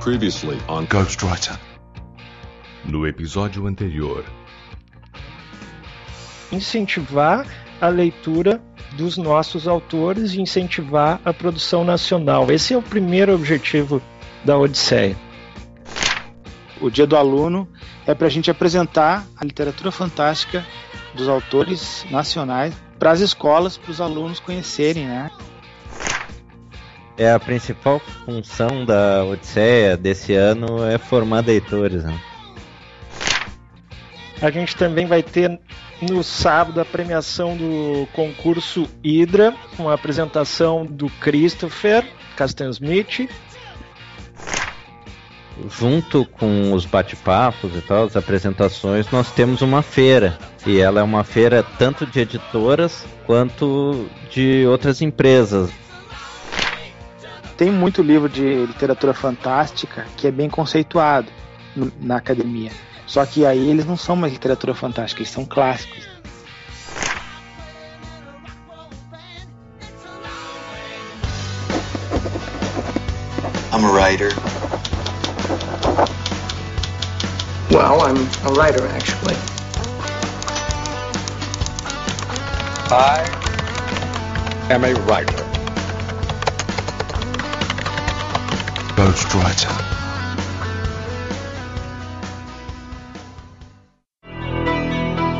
[0.00, 1.60] Previously on Ghostwriter.
[2.86, 4.24] No episódio anterior.
[6.50, 7.46] Incentivar
[7.82, 8.62] a leitura
[8.96, 12.50] dos nossos autores e incentivar a produção nacional.
[12.50, 14.00] Esse é o primeiro objetivo
[14.42, 15.14] da Odisseia.
[16.80, 17.68] O Dia do Aluno
[18.06, 20.66] é para a gente apresentar a literatura fantástica
[21.14, 25.30] dos autores nacionais para as escolas, para os alunos conhecerem, né?
[27.20, 32.02] É a principal função da Odisseia desse ano é formar leitores.
[32.02, 32.18] Né?
[34.40, 35.60] A gente também vai ter
[36.00, 42.06] no sábado a premiação do concurso Hydra, com a apresentação do Christopher
[42.70, 43.28] Smith.
[45.78, 50.38] Junto com os bate-papos e tal, as apresentações, nós temos uma feira.
[50.66, 55.70] E ela é uma feira tanto de editoras quanto de outras empresas.
[57.60, 61.30] Tem muito livro de literatura fantástica que é bem conceituado
[62.00, 62.72] na academia.
[63.06, 66.08] Só que aí eles não são mais literatura fantástica, eles são clássicos.
[73.74, 74.30] I'm a writer.
[77.70, 79.36] Well, I'm a writer actually.
[82.90, 83.22] I
[84.70, 85.59] am a writer.
[88.96, 89.68] Ghostwriter.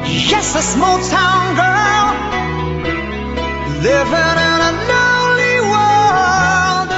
[0.05, 2.15] Just a small town girl
[3.83, 6.91] living in a lonely world.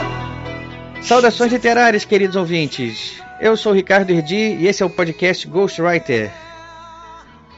[1.03, 3.20] Saudações literárias, queridos ouvintes.
[3.41, 6.30] Eu sou o Ricardo Erdi e esse é o podcast Ghostwriter.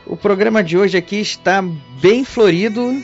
[0.06, 1.62] O programa de hoje aqui está
[2.00, 3.02] bem florido.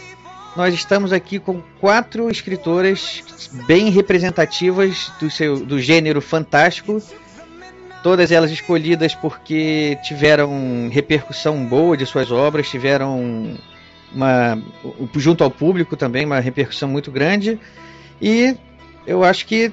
[0.61, 3.25] Nós estamos aqui com quatro escritoras
[3.67, 7.03] bem representativas do, seu, do gênero fantástico
[8.03, 13.59] todas elas escolhidas porque tiveram repercussão boa de suas obras, tiveram
[14.13, 14.63] uma
[15.17, 17.59] junto ao público também uma repercussão muito grande
[18.21, 18.55] e
[19.07, 19.73] eu acho que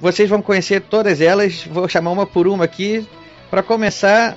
[0.00, 1.64] vocês vão conhecer todas elas.
[1.64, 3.06] Vou chamar uma por uma aqui
[3.48, 4.36] para começar.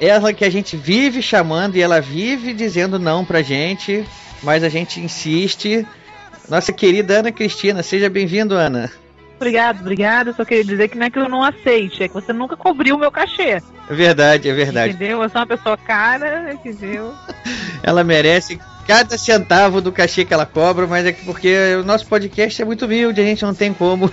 [0.00, 4.02] Ela que a gente vive chamando e ela vive dizendo não pra gente,
[4.42, 5.86] mas a gente insiste.
[6.48, 8.90] Nossa querida Ana Cristina, seja bem-vindo, Ana.
[9.36, 10.34] Obrigado, obrigado.
[10.34, 12.96] Só queria dizer que não é que eu não aceite, é que você nunca cobriu
[12.96, 13.62] o meu cachê.
[13.88, 14.94] É verdade, é verdade.
[14.94, 15.22] Entendeu?
[15.22, 17.14] Eu sou uma pessoa cara, entendeu?
[17.82, 22.60] ela merece cada centavo do cachê que ela cobra, mas é porque o nosso podcast
[22.60, 24.12] é muito humilde, a gente não tem como.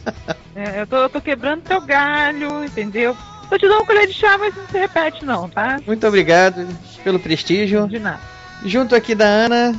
[0.56, 3.14] é, eu, tô, eu tô quebrando teu galho, entendeu?
[3.50, 5.78] Eu te dou uma colher de chá, mas não se repete não, tá?
[5.86, 6.66] Muito obrigado
[7.04, 7.86] pelo prestígio.
[7.88, 8.20] De nada.
[8.64, 9.74] Junto aqui da Ana,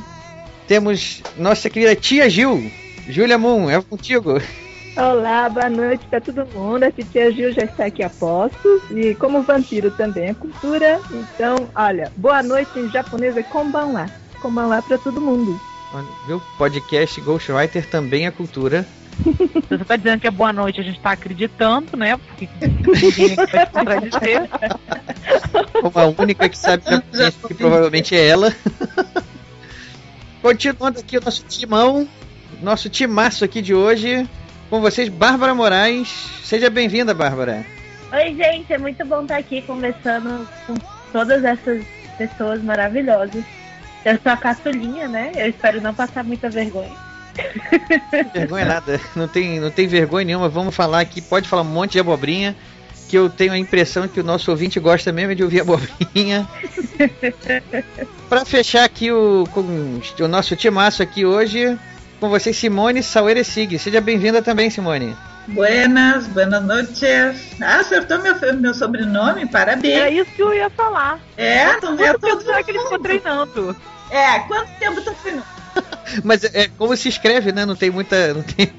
[0.66, 2.70] temos nossa querida tia Gil.
[3.08, 4.40] Júlia Moon, é contigo.
[4.96, 6.84] Olá, boa noite para todo mundo.
[6.84, 11.00] A Titia Gil já está aqui a postos e como vampiro também é cultura.
[11.10, 14.06] Então, olha, boa noite em japonês é konbanwa.
[14.40, 15.58] Konbanwa para todo mundo.
[16.26, 16.40] Viu?
[16.58, 18.86] Podcast Ghostwriter também é cultura.
[19.68, 22.16] Você está dizendo que é boa noite, a gente está acreditando, né?
[22.16, 24.48] Porque ninguém vai contradizer.
[25.80, 28.54] Como a única que sabe japonês, que provavelmente é ela.
[30.42, 32.08] Continuando aqui o nosso timão,
[32.62, 34.28] nosso timaço aqui de hoje
[34.68, 36.08] com vocês, Bárbara Moraes.
[36.42, 37.64] Seja bem-vinda, Bárbara.
[38.12, 40.74] Oi, gente, é muito bom estar aqui conversando com
[41.12, 41.84] todas essas
[42.18, 43.44] pessoas maravilhosas.
[44.04, 45.32] Eu sou a caçulinha, né?
[45.34, 46.92] Eu espero não passar muita vergonha.
[48.32, 50.48] Vergonha nada, não tem, não tem vergonha nenhuma.
[50.48, 52.54] Vamos falar aqui, pode falar um monte de abobrinha,
[53.08, 56.48] que eu tenho a impressão que o nosso ouvinte gosta mesmo de ouvir abobrinha.
[58.28, 59.44] Para fechar aqui o,
[60.20, 61.78] o nosso timaço aqui hoje,
[62.20, 63.78] com vocês Simone Saueresig.
[63.78, 65.16] Seja bem-vinda também, Simone.
[65.48, 67.54] Buenas, buenas noches.
[67.60, 69.94] Ah, acertou meu, meu sobrenome, parabéns.
[69.94, 71.20] É isso que eu ia falar.
[71.36, 73.76] É, não é todo será que ele ficou treinando?
[74.10, 75.53] É, quanto tempo tá treinando?
[76.22, 77.64] Mas é como se escreve, né?
[77.64, 78.34] Não tem muita.
[78.34, 78.72] Não tem...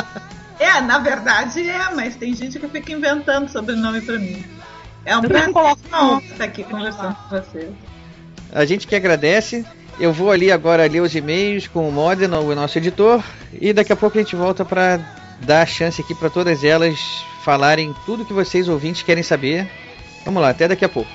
[0.58, 4.44] é, na verdade é, mas tem gente que fica inventando sobrenome pra mim.
[5.04, 5.50] É um prazer
[6.30, 7.70] estar aqui conversando com vocês.
[8.52, 9.64] A gente que agradece.
[9.98, 13.22] Eu vou ali agora ler os e-mails com o Modena, o nosso editor,
[13.52, 14.98] e daqui a pouco a gente volta para
[15.40, 16.98] dar a chance aqui para todas elas
[17.44, 19.70] falarem tudo que vocês ouvintes querem saber.
[20.24, 21.10] Vamos lá, até daqui a pouco.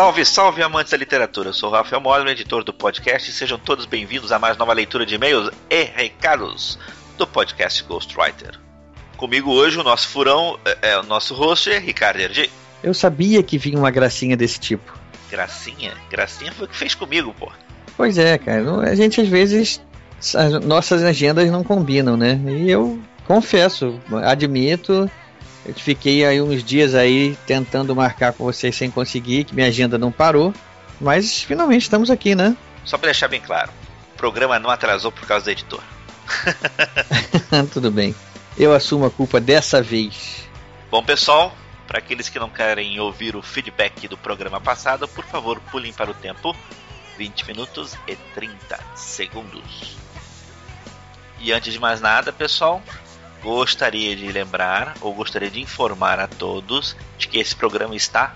[0.00, 1.50] Salve, salve amantes da literatura.
[1.50, 4.72] Eu sou o Rafael Modern, editor do podcast, e sejam todos bem-vindos a mais nova
[4.72, 6.78] leitura de e-mails e recados
[7.18, 8.58] do podcast Ghostwriter.
[9.18, 12.50] Comigo hoje o nosso furão, é, é o nosso host, é Ricardo Erdi.
[12.82, 14.90] Eu sabia que vinha uma gracinha desse tipo.
[15.30, 15.92] Gracinha?
[16.08, 17.52] Gracinha foi o que fez comigo, pô.
[17.94, 18.80] Pois é, cara.
[18.80, 19.82] A gente às vezes.
[20.34, 22.40] As nossas agendas não combinam, né?
[22.46, 25.10] E eu confesso, admito,
[25.64, 29.98] eu fiquei aí uns dias aí tentando marcar com vocês sem conseguir, que minha agenda
[29.98, 30.54] não parou.
[31.00, 32.56] Mas finalmente estamos aqui, né?
[32.84, 33.70] Só para deixar bem claro,
[34.14, 35.82] o programa não atrasou por causa do editor.
[37.72, 38.14] Tudo bem.
[38.58, 40.48] Eu assumo a culpa dessa vez.
[40.90, 41.54] Bom, pessoal,
[41.86, 46.10] para aqueles que não querem ouvir o feedback do programa passado, por favor, pulem para
[46.10, 46.54] o tempo
[47.16, 49.96] 20 minutos e 30 segundos.
[51.38, 52.82] E antes de mais nada, pessoal,
[53.42, 58.34] gostaria de lembrar ou gostaria de informar a todos de que esse programa está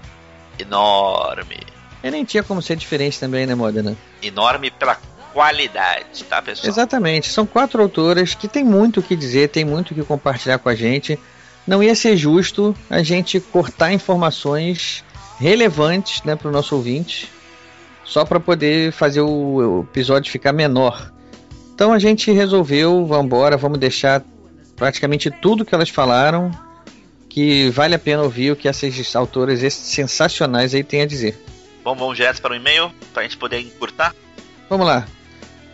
[0.58, 1.60] enorme.
[2.02, 3.96] E nem tinha como ser diferente também, né, Modena?
[4.22, 4.98] Enorme pela
[5.32, 6.68] qualidade, tá, pessoal?
[6.68, 7.28] Exatamente.
[7.28, 10.68] São quatro autoras que tem muito o que dizer, tem muito o que compartilhar com
[10.68, 11.18] a gente.
[11.66, 15.02] Não ia ser justo a gente cortar informações
[15.38, 17.28] relevantes né, para o nosso ouvinte,
[18.04, 21.10] só para poder fazer o, o episódio ficar menor.
[21.74, 24.22] Então a gente resolveu, vamos embora, vamos deixar
[24.76, 26.50] praticamente tudo que elas falaram,
[27.28, 31.38] que vale a pena ouvir o que essas autoras sensacionais aí têm a dizer.
[31.82, 34.14] Bom, vamos direto para o e-mail, para a gente poder encurtar?
[34.70, 35.06] Vamos lá.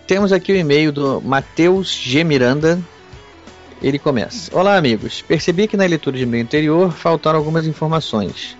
[0.06, 2.25] Temos aqui o e-mail do Matheus G.
[2.25, 2.81] Miranda.
[3.81, 5.23] Ele começa: Olá, amigos.
[5.23, 8.56] Percebi que na leitura de e-mail anterior faltaram algumas informações.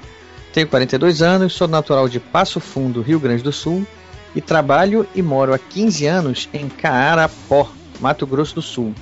[0.52, 3.87] Tenho 42 anos, sou natural de Passo Fundo, Rio Grande do Sul,
[4.34, 7.70] e trabalho e moro há 15 anos em Caarapó,
[8.00, 8.94] Mato Grosso do Sul.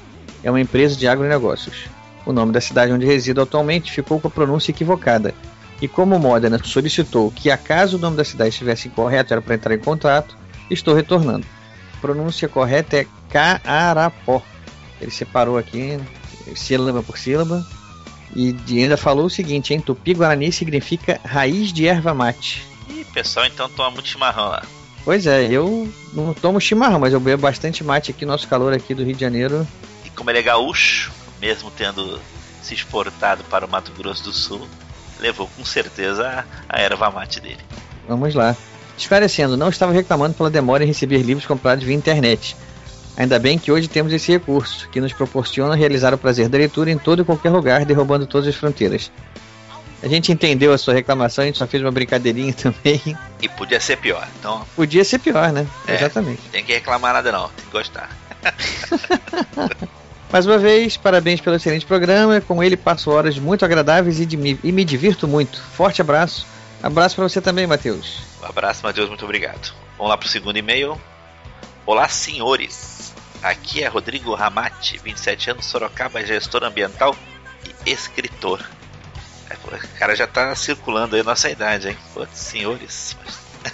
[0.43, 1.87] É uma empresa de agronegócios.
[2.25, 5.35] O nome da cidade onde resido atualmente ficou com a pronúncia equivocada.
[5.81, 9.55] E como o Modena solicitou que, acaso o nome da cidade estivesse incorreto, era para
[9.55, 10.37] entrar em contato,
[10.71, 11.47] estou retornando.
[11.97, 14.43] A pronúncia correta é Caarapó.
[15.01, 15.99] Ele separou aqui,
[16.57, 17.65] sílaba por sílaba.
[18.35, 22.67] E ainda falou o seguinte: em tupi-guarani significa raiz de erva mate.
[22.89, 24.63] Ih, pessoal, então toma muito chimarrão lá.
[25.05, 28.95] Pois é, eu não tomo chimarrão, mas eu bebo bastante mate aqui, nosso calor aqui
[28.95, 29.67] do Rio de Janeiro.
[30.19, 32.21] Como ele é gaúcho, mesmo tendo
[32.61, 34.67] se exportado para o Mato Grosso do Sul,
[35.21, 37.61] levou com certeza a erva mate dele.
[38.09, 38.57] Vamos lá.
[38.99, 42.57] Esclarecendo, não estava reclamando pela demora em receber livros comprados via internet.
[43.17, 46.91] Ainda bem que hoje temos esse recurso, que nos proporciona realizar o prazer da leitura
[46.91, 49.13] em todo e qualquer lugar, derrubando todas as fronteiras.
[50.03, 53.17] A gente entendeu a sua reclamação, a gente só fez uma brincadeirinha também.
[53.41, 54.67] E podia ser pior, então.
[54.75, 55.65] Podia ser pior, né?
[55.87, 56.43] É, Exatamente.
[56.51, 58.11] Tem que reclamar nada não, tem que gostar.
[60.31, 62.41] Mais uma vez, parabéns pelo excelente programa.
[62.41, 65.61] Com ele passo horas muito agradáveis e, de, e me divirto muito.
[65.61, 66.47] Forte abraço.
[66.83, 68.21] Abraço para você também, Matheus.
[68.43, 69.73] Um abraço, Matheus, muito obrigado.
[69.97, 71.01] Vamos lá pro segundo e-mail.
[71.87, 73.15] Olá, senhores.
[73.43, 77.17] Aqui é Rodrigo Ramati, 27 anos, Sorocaba, gestor ambiental
[77.87, 78.63] e escritor.
[79.49, 81.97] É, o cara já tá circulando aí nossa idade, hein?
[82.13, 83.17] Pô, senhores.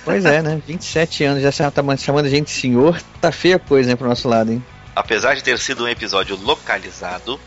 [0.04, 0.62] Pois é, né?
[0.66, 3.00] 27 anos, já tá chamando a gente de senhor.
[3.20, 4.64] Tá feia a coisa, né, pro nosso lado, hein?
[4.94, 7.40] Apesar de ter sido um episódio localizado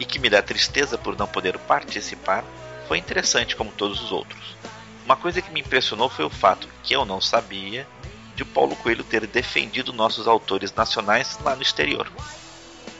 [0.00, 2.44] e que me dá tristeza por não poder participar,
[2.88, 4.56] foi interessante como todos os outros.
[5.04, 7.86] Uma coisa que me impressionou foi o fato que eu não sabia
[8.34, 12.10] de Paulo Coelho ter defendido nossos autores nacionais lá no exterior.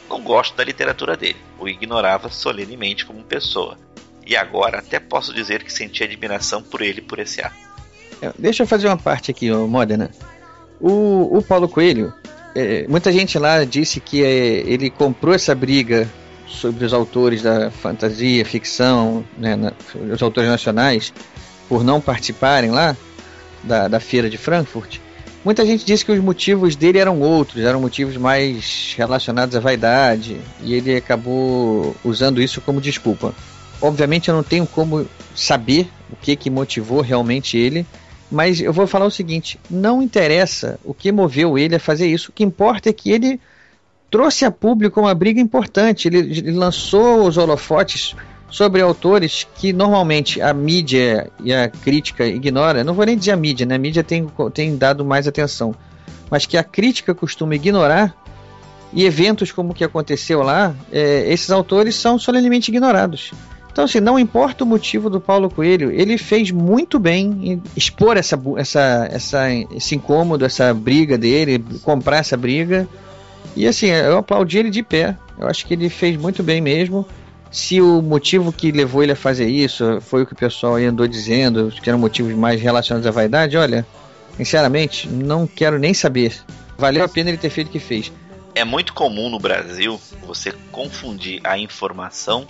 [0.09, 3.77] Não gosto da literatura dele, o ignorava solenemente como pessoa,
[4.25, 7.55] e agora até posso dizer que senti admiração por ele por esse ato.
[8.37, 10.11] Deixa eu fazer uma parte aqui, Modena.
[10.79, 12.13] O, o Paulo Coelho,
[12.55, 16.09] é, muita gente lá disse que é, ele comprou essa briga
[16.47, 19.71] sobre os autores da fantasia, ficção, né, na,
[20.11, 21.13] os autores nacionais,
[21.67, 22.95] por não participarem lá
[23.63, 24.97] da, da feira de Frankfurt.
[25.45, 30.37] Muita gente disse que os motivos dele eram outros, eram motivos mais relacionados à vaidade,
[30.61, 33.33] e ele acabou usando isso como desculpa.
[33.81, 37.85] Obviamente eu não tenho como saber o que, que motivou realmente ele,
[38.31, 42.29] mas eu vou falar o seguinte: não interessa o que moveu ele a fazer isso.
[42.29, 43.39] O que importa é que ele
[44.09, 46.07] trouxe a público uma briga importante.
[46.07, 48.15] Ele, ele lançou os holofotes
[48.49, 52.83] sobre autores que normalmente a mídia e a crítica ignora.
[52.83, 53.75] Não vou nem dizer a mídia, né?
[53.75, 55.73] A mídia tem, tem dado mais atenção,
[56.29, 58.15] mas que a crítica costuma ignorar.
[58.91, 63.31] E eventos como o que aconteceu lá, é, esses autores são solenemente ignorados.
[63.71, 68.17] Então, assim, não importa o motivo do Paulo Coelho, ele fez muito bem em expor
[68.17, 72.87] essa, essa, essa, esse incômodo, essa briga dele, comprar essa briga.
[73.55, 75.15] E assim, eu aplaudi ele de pé.
[75.37, 77.07] Eu acho que ele fez muito bem mesmo.
[77.51, 81.07] Se o motivo que levou ele a fazer isso foi o que o pessoal andou
[81.07, 83.85] dizendo, que eram motivos mais relacionados à vaidade, olha,
[84.37, 86.35] sinceramente, não quero nem saber.
[86.77, 88.11] Valeu a pena ele ter feito o que fez.
[88.53, 92.45] É muito comum no Brasil você confundir a informação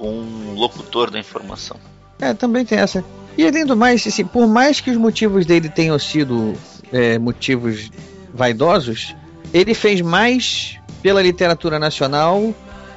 [0.00, 1.76] com o locutor da informação.
[2.18, 3.04] É, também tem essa.
[3.36, 6.54] E além do mais, assim, por mais que os motivos dele tenham sido
[6.90, 7.90] é, motivos
[8.32, 9.14] vaidosos,
[9.52, 12.54] ele fez mais pela literatura nacional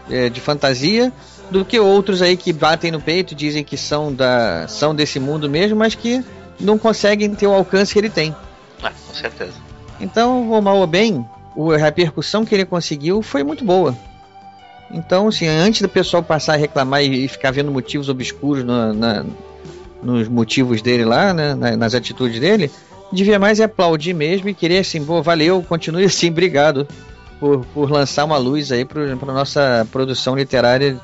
[0.09, 1.11] é, de fantasia
[1.51, 5.49] do que outros aí que batem no peito, dizem que são, da, são desse mundo
[5.49, 6.23] mesmo, mas que
[6.59, 8.33] não conseguem ter o alcance que ele tem.
[8.81, 9.53] Ah, com certeza.
[9.99, 11.25] Então, ou mal ou bem,
[11.73, 13.95] a repercussão que ele conseguiu foi muito boa.
[14.93, 19.25] Então, assim, antes do pessoal passar a reclamar e, ficar vendo motivos obscuros na,
[20.03, 22.69] nos motivos dele lá, né, nas atitudes dele,
[23.11, 26.87] devia mais aplaudir mesmo e querer assim, pô, valeu, continue assim, obrigado
[27.39, 30.99] por, por lançar uma luz aí para a nossa produção literária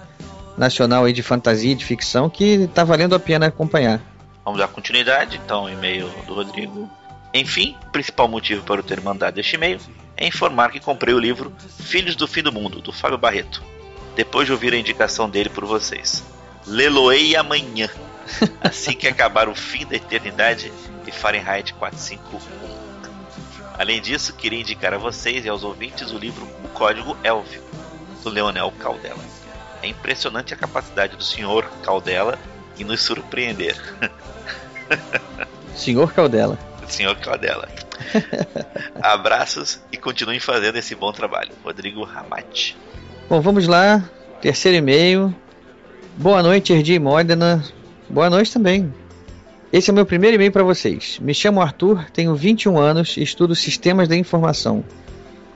[0.56, 4.00] nacional aí de fantasia e de ficção que está valendo a pena acompanhar.
[4.46, 6.90] Vamos dar continuidade, então, e-mail do Rodrigo.
[7.34, 9.80] Enfim, principal motivo para eu ter mandado este e-mail
[10.18, 13.64] é informar que comprei o livro Filhos do Fim do Mundo, do Fábio Barreto,
[14.20, 16.22] depois de ouvir a indicação dele por vocês.
[16.68, 17.90] Leloei amanhã,
[18.60, 20.74] assim que acabar o fim da eternidade
[21.08, 22.38] e Fahrenheit 451.
[23.78, 27.66] Além disso, queria indicar a vocês e aos ouvintes o livro O Código Élfico,
[28.22, 29.24] do Leonel Caldela.
[29.82, 32.38] É impressionante a capacidade do senhor Caldela
[32.78, 33.78] em nos surpreender.
[35.74, 36.60] Senhor Caldela.
[36.90, 37.70] Senhor Caldela.
[39.02, 41.54] Abraços e continuem fazendo esse bom trabalho.
[41.64, 42.76] Rodrigo Ramate.
[43.30, 44.04] Bom, vamos lá.
[44.42, 45.32] Terceiro e-mail.
[46.18, 47.64] Boa noite, Erdi Modena.
[48.10, 48.92] Boa noite também.
[49.72, 51.20] Esse é o meu primeiro e-mail para vocês.
[51.22, 54.84] Me chamo Arthur, tenho 21 anos e estudo sistemas da informação.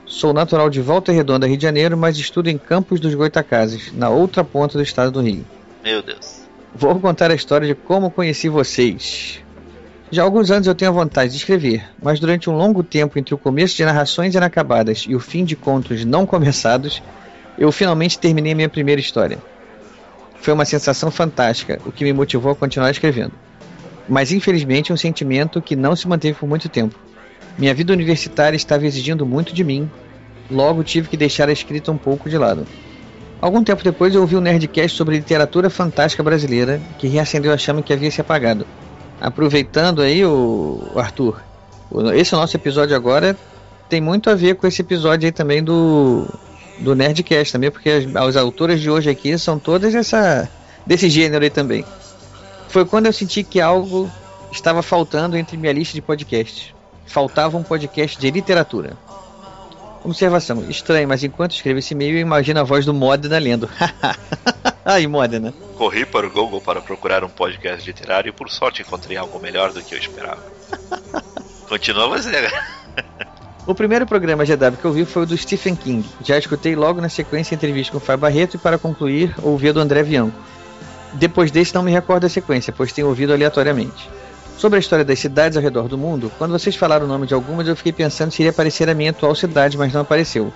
[0.06, 4.08] Sou natural de Volta Redonda, Rio de Janeiro, mas estudo em Campos dos Goitacazes, na
[4.08, 5.44] outra ponta do estado do Rio.
[5.82, 6.42] Meu Deus.
[6.72, 9.40] Vou contar a história de como conheci vocês.
[10.12, 13.18] Já há alguns anos eu tenho a vontade de escrever, mas durante um longo tempo
[13.18, 17.02] entre o começo de narrações inacabadas e o fim de contos não começados,
[17.58, 19.38] eu finalmente terminei minha primeira história.
[20.40, 23.32] Foi uma sensação fantástica, o que me motivou a continuar escrevendo
[24.08, 26.94] mas infelizmente é um sentimento que não se manteve por muito tempo.
[27.58, 29.90] Minha vida universitária estava exigindo muito de mim,
[30.50, 32.66] logo tive que deixar a escrita um pouco de lado.
[33.40, 37.82] Algum tempo depois eu ouvi um Nerdcast sobre literatura fantástica brasileira que reacendeu a chama
[37.82, 38.66] que havia se apagado.
[39.20, 41.40] Aproveitando aí, o Arthur,
[42.14, 43.36] esse nosso episódio agora
[43.88, 46.26] tem muito a ver com esse episódio aí também do,
[46.78, 50.48] do Nerdcast também, porque as, as autoras de hoje aqui são todas essa
[50.86, 51.84] desse gênero aí também
[52.74, 54.10] foi quando eu senti que algo
[54.50, 56.74] estava faltando entre minha lista de podcasts.
[57.06, 58.96] Faltava um podcast de literatura.
[60.02, 63.70] Observação, estranho, mas enquanto escrevo esse e-mail, eu imagino a voz do Modena lendo.
[64.84, 65.54] Aí, Modena.
[65.76, 69.72] Corri para o Google para procurar um podcast literário e por sorte encontrei algo melhor
[69.72, 70.42] do que eu esperava.
[71.68, 72.50] Continua você.
[73.66, 76.06] O primeiro programa GW que eu vi foi o do Stephen King.
[76.22, 79.70] Já escutei logo na sequência a entrevista com o Fábio Barreto e para concluir, ouvi
[79.70, 80.38] a do André Bianco.
[81.14, 84.10] Depois desse, não me recordo a sequência, pois tenho ouvido aleatoriamente.
[84.58, 87.32] Sobre a história das cidades ao redor do mundo, quando vocês falaram o nome de
[87.32, 90.52] algumas, eu fiquei pensando se iria aparecer a minha atual cidade, mas não apareceu.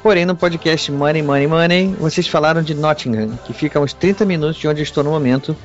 [0.00, 4.24] Porém, no podcast Money Money Money, vocês falaram de Nottingham, que fica a uns 30
[4.24, 5.56] minutos de onde estou no momento,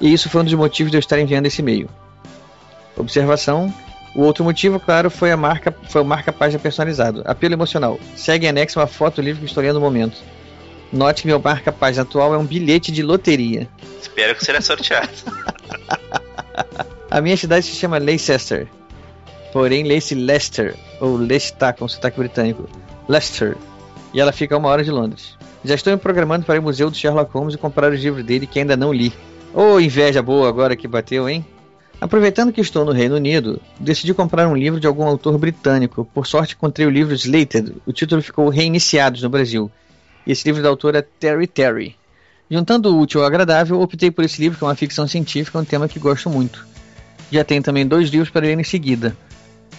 [0.00, 1.88] e isso foi um dos motivos de eu estar enviando esse e-mail.
[2.96, 3.74] Observação:
[4.14, 7.22] o outro motivo, claro, foi a marca, foi o marca-página personalizado.
[7.24, 7.98] Apelo emocional.
[8.14, 10.22] Segue em anexo uma foto do livro que estou lendo no momento.
[10.92, 13.66] Note que meu marca-página atual é um bilhete de loteria.
[14.00, 15.08] Espero que será sorteado.
[17.10, 18.68] a minha cidade se chama Leicester.
[19.52, 22.68] Porém, lê-se Leicester, ou Leicester com sotaque britânico.
[23.08, 23.56] Leicester.
[24.12, 25.38] E ela fica a uma hora de Londres.
[25.64, 28.24] Já estou me programando para ir ao museu do Sherlock Holmes e comprar os livros
[28.24, 29.12] dele que ainda não li.
[29.54, 31.44] Ô, oh, inveja boa agora que bateu, hein?
[32.00, 36.04] Aproveitando que estou no Reino Unido, decidi comprar um livro de algum autor britânico.
[36.12, 37.74] Por sorte, encontrei o livro Slated.
[37.86, 39.70] O título ficou Reiniciados no Brasil
[40.26, 41.96] e esse livro da autora é Terry Terry.
[42.50, 45.64] Juntando o útil ao agradável, optei por esse livro, que é uma ficção científica, um
[45.64, 46.66] tema que gosto muito.
[47.30, 49.16] Já tenho também dois livros para ler em seguida.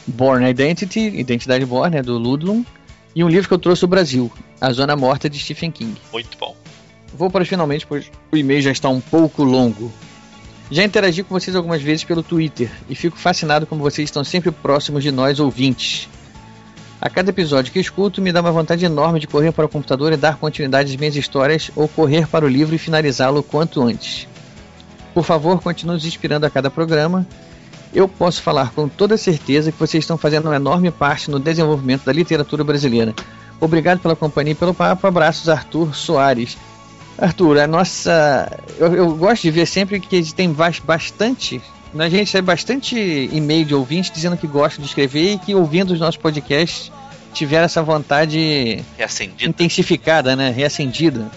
[0.07, 2.65] Born Identity, Identidade Born, né, do Ludlum,
[3.15, 5.95] e um livro que eu trouxe do Brasil, A Zona Morta, de Stephen King.
[6.11, 6.55] Muito bom.
[7.15, 9.91] Vou para finalmente, pois o e-mail já está um pouco longo.
[10.73, 14.49] Já interagi com vocês algumas vezes pelo Twitter e fico fascinado como vocês estão sempre
[14.49, 16.09] próximos de nós ouvintes.
[16.99, 20.11] A cada episódio que escuto, me dá uma vontade enorme de correr para o computador
[20.11, 24.27] e dar continuidade às minhas histórias ou correr para o livro e finalizá-lo quanto antes.
[25.13, 27.23] Por favor, continue nos inspirando a cada programa.
[27.93, 32.03] Eu posso falar com toda certeza que vocês estão fazendo uma enorme parte no desenvolvimento
[32.03, 33.13] da literatura brasileira.
[33.61, 35.05] Obrigado pela companhia e pelo papo.
[35.05, 36.57] Abraços, Arthur Soares.
[37.17, 38.51] Arthur, a nossa.
[38.77, 40.53] Eu, eu, gosto de ver sempre que tem
[40.83, 41.61] bastante.
[41.97, 42.95] A gente recebe bastante
[43.31, 46.91] e-mail de ouvintes dizendo que gostam de escrever e que ouvindo os nossos podcasts
[47.33, 49.49] tiveram essa vontade Reacendida.
[49.49, 50.49] intensificada, né?
[50.49, 51.29] Reacendida.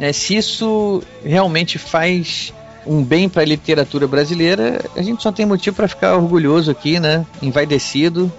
[0.00, 2.52] É, se isso realmente faz
[2.86, 6.98] um bem para a literatura brasileira, a gente só tem motivo para ficar orgulhoso aqui,
[6.98, 7.26] né?
[7.42, 8.32] Envaidecido.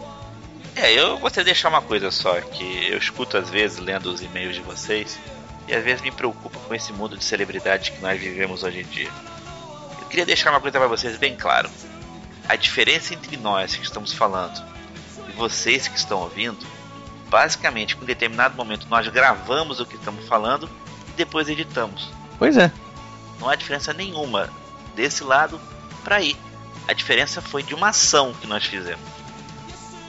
[0.76, 4.22] É, eu gostaria de deixar uma coisa só, que eu escuto às vezes lendo os
[4.22, 5.20] e-mails de vocês
[5.68, 8.86] e às vezes me preocupa com esse mundo de celebridade que nós vivemos hoje em
[8.86, 9.10] dia.
[10.00, 11.70] Eu queria deixar uma coisa para vocês bem claro.
[12.48, 14.62] A diferença entre nós que estamos falando
[15.30, 16.66] e vocês que estão ouvindo,
[17.30, 20.70] basicamente, em determinado momento nós gravamos o que estamos falando
[21.10, 22.10] e depois editamos.
[22.38, 22.72] Pois é.
[23.40, 24.50] Não há diferença nenhuma
[24.96, 25.60] desse lado
[26.04, 26.36] para aí.
[26.88, 29.02] A diferença foi de uma ação que nós fizemos.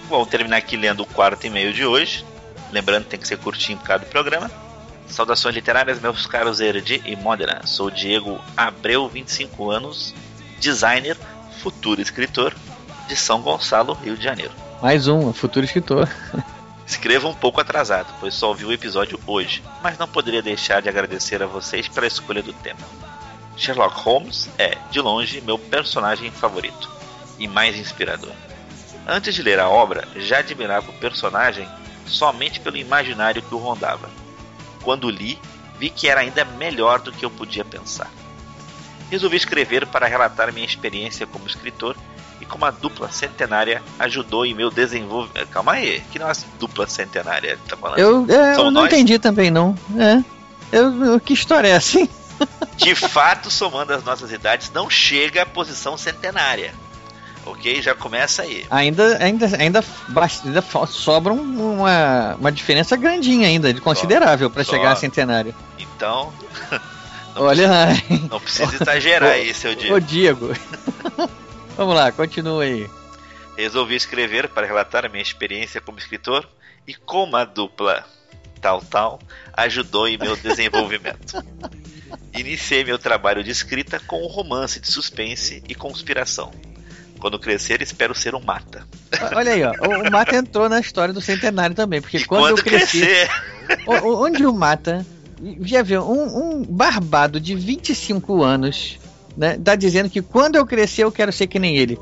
[0.09, 2.25] Vou terminar aqui lendo o quarto e-mail de hoje.
[2.73, 4.51] Lembrando que tem que ser curtinho por causa do programa.
[5.07, 7.67] Saudações literárias, meus caros Erdi e Modena.
[7.67, 10.15] Sou Diego Abreu, 25 anos,
[10.59, 11.17] designer,
[11.63, 12.55] futuro escritor
[13.09, 14.53] de São Gonçalo, Rio de Janeiro.
[14.83, 16.09] Mais um, futuro escritor.
[16.87, 20.89] Escrevo um pouco atrasado, pois só ouvi o episódio hoje, mas não poderia deixar de
[20.89, 22.81] agradecer a vocês pela escolha do tema.
[23.57, 26.91] Sherlock Holmes é, de longe, meu personagem favorito
[27.39, 28.33] e mais inspirador.
[29.07, 31.69] Antes de ler a obra, já admirava o personagem
[32.07, 34.09] somente pelo imaginário que o rondava.
[34.85, 35.39] Quando li,
[35.79, 38.11] vi que era ainda melhor do que eu podia pensar.
[39.11, 41.97] Resolvi escrever para relatar minha experiência como escritor
[42.41, 45.49] e como a dupla centenária ajudou em meu desenvolvimento.
[45.49, 47.99] Calma aí, que não é dupla centenária, tá falando?
[47.99, 49.77] Eu, é, eu não entendi também, não.
[49.99, 50.23] É.
[50.73, 52.09] Eu, que história é hein?
[52.77, 56.75] De fato, somando as nossas idades, não chega à posição centenária.
[57.47, 57.83] Ok?
[57.83, 58.67] Já começa aí.
[58.71, 59.85] Ainda, ainda, ainda,
[60.45, 65.55] ainda sobra uma, uma diferença grandinha ainda, de considerável para chegar a centenário.
[65.79, 66.33] Então.
[67.37, 69.95] Olha precisa, Não precisa exagerar aí, seu Diego.
[69.95, 70.53] Ô, Diego.
[71.77, 72.89] Vamos lá, continua aí.
[73.57, 76.49] Resolvi escrever para relatar a minha experiência como escritor
[76.87, 78.05] e como a dupla
[78.61, 79.19] tal tal
[79.53, 81.45] ajudou em meu desenvolvimento.
[82.33, 86.53] Iniciei meu trabalho de escrita com um romance de suspense e conspiração.
[87.25, 88.87] Quando crescer, espero ser um mata.
[89.35, 89.73] Olha aí, ó.
[89.73, 93.31] O, mata entrou na história do centenário também, porque quando, quando, eu cresci, crescer.
[93.87, 95.07] onde o mata
[95.63, 98.99] já viu um, um barbado de 25 anos
[99.37, 99.59] né?
[99.59, 101.99] Tá dizendo que quando eu crescer eu quero ser que nem ele.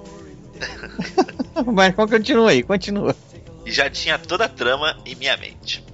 [1.73, 3.17] Mas continua aí, continua.
[3.65, 5.85] Já tinha toda a trama em minha mente.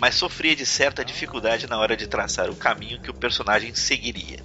[0.00, 4.38] Mas sofria de certa dificuldade na hora de traçar o caminho que o personagem seguiria.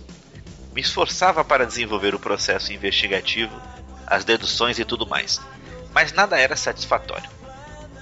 [0.73, 3.54] Me esforçava para desenvolver o processo investigativo,
[4.08, 5.39] as deduções e tudo mais,
[5.94, 7.30] mas nada era satisfatório.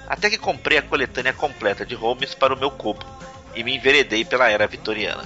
[0.08, 3.04] Até que comprei a coletânea completa de Holmes para o meu cubo
[3.54, 5.24] e me enveredei pela era vitoriana.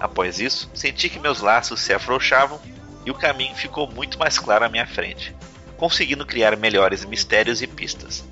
[0.00, 2.60] Após isso, senti que meus laços se afrouxavam
[3.04, 5.34] e o caminho ficou muito mais claro à minha frente,
[5.76, 8.24] conseguindo criar melhores mistérios e pistas.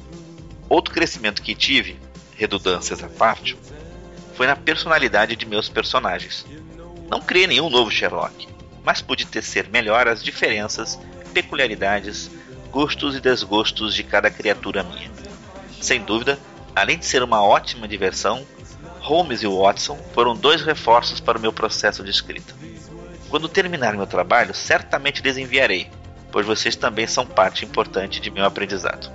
[0.69, 1.99] Outro crescimento que tive,
[2.37, 3.57] redundâncias à parte,
[4.35, 6.47] foi na personalidade de meus personagens.
[7.11, 8.49] Não criei nenhum novo Sherlock,
[8.83, 10.99] mas pude tecer melhor as diferenças,
[11.33, 12.31] peculiaridades,
[12.71, 15.11] gostos e desgostos de cada criatura minha.
[15.81, 16.39] Sem dúvida,
[16.75, 18.47] além de ser uma ótima diversão,
[19.01, 22.55] Holmes e Watson foram dois reforços para o meu processo de escrita.
[23.29, 25.91] Quando terminar meu trabalho, certamente lhes enviarei,
[26.31, 29.11] pois vocês também são parte importante de meu aprendizado.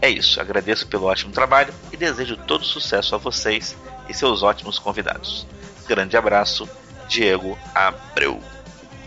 [0.00, 3.76] É isso, agradeço pelo ótimo trabalho e desejo todo sucesso a vocês
[4.08, 5.46] e seus ótimos convidados.
[5.86, 6.68] Grande abraço,
[7.08, 8.51] Diego Abreu.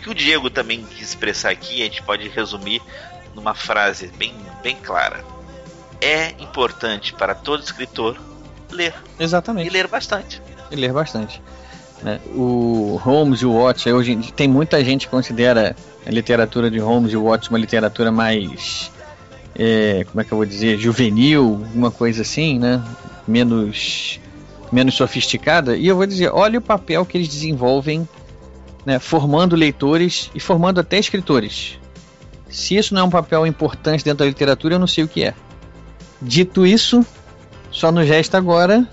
[0.05, 2.79] O que o Diego também quis expressar aqui, a gente pode resumir
[3.33, 5.25] numa frase bem, bem clara.
[5.99, 8.15] É importante para todo escritor
[8.69, 8.93] ler.
[9.19, 9.65] Exatamente.
[9.65, 10.39] E ler bastante.
[10.69, 11.41] E ler bastante.
[12.03, 12.19] Né?
[12.35, 17.11] O Holmes e o Watson, hoje tem muita gente que considera a literatura de Holmes
[17.11, 18.91] e Watson uma literatura mais.
[19.55, 20.77] É, como é que eu vou dizer?
[20.77, 22.79] Juvenil, uma coisa assim, né?
[23.27, 24.19] Menos,
[24.71, 25.75] menos sofisticada.
[25.75, 28.07] E eu vou dizer: olha o papel que eles desenvolvem,
[28.85, 28.99] né?
[28.99, 31.79] formando leitores e formando até escritores.
[32.49, 35.23] Se isso não é um papel importante dentro da literatura, eu não sei o que
[35.23, 35.33] é.
[36.21, 37.05] Dito isso,
[37.71, 38.87] só nos resta agora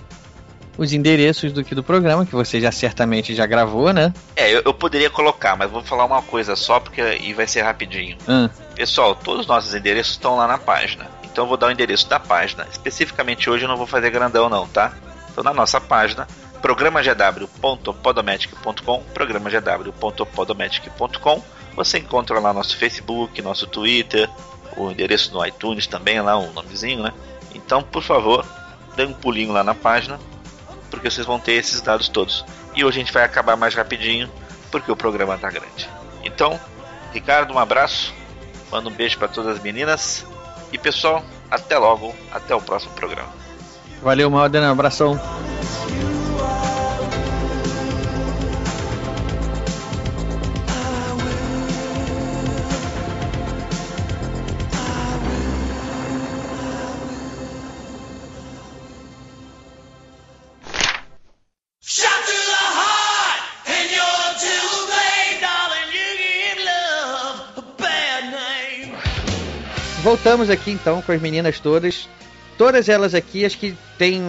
[0.76, 4.12] os endereços do que do programa, que você já certamente já gravou, né?
[4.34, 7.62] É, eu, eu poderia colocar, mas vou falar uma coisa só porque e vai ser
[7.62, 8.16] rapidinho.
[8.28, 8.48] Hum.
[8.74, 11.06] Pessoal, todos os nossos endereços estão lá na página.
[11.22, 12.66] Então eu vou dar o endereço da página.
[12.70, 14.92] Especificamente hoje eu não vou fazer grandão não, tá?
[15.30, 16.26] Então na nossa página,
[16.62, 21.42] programagw.podomatic.com, programagw.podomatic.com,
[21.76, 24.30] você encontra lá nosso Facebook, nosso Twitter,
[24.76, 27.12] o endereço no iTunes também, lá um nomezinho, né?
[27.54, 28.46] Então, por favor,
[28.96, 30.18] dê um pulinho lá na página
[30.92, 32.44] porque vocês vão ter esses dados todos.
[32.76, 34.30] E hoje a gente vai acabar mais rapidinho,
[34.70, 35.88] porque o programa tá grande.
[36.22, 36.60] Então,
[37.12, 38.14] Ricardo, um abraço,
[38.70, 40.26] manda um beijo para todas as meninas
[40.70, 43.30] e pessoal, até logo, até o próximo programa.
[44.02, 45.18] Valeu, Malden, um abração.
[70.24, 72.08] Voltamos aqui então com as meninas todas.
[72.56, 74.22] Todas elas aqui, acho que tem.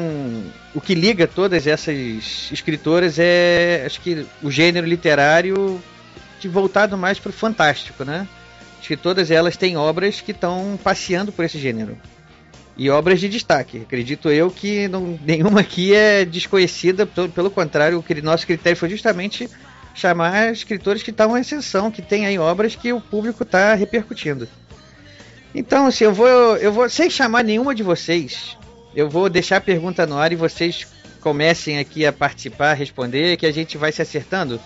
[0.73, 3.83] O que liga todas essas escritoras é.
[3.85, 5.79] Acho que o gênero literário
[6.39, 8.27] de voltado mais para o fantástico, né?
[8.79, 11.95] Acho que todas elas têm obras que estão passeando por esse gênero.
[12.75, 13.77] E obras de destaque.
[13.77, 19.47] Acredito eu que não, nenhuma aqui é desconhecida, pelo contrário, o nosso critério foi justamente
[19.93, 24.47] chamar escritores que estão em exceção, que têm aí obras que o público está repercutindo.
[25.53, 28.57] Então, assim, eu vou, eu vou, sem chamar nenhuma de vocês,
[28.95, 30.87] eu vou deixar a pergunta no ar e vocês
[31.21, 34.59] comecem aqui a participar, a responder, que a gente vai se acertando.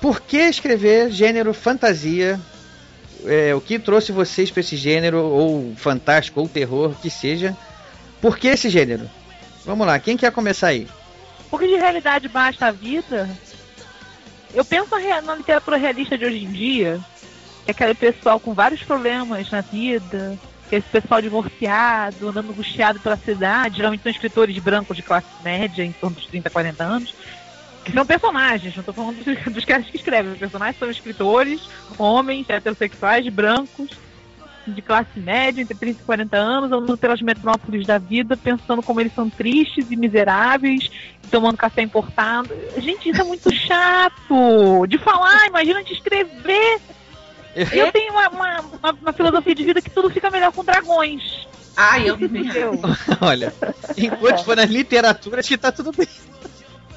[0.00, 2.38] Por que escrever gênero fantasia?
[3.24, 7.56] É, o que trouxe vocês para esse gênero, ou fantástico, ou terror, que seja?
[8.20, 9.08] Por que esse gênero?
[9.64, 10.86] Vamos lá, quem quer começar aí?
[11.50, 13.28] Porque de realidade basta a vida.
[14.54, 14.88] Eu penso
[15.24, 17.00] na literatura realista de hoje em dia,
[17.70, 20.38] aquele pessoal com vários problemas na vida,
[20.70, 25.92] esse pessoal divorciado, andando angustiado pela cidade, geralmente são escritores brancos de classe média, em
[25.92, 27.14] torno dos 30, 40 anos,
[27.84, 31.68] que são personagens, não estou falando dos, dos caras que escrevem, os personagens são escritores,
[31.96, 33.90] homens, heterossexuais, brancos,
[34.66, 39.00] de classe média, entre 30 e 40 anos, andando pelas metrópoles da vida, pensando como
[39.00, 40.90] eles são tristes e miseráveis,
[41.30, 42.50] tomando café importado.
[42.76, 46.80] Gente, isso é muito chato de falar, imagina de escrever.
[47.72, 51.46] Eu tenho uma, uma, uma, uma, filosofia de vida que tudo fica melhor com dragões.
[51.76, 52.44] Ah, eu também.
[53.20, 53.52] Olha,
[53.96, 56.08] enquanto for na literatura, acho que tá tudo bem.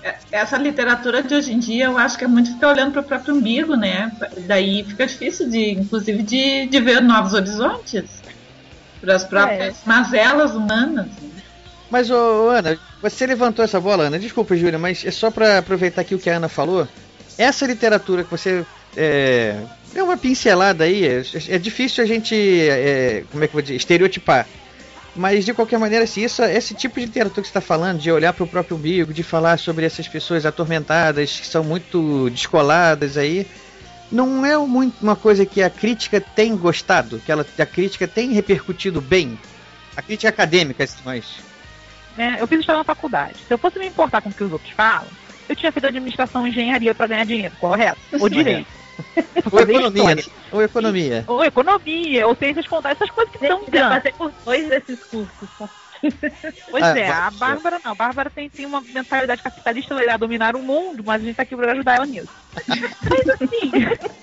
[0.04, 3.02] É, essa literatura de hoje em dia, eu acho que é muito ficar olhando para
[3.02, 4.12] o próprio umbigo, né?
[4.48, 8.22] Daí fica difícil, de, inclusive, de, de ver novos horizontes
[9.00, 9.90] para as próprias é.
[9.90, 11.08] mazelas humanas.
[11.90, 14.18] Mas, ô, Ana, você levantou essa bola, Ana.
[14.18, 16.88] Desculpa, Júlia, mas é só para aproveitar aqui o que a Ana falou.
[17.38, 19.56] Essa literatura que você é,
[19.96, 21.06] é uma pincelada aí.
[21.06, 24.48] É, é difícil a gente, é, como é que eu vou dizer, estereotipar.
[25.16, 28.10] Mas de qualquer maneira, assim, isso, esse tipo de literatura que você está falando, de
[28.10, 33.18] olhar para o próprio umbigo, de falar sobre essas pessoas atormentadas, que são muito descoladas
[33.18, 33.46] aí,
[34.10, 38.32] não é muito uma coisa que a crítica tem gostado, que ela, a crítica tem
[38.32, 39.38] repercutido bem.
[39.98, 41.26] A crítica acadêmica, assim, mas.
[42.18, 43.36] É, eu fiz história na faculdade.
[43.46, 45.08] Se eu fosse me importar com o que os outros falam,
[45.50, 48.00] eu tinha feito administração e engenharia para ganhar dinheiro, correto?
[48.18, 48.81] Ou direito.
[49.52, 51.24] Ou economia, ou economia.
[51.28, 53.90] Ou economia, ou ciências contábeis, essas coisas que são grandes.
[53.90, 55.50] fazer por dois desses cursos.
[56.72, 57.92] Pois ah, é, a Bárbara não.
[57.92, 61.36] A Bárbara tem, tem uma mentalidade capitalista, ela irá dominar o mundo, mas a gente
[61.36, 62.30] tá aqui pra ajudar ela nisso.
[62.68, 63.72] mas assim.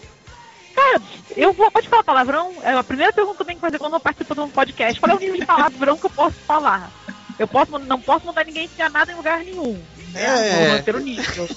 [0.75, 1.03] Cara,
[1.37, 1.71] eu vou.
[1.71, 2.55] Pode falar palavrão?
[2.63, 5.01] É a primeira pergunta que eu tenho que fazer quando eu participo de um podcast.
[5.01, 6.91] Qual é o nível de palavrão que eu posso falar?
[7.39, 9.81] Eu posso, não posso mandar ninguém enfiar nada em lugar nenhum.
[10.13, 10.23] Né?
[10.25, 10.59] É.
[10.59, 11.49] Vou manter o nível.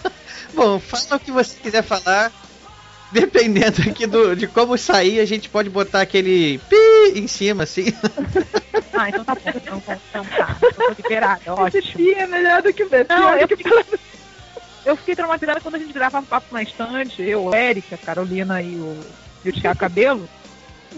[0.54, 2.32] Bom, fala o que você quiser falar.
[3.12, 7.86] Dependendo aqui do, de como sair, a gente pode botar aquele pi em cima, assim.
[8.92, 9.40] Ah, então tá bom.
[9.54, 10.56] Então, tá, então tá.
[10.62, 11.78] Eu tô liberada, ótimo.
[11.78, 12.90] Esse pi é melhor do que o.
[13.08, 13.72] Não, eu, fiquei,
[14.84, 17.22] eu fiquei traumatizada quando a gente gravava papo na estante.
[17.22, 19.00] Eu, Érica, Carolina e o,
[19.44, 20.28] e o Thiago Cabelo.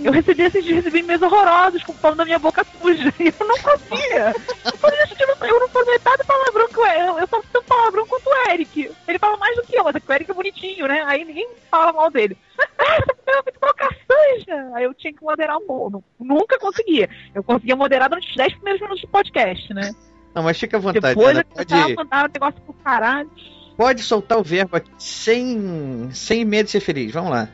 [0.03, 3.13] Eu recebi esses dias, recebi e-mails horrorosos com pano na minha boca suja.
[3.21, 4.35] E eu não conseguia.
[4.65, 7.43] Eu falei, gente, eu não, eu não falo metade palavrão que o eu, eu só
[7.53, 8.91] tanto palavrão quanto o Eric.
[9.07, 11.03] Ele fala mais do que eu, mas é que o Eric é bonitinho, né?
[11.07, 12.37] Aí ninguém fala mal dele.
[13.33, 14.71] Eu muito boca suja.
[14.75, 16.05] Aí eu tinha que moderar um pouco.
[16.21, 17.09] Nunca conseguia.
[17.35, 19.91] Eu conseguia moderar durante os 10 primeiros minutos do podcast, né?
[20.35, 21.15] Não, mas fica à vontade.
[21.15, 21.95] Depois eu pode...
[21.95, 23.31] mandar o negócio pro caralho.
[23.77, 27.13] Pode soltar o verbo aqui sem, sem medo de ser feliz.
[27.13, 27.49] Vamos lá.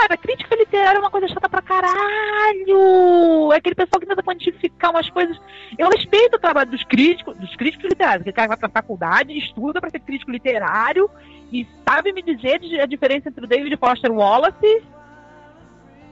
[0.00, 3.52] Cara, crítica literária é uma coisa chata pra caralho.
[3.52, 5.36] É aquele pessoal que tenta quantificar umas coisas.
[5.76, 8.20] Eu respeito o trabalho dos críticos, dos críticos literários.
[8.20, 11.10] Aquele cara vai pra faculdade, estuda pra ser crítico literário
[11.52, 14.84] e sabe me dizer a diferença entre o David Foster Wallace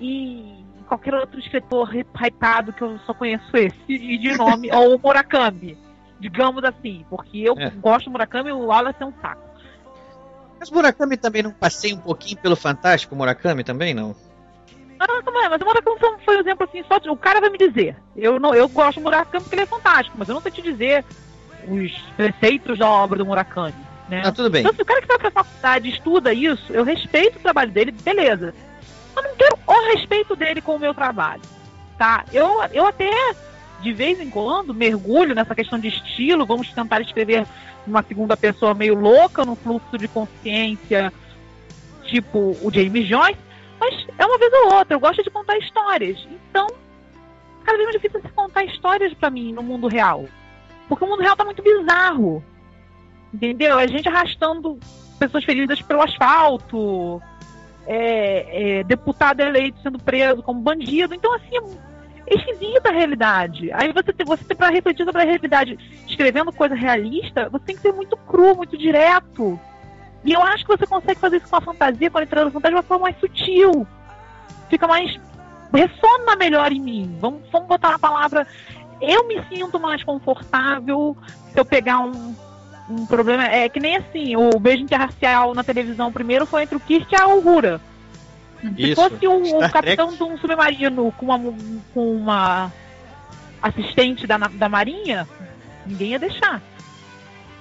[0.01, 4.99] e qualquer outro escritor hypado que eu só conheço esse, e de nome, ou o
[4.99, 5.79] Murakami,
[6.19, 7.71] digamos assim, porque eu é.
[7.71, 9.46] gosto do Murakami e o Wallace é um saco.
[10.67, 14.17] Mas Murakami também não passei um pouquinho pelo Fantástico, Murakami também não?
[14.99, 17.59] Ah, não, é, mas o Murakami foi um exemplo assim, só o cara vai me
[17.59, 17.97] dizer.
[18.17, 20.63] Eu não, eu gosto do Murakami porque ele é fantástico, mas eu não sei te
[20.63, 21.05] dizer
[21.69, 23.75] os preceitos da obra do Murakami.
[24.09, 24.23] Né?
[24.25, 24.63] Ah, tudo bem.
[24.63, 27.93] Então, se o cara que vai pra faculdade estuda isso, eu respeito o trabalho dele,
[27.93, 28.53] beleza.
[29.17, 31.43] Eu não quero o respeito dele com o meu trabalho.
[31.97, 32.25] Tá?
[32.33, 33.11] Eu, eu até,
[33.81, 37.47] de vez em quando, mergulho nessa questão de estilo, vamos tentar escrever
[37.87, 41.13] uma segunda pessoa meio louca, no fluxo de consciência,
[42.05, 43.39] tipo o James Joyce,
[43.79, 46.27] mas é uma vez ou outra, eu gosto de contar histórias.
[46.51, 46.67] Então,
[47.65, 50.27] cada vez mais difícil se contar histórias para mim no mundo real.
[50.89, 52.43] Porque o mundo real tá muito bizarro.
[53.33, 53.79] Entendeu?
[53.79, 54.79] A gente arrastando
[55.19, 57.21] pessoas feridas pelo asfalto,
[57.87, 61.15] é, é, deputado eleito sendo preso como bandido.
[61.15, 61.59] Então, assim,
[62.27, 63.71] esquisita a realidade.
[63.73, 67.93] Aí você, você para refletir sobre a realidade, escrevendo coisa realista, você tem que ser
[67.93, 69.59] muito cru, muito direto.
[70.25, 72.75] E eu acho que você consegue fazer isso com a fantasia, com a literatura fantasia,
[72.75, 73.87] de uma forma mais sutil.
[74.69, 75.19] Fica mais.
[75.73, 77.17] ressona melhor em mim.
[77.21, 78.47] Vamos, vamos botar uma palavra.
[79.01, 81.17] Eu me sinto mais confortável
[81.53, 82.35] se eu pegar um,
[82.91, 83.45] um problema.
[83.45, 87.17] É que nem assim, o beijo interracial na televisão primeiro foi entre o Kirk e
[87.17, 87.81] a Uhura.
[88.61, 88.95] Se Isso.
[88.95, 91.39] fosse um, um capitão de um submarino com uma,
[91.93, 92.73] com uma
[93.63, 95.29] assistente da, da marinha,
[95.87, 96.63] ninguém ia deixar.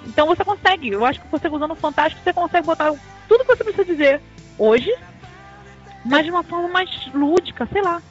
[0.06, 2.94] Então você consegue, eu acho que você usando o Fantástico, você consegue botar
[3.28, 4.22] tudo que você precisa dizer
[4.58, 4.94] hoje,
[6.06, 8.02] mas de uma forma mais lúdica, sei lá.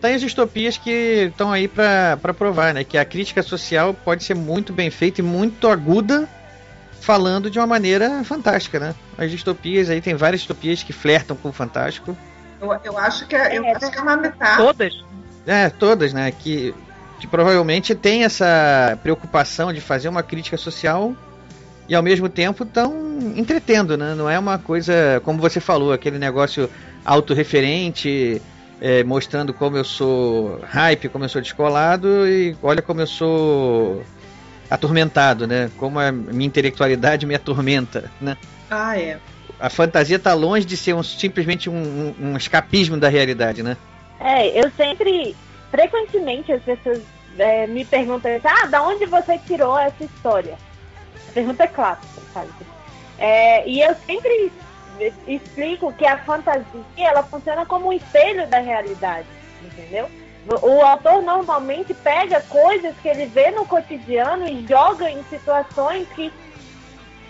[0.00, 2.82] Tem as distopias que estão aí pra provar, né?
[2.82, 6.28] Que a crítica social pode ser muito bem feita e muito aguda,
[7.02, 8.94] falando de uma maneira fantástica, né?
[9.18, 12.16] As distopias aí, tem várias distopias que flertam com o fantástico.
[12.60, 14.68] Eu, eu acho que é, eu acho que é uma metáfora.
[14.68, 15.04] Todas?
[15.44, 16.30] É, todas, né?
[16.30, 16.72] Que,
[17.18, 21.12] que provavelmente tem essa preocupação de fazer uma crítica social
[21.88, 24.14] e ao mesmo tempo estão entretendo, né?
[24.14, 26.70] Não é uma coisa, como você falou, aquele negócio
[27.04, 28.40] autorreferente,
[28.80, 34.04] é, mostrando como eu sou hype, como eu sou descolado e olha como eu sou
[34.74, 35.70] atormentado, né?
[35.76, 38.36] Como a minha intelectualidade me atormenta, né?
[38.70, 39.18] Ah, é.
[39.60, 43.76] A fantasia tá longe de ser um- simplesmente um, um- um escapismo da realidade, né?
[44.18, 45.36] É, eu sempre,
[45.70, 47.00] frequentemente as pessoas
[47.38, 50.58] é, me perguntam, ah, da onde você tirou essa história?
[51.28, 52.48] A pergunta é clássica, sabe?
[53.18, 54.52] É, e eu sempre
[55.26, 56.64] explico que a fantasia,
[56.96, 59.26] ela funciona como um espelho da realidade,
[59.64, 60.08] entendeu?
[60.46, 66.32] O, autor normalmente pega coisas que ele vê no cotidiano e joga em situações que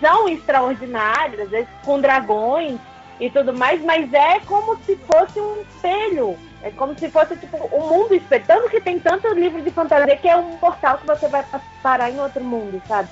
[0.01, 2.79] são extraordinárias, às vezes com dragões
[3.21, 6.37] e tudo mais, mas é como se fosse um espelho.
[6.63, 8.45] É como se fosse tipo um mundo espelho.
[8.47, 11.61] Tanto que tem tanto livro de fantasia que é um portal que você vai pa-
[11.83, 13.09] parar em outro mundo, sabe?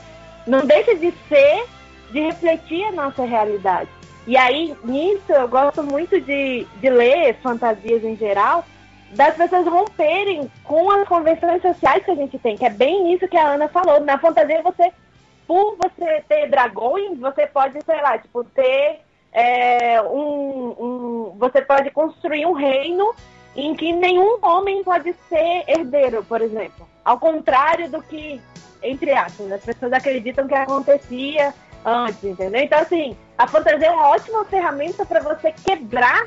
[0.46, 1.66] Não deixa de ser,
[2.10, 3.90] de refletir a nossa realidade.
[4.26, 8.64] E aí, nisso, eu gosto muito de, de ler fantasias em geral,
[9.10, 13.26] das pessoas romperem com as convenções sociais que a gente tem, que é bem isso
[13.28, 14.00] que a Ana falou.
[14.00, 14.92] Na fantasia, você,
[15.46, 19.00] por você ter dragões, você pode, sei lá, tipo, ter
[19.32, 23.14] é, um, um- Você pode construir um reino
[23.54, 26.86] em que nenhum homem pode ser herdeiro, por exemplo.
[27.04, 28.40] Ao contrário do que,
[28.82, 32.60] entre aspas, as pessoas acreditam que acontecia antes, entendeu?
[32.60, 36.24] Então, assim, a fantasia é uma ótima ferramenta para você quebrar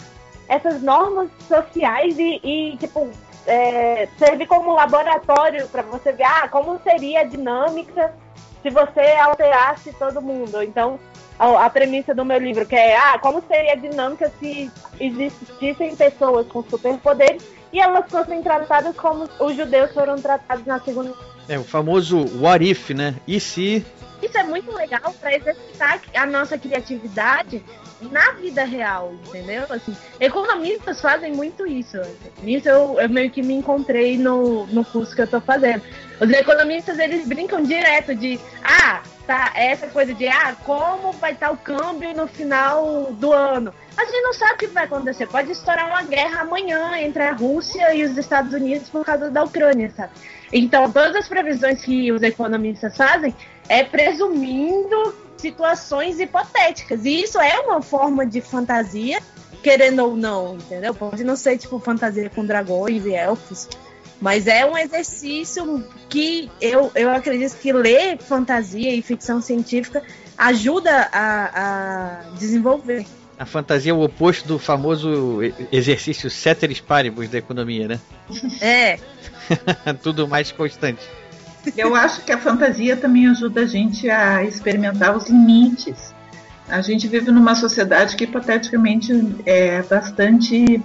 [0.47, 3.09] essas normas sociais e, e, tipo,
[3.45, 8.13] é, servir como laboratório para você ver ah, como seria a dinâmica
[8.61, 10.61] se você alterasse todo mundo.
[10.63, 10.99] Então,
[11.37, 15.95] a, a premissa do meu livro, que é ah, como seria a dinâmica se existissem
[15.95, 21.13] pessoas com superpoderes e elas fossem tratadas como os judeus foram tratados na segunda.
[21.49, 23.15] É o famoso what if, né?
[23.27, 23.85] E se
[24.21, 27.61] Isso é muito legal para exercitar a nossa criatividade
[28.11, 29.65] na vida real, entendeu?
[29.69, 31.97] Assim, economistas fazem muito isso.
[32.41, 35.81] Nisso eu, eu meio que me encontrei no, no curso que eu tô fazendo.
[36.19, 41.51] Os economistas, eles brincam direto de, ah, tá, essa coisa de, ah, como vai estar
[41.51, 43.73] o câmbio no final do ano.
[43.95, 45.27] A gente não sabe o que vai acontecer.
[45.27, 49.43] Pode estourar uma guerra amanhã entre a Rússia e os Estados Unidos por causa da
[49.43, 50.13] Ucrânia, sabe?
[50.51, 53.35] Então, todas as previsões que os economistas fazem
[53.67, 57.05] é presumindo situações hipotéticas.
[57.05, 59.21] E isso é uma forma de fantasia,
[59.61, 60.93] querendo ou não, entendeu?
[60.93, 63.67] Pode não ser tipo fantasia com dragões e elfos,
[64.21, 70.01] mas é um exercício que eu, eu acredito que ler fantasia e ficção científica
[70.37, 73.05] ajuda a, a desenvolver.
[73.37, 75.39] a fantasia é o oposto do famoso
[75.71, 77.99] exercício ceteris paribus da economia, né?
[78.61, 78.97] É.
[80.01, 81.01] Tudo mais constante.
[81.77, 86.13] Eu acho que a fantasia também ajuda a gente a experimentar os limites.
[86.67, 89.13] A gente vive numa sociedade que hipoteticamente
[89.45, 90.81] é bastante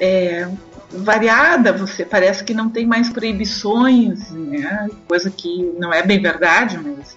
[0.00, 0.48] é,
[0.92, 4.88] variada, você parece que não tem mais proibições, né?
[5.08, 7.16] coisa que não é bem verdade, mas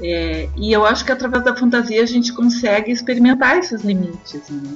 [0.00, 4.72] é, e eu acho que através da fantasia a gente consegue experimentar esses limites, né?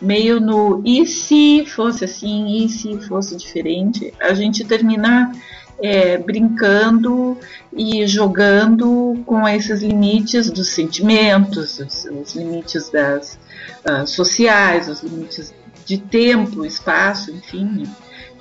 [0.00, 5.32] meio no e se fosse assim, e se fosse diferente, a gente termina
[5.82, 7.36] é, brincando
[7.72, 13.38] e jogando com esses limites dos sentimentos, os, os limites das
[13.84, 15.52] uh, sociais, os limites
[15.84, 17.84] de tempo, espaço, enfim.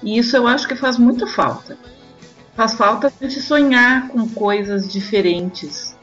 [0.02, 1.78] E isso eu acho que faz muita falta.
[2.56, 5.96] Faz falta a gente sonhar com coisas diferentes.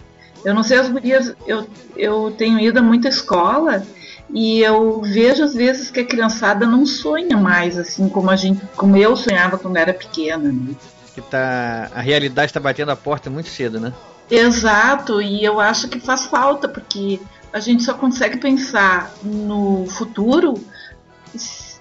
[0.45, 1.67] Eu não sei as gurias, eu,
[1.97, 3.87] eu tenho ido a muita escola
[4.33, 8.61] e eu vejo às vezes que a criançada não sonha mais assim como a gente,
[8.77, 10.51] como eu sonhava quando era pequena.
[10.51, 10.75] Né?
[11.15, 13.93] Que tá, a realidade está batendo a porta muito cedo, né?
[14.31, 17.21] Exato, e eu acho que faz falta porque
[17.53, 20.55] a gente só consegue pensar no futuro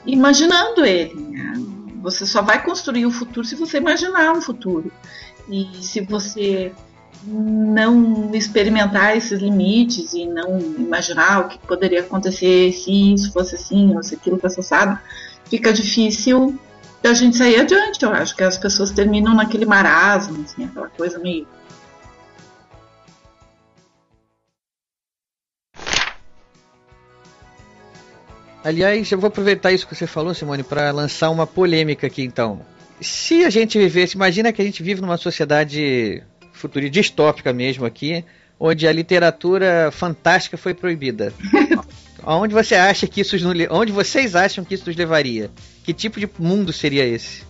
[0.06, 1.13] imaginando ele.
[1.13, 1.54] Né?
[2.02, 4.92] Você só vai construir o futuro se você imaginar um futuro.
[5.48, 6.72] E se você
[7.24, 13.96] não experimentar esses limites e não imaginar o que poderia acontecer se isso fosse assim
[13.96, 14.98] ou se aquilo fosse assado,
[15.46, 16.58] fica difícil
[17.01, 18.03] da gente sair adiante.
[18.03, 21.47] Eu acho que as pessoas terminam naquele marasmo, assim, aquela coisa meio
[28.63, 32.62] Aliás, eu vou aproveitar isso que você falou, Simone, para lançar uma polêmica aqui então.
[32.99, 38.23] Se a gente vivesse, imagina que a gente vive numa sociedade futurista distópica mesmo aqui,
[38.59, 41.33] onde a literatura fantástica foi proibida.
[42.23, 45.49] Aonde você acha que isso nos, onde vocês acham que isso nos levaria?
[45.84, 47.43] Que tipo de mundo seria esse?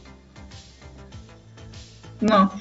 [2.21, 2.51] Não.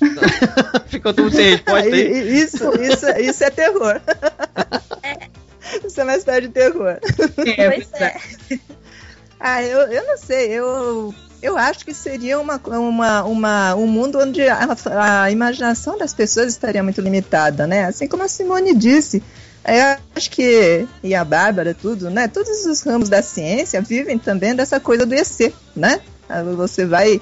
[0.86, 2.40] Ficou tudo sem resposta aí.
[2.42, 4.00] Isso, isso, isso é terror.
[5.02, 5.28] É.
[5.86, 6.98] Isso é uma história de terror.
[7.58, 8.16] É, pois é.
[9.38, 14.18] Ah, eu, eu não sei, eu, eu acho que seria uma, uma, uma, um mundo
[14.18, 14.76] onde a,
[15.22, 17.84] a imaginação das pessoas estaria muito limitada, né?
[17.84, 19.22] Assim como a Simone disse.
[19.64, 22.26] Eu acho que, e a Bárbara, tudo, né?
[22.28, 26.00] Todos os ramos da ciência vivem também dessa coisa do EC, né?
[26.56, 27.20] Você vai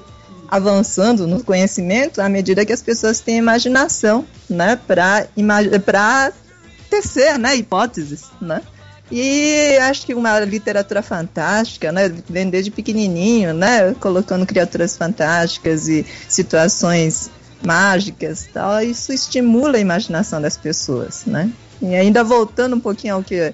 [0.49, 4.79] avançando no conhecimento à medida que as pessoas têm imaginação, né?
[4.87, 6.33] Para
[6.89, 8.61] tecer, né, hipóteses, né?
[9.11, 16.05] E acho que uma literatura fantástica, né, vem desde pequenininho, né, colocando criaturas fantásticas e
[16.27, 17.31] situações
[17.65, 21.51] mágicas, tal, isso estimula a imaginação das pessoas, né?
[21.81, 23.53] E ainda voltando um pouquinho ao que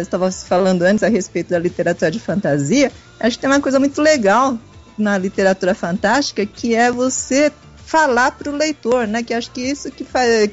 [0.00, 4.00] estava falando antes a respeito da literatura de fantasia, acho que tem uma coisa muito
[4.00, 4.58] legal
[4.96, 7.52] na literatura fantástica que é você
[7.84, 9.22] falar para o leitor, né?
[9.22, 10.06] Que acho que isso que,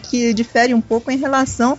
[0.04, 1.78] que difere um pouco em relação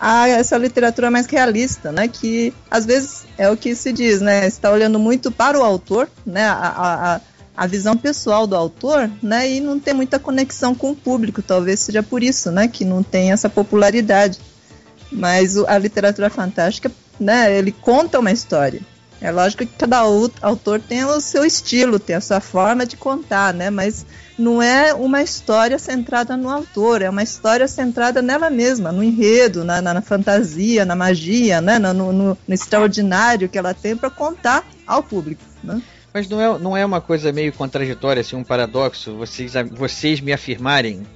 [0.00, 2.08] a essa literatura mais realista, né?
[2.08, 4.46] Que às vezes é o que se diz, né?
[4.46, 6.46] Está olhando muito para o autor, né?
[6.46, 7.20] A, a,
[7.58, 9.50] a visão pessoal do autor, né?
[9.50, 12.68] E não tem muita conexão com o público, talvez seja por isso, né?
[12.68, 14.38] Que não tem essa popularidade.
[15.10, 17.52] Mas a literatura fantástica, né?
[17.58, 18.80] Ele conta uma história.
[19.20, 19.98] É lógico que cada
[20.40, 23.70] autor tem o seu estilo, tem a sua forma de contar, né?
[23.70, 24.06] Mas
[24.38, 29.64] não é uma história centrada no autor, é uma história centrada nela mesma, no enredo,
[29.64, 31.76] na, na, na fantasia, na magia, né?
[31.80, 35.42] No, no, no extraordinário que ela tem para contar ao público.
[35.64, 35.82] Né?
[36.12, 40.32] Mas não é, não é uma coisa meio contraditória, assim, um paradoxo, vocês, vocês me
[40.32, 41.06] afirmarem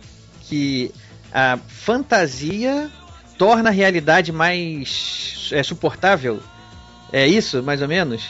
[0.42, 0.92] que
[1.32, 2.90] a fantasia
[3.38, 6.40] torna a realidade mais é, suportável
[7.12, 8.26] é isso, mais ou menos?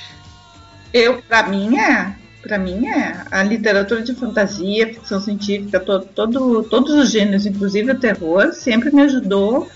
[0.92, 2.12] Eu, para mim é.
[2.42, 3.24] Para mim é.
[3.30, 8.92] A literatura de fantasia, ficção científica, todo, todo, todos os gêneros, inclusive o terror, sempre
[8.92, 9.70] me ajudou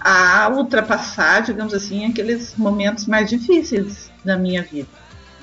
[0.00, 4.88] a ultrapassar, digamos assim, aqueles momentos mais difíceis da minha vida.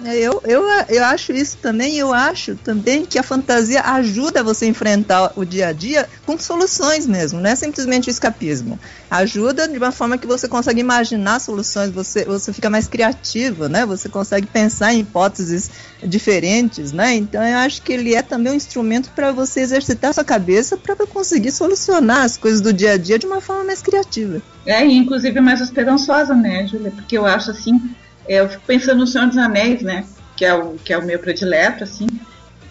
[0.03, 1.97] Eu, eu, eu acho isso também.
[1.97, 6.38] Eu acho também que a fantasia ajuda você a enfrentar o dia a dia com
[6.38, 8.79] soluções mesmo, não é simplesmente o escapismo.
[9.10, 13.86] Ajuda de uma forma que você consegue imaginar soluções, você, você fica mais criativo, né?
[13.86, 15.71] Você consegue pensar em hipóteses
[16.03, 17.15] diferentes, né?
[17.15, 20.96] Então eu acho que ele é também um instrumento para você exercitar sua cabeça para
[21.08, 24.41] conseguir solucionar as coisas do dia a dia de uma forma mais criativa.
[24.65, 26.91] É, e inclusive mais esperançosa, né, Júlia?
[26.91, 27.79] Porque eu acho assim
[28.28, 30.06] é, eu fico pensando no Senhor dos Anéis, né?
[30.36, 32.08] Que é o, que é o meu predileto, assim.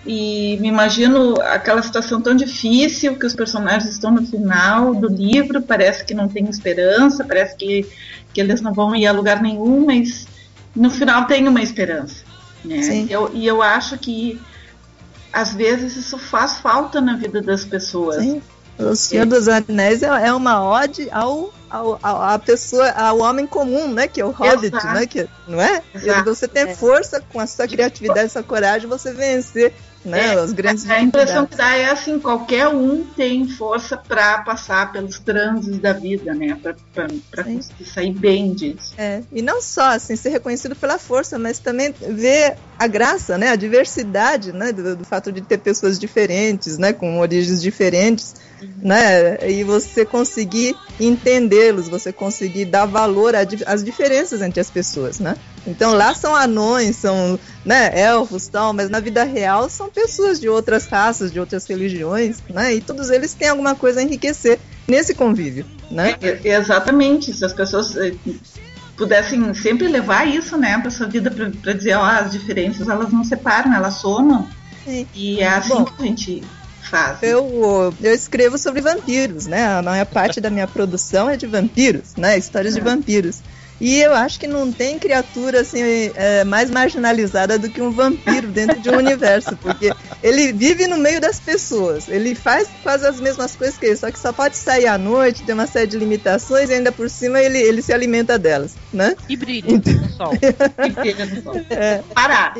[0.06, 5.62] E me imagino aquela situação tão difícil que os personagens estão no final do livro,
[5.62, 7.86] parece que não tem esperança, parece que,
[8.32, 10.26] que eles não vão ir a lugar nenhum, mas
[10.76, 12.22] no final tem uma esperança.
[12.62, 13.06] Né?
[13.08, 14.40] Eu, e eu acho que
[15.32, 18.22] às vezes isso faz falta na vida das pessoas.
[18.22, 18.42] Sim.
[18.78, 19.26] O Senhor é.
[19.26, 24.06] dos Anéis é, é uma ode ao ao, ao, a pessoa, ao homem comum, né?
[24.06, 24.86] Que é o hobbit, Exato.
[24.86, 25.06] né?
[25.06, 25.82] Que, não é?
[26.24, 26.74] Você tem É.
[26.74, 29.72] força com a sua criatividade, sua coragem, você vencer
[30.04, 34.38] né, É, as grandes A impressão que dá é assim, qualquer um tem força para
[34.42, 36.58] passar pelos transes da vida, né?
[36.92, 38.92] Para conseguir sair bem disso.
[38.98, 43.48] É, e não só assim ser reconhecido pela força, mas também ver a graça, né,
[43.48, 48.34] a diversidade, né, do, do fato de ter pessoas diferentes, né, com origens diferentes,
[48.82, 53.34] né, e você conseguir entendê-los, você conseguir dar valor
[53.66, 55.36] às diferenças entre as pessoas, né?
[55.66, 60.48] Então lá são anões, são né, elfos, tal, mas na vida real são pessoas de
[60.48, 62.74] outras raças, de outras religiões, né?
[62.74, 66.16] E todos eles têm alguma coisa a enriquecer nesse convívio, né?
[66.20, 68.14] É, exatamente, se as pessoas eh,
[68.96, 73.24] pudessem sempre levar isso, né, para sua vida, para dizer, ó, as diferenças elas não
[73.24, 74.46] separam, elas somam.
[74.84, 75.06] Sim.
[75.14, 76.42] E é assim Bom, que a gente
[76.94, 77.22] faz.
[77.22, 79.66] Eu, eu escrevo sobre vampiros, né?
[79.66, 82.38] A maior parte da minha produção é de vampiros, né?
[82.38, 83.42] Histórias de vampiros.
[83.80, 85.82] E eu acho que não tem criatura assim
[86.14, 90.96] é, mais marginalizada do que um vampiro dentro de um universo, porque ele vive no
[90.96, 94.56] meio das pessoas, ele faz quase as mesmas coisas que ele, só que só pode
[94.56, 97.92] sair à noite, tem uma série de limitações e ainda por cima ele, ele se
[97.92, 99.16] alimenta delas, né?
[99.28, 100.32] E brilha no sol.
[101.70, 102.00] É.
[102.14, 102.54] Parar.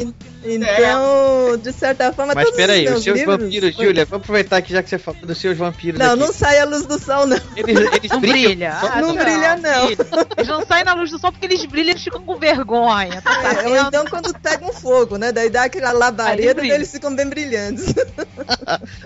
[0.46, 4.72] Então, de certa forma, Mas todos peraí, os seus livros- vampiros, Júlia, vamos aproveitar que
[4.72, 6.20] já que você falou dos seus vampiros Não, aqui.
[6.20, 7.40] não sai a luz do sol, não.
[7.56, 8.50] Eles, eles Não brilham?
[8.50, 8.72] brilha.
[8.74, 9.88] Ah, não brilha, não.
[9.90, 13.20] Eles não saem na luz do sol porque eles brilham e eles ficam com vergonha.
[13.22, 13.32] Tá
[13.62, 15.32] É, ou então quando pega um fogo, né?
[15.32, 17.94] Daí dá aquela labareda e eles ficam bem brilhantes.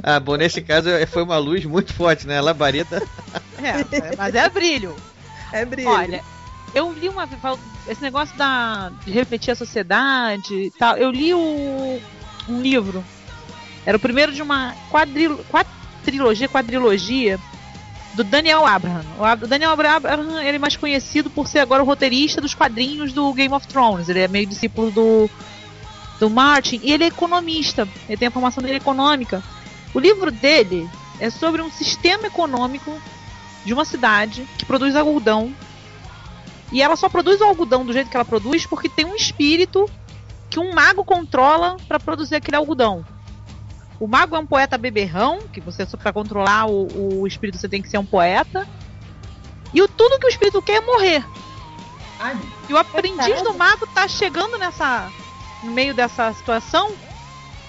[0.03, 2.38] Ah, bom, nesse caso é- foi uma luz muito forte, né?
[2.38, 3.03] A labareda.
[3.59, 4.96] É, mas é brilho.
[5.53, 5.88] É brilho.
[5.90, 6.24] Olha,
[6.74, 7.28] eu li uma
[7.86, 10.96] esse negócio da de refletir a sociedade e tal.
[10.96, 12.01] Eu li o,
[12.49, 13.05] um livro.
[13.86, 17.38] Era o primeiro de uma quadril, quadrilogia, quadrilogia
[18.18, 19.04] do Daniel Abraham.
[19.40, 23.32] O Daniel Abraham ele é mais conhecido por ser agora o roteirista dos quadrinhos do
[23.32, 24.08] Game of Thrones.
[24.08, 25.30] Ele é meio discípulo do
[26.18, 27.88] do Martin e ele é economista.
[28.08, 29.40] Ele tem a formação dele econômica.
[29.94, 30.90] O livro dele
[31.20, 32.92] é sobre um sistema econômico
[33.64, 35.54] de uma cidade que produz algodão.
[36.72, 39.88] E ela só produz o algodão do jeito que ela produz porque tem um espírito
[40.50, 43.06] que um mago controla para produzir aquele algodão.
[44.01, 47.82] O mago é um poeta beberrão, que você para controlar o, o espírito você tem
[47.82, 48.66] que ser um poeta.
[49.74, 51.24] E o, tudo que o espírito quer é morrer.
[52.20, 52.36] Ai,
[52.68, 55.11] E o aprendiz do mago tá chegando nessa
[55.62, 56.92] no meio dessa situação.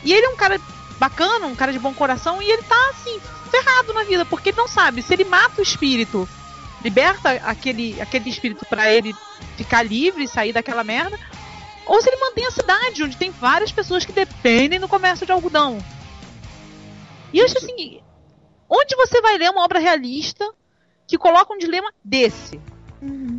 [0.03, 0.59] E ele é um cara
[0.99, 3.19] bacana, um cara de bom coração, e ele tá assim,
[3.49, 6.27] ferrado na vida, porque ele não sabe se ele mata o espírito,
[6.83, 9.15] liberta aquele, aquele espírito pra ele
[9.57, 11.17] ficar livre e sair daquela merda,
[11.85, 15.31] ou se ele mantém a cidade, onde tem várias pessoas que dependem do comércio de
[15.31, 15.79] algodão.
[17.33, 18.01] E eu acho assim,
[18.69, 20.47] onde você vai ler uma obra realista
[21.07, 22.59] que coloca um dilema desse?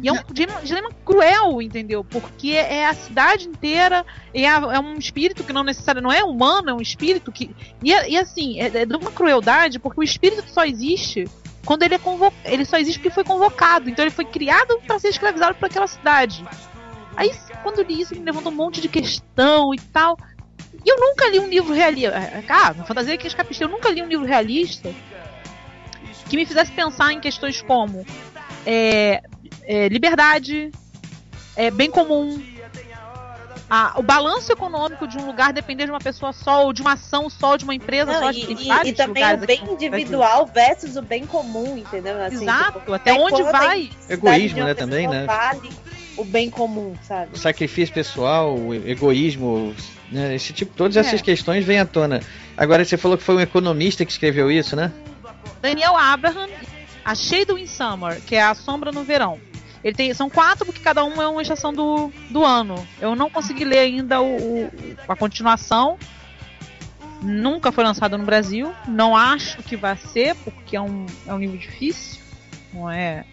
[0.03, 2.03] E é um dilema, dilema cruel, entendeu?
[2.03, 6.25] Porque é a cidade inteira, é, a- é um espírito que não necessariamente não é
[6.25, 7.55] humano, é um espírito que.
[7.83, 11.29] E, e assim, é, é de uma crueldade, porque o espírito só existe
[11.67, 12.41] quando ele é convocado.
[12.47, 13.91] Ele só existe porque foi convocado.
[13.91, 16.43] Então ele foi criado para ser escravizado por aquela cidade.
[17.15, 17.31] Aí,
[17.63, 20.17] quando eu li isso, me levantou um monte de questão e tal.
[20.85, 22.15] E eu nunca li um livro realista.
[22.49, 24.95] Ah, na fantasia que escapista, eu nunca li um livro realista
[26.29, 28.07] que me fizesse pensar em questões como
[28.65, 29.21] é,
[29.65, 30.71] é, liberdade,
[31.57, 32.41] é, bem comum,
[33.69, 36.93] a- o balanço econômico de um lugar depender de uma pessoa só, ou de uma
[36.93, 38.31] ação só, de uma empresa Não, só.
[38.31, 42.21] e, e- e também o bem individual versus o bem comum, entendeu?
[42.23, 43.91] Assim, Exato, tipo, até onde vai?
[44.09, 45.25] Egoísmo, né, também, né?
[45.27, 45.71] Vale
[46.21, 47.31] o bem comum, sabe?
[47.35, 49.75] O sacrifício pessoal, o egoísmo,
[50.11, 50.35] né?
[50.35, 51.01] esse tipo, todas É.
[51.01, 52.21] essas questões vêm à tona.
[52.57, 54.93] Agora você falou que foi um economista que escreveu isso, né?
[55.63, 56.49] Daniel Abraham,
[57.05, 59.39] a Shade in Summer, que é a sombra no verão.
[59.83, 62.75] Ele tem, são quatro, porque cada um é uma estação do, do ano.
[63.01, 64.71] Eu não consegui ler ainda o, o-
[65.09, 65.97] a continuação.
[67.23, 68.73] Nunca foi lançado no Brasil.
[68.89, 72.21] Não acho que vai ser, porque é um, é um livro difícil.
[72.73, 73.25] Não é.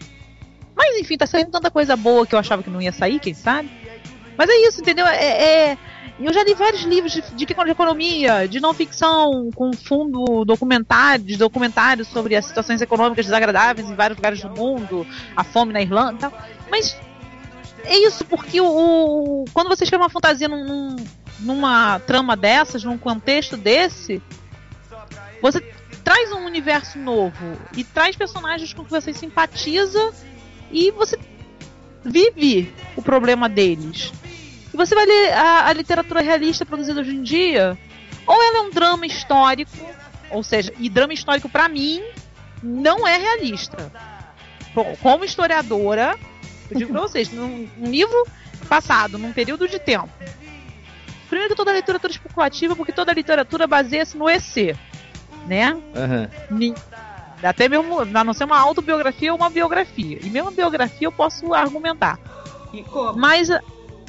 [0.78, 3.34] Mas enfim, tá saindo tanta coisa boa que eu achava que não ia sair, quem
[3.34, 3.68] sabe?
[4.36, 5.04] Mas é isso, entendeu?
[5.08, 5.78] É, é-
[6.20, 11.24] eu já li vários livros de, de, de economia, de não ficção, com fundo documentário,
[11.24, 15.06] de documentários sobre as situações econômicas desagradáveis em vários lugares do mundo,
[15.36, 16.32] a fome na Irlanda e tal.
[16.70, 16.96] Mas
[17.84, 20.96] é isso, porque o, o- quando você escreve uma fantasia num- num-
[21.40, 24.20] numa trama dessas, num contexto desse,
[25.40, 25.60] você
[26.02, 30.12] traz um universo novo e traz personagens com que você simpatiza
[30.70, 31.18] e você
[32.04, 34.12] vive o problema deles.
[34.72, 37.78] E você vai ler a, a literatura realista produzida hoje em dia,
[38.26, 39.76] ou ela é um drama histórico,
[40.30, 42.02] ou seja, e drama histórico pra mim
[42.62, 43.90] não é realista.
[45.02, 46.18] como historiadora,
[46.70, 48.26] eu digo pra vocês, num, num livro
[48.68, 50.10] passado, num período de tempo.
[51.28, 54.76] Primeiro que toda literatura especulativa, porque toda literatura baseia-se no EC,
[55.46, 55.74] né?
[55.74, 56.28] Uhum.
[57.42, 60.18] Até mesmo, a não ser uma autobiografia ou uma biografia.
[60.22, 62.18] E mesmo a biografia eu posso argumentar.
[63.16, 63.60] Mas a,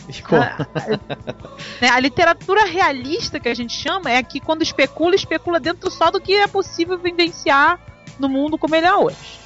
[1.82, 6.10] né, a literatura realista que a gente chama é que quando especula, especula dentro só
[6.10, 7.80] do que é possível vivenciar
[8.18, 9.40] no mundo como ele é hoje.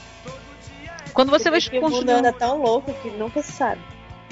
[1.14, 3.82] Quando você vai O mundo anda tão louco que nunca se sabe.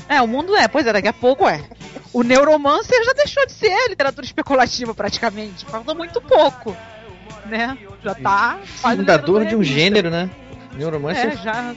[0.09, 1.63] É, o mundo é, pois é, daqui a pouco é.
[2.11, 5.65] O Neuromancer já deixou de ser literatura especulativa praticamente.
[5.65, 6.75] Falta muito pouco.
[7.45, 7.77] Né?
[8.03, 8.59] Já tá.
[8.63, 10.29] Fundador de um gênero, né?
[10.75, 11.33] Neuromancer.
[11.33, 11.75] É, já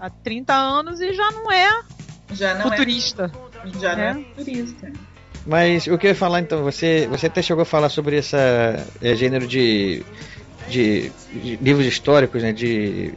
[0.00, 1.82] há 30 anos e já não é
[2.32, 3.30] já não futurista.
[3.64, 4.92] É, já não é futurista.
[5.46, 8.36] Mas o que eu ia falar então, você, você até chegou a falar sobre esse
[8.36, 10.02] é, gênero de,
[10.68, 12.52] de, de, livros históricos, né?
[12.52, 13.12] De,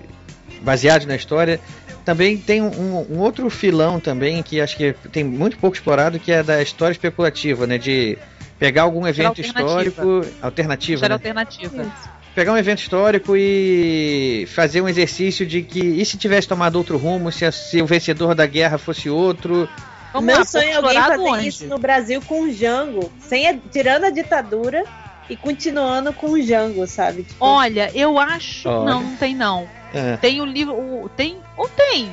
[0.61, 1.59] baseados na história.
[2.03, 6.32] Também tem um, um, outro filão também que acho que tem muito pouco explorado, que
[6.32, 7.78] é da história especulativa, né?
[7.78, 8.17] De
[8.60, 11.01] pegar algum evento histórico alternativo.
[11.01, 11.14] Né?
[11.14, 11.86] alternativa.
[12.34, 16.97] Pegar um evento histórico e fazer um exercício de que e se tivesse tomado outro
[16.97, 19.68] rumo, se, se o vencedor da guerra fosse outro.
[20.14, 21.47] O meu sonho é alguém fazer onde?
[21.47, 24.84] isso no Brasil com o Jango, sem a, tirando a ditadura
[25.30, 27.24] e continuando com o Jango, sabe?
[27.24, 27.43] Tipo...
[27.43, 28.70] Olha, eu acho.
[28.70, 28.93] Olha.
[28.93, 29.68] Não, não tem não.
[29.93, 30.18] É.
[30.18, 30.74] Tem o livro.
[30.74, 31.38] O, tem.
[31.58, 32.12] Ou tem?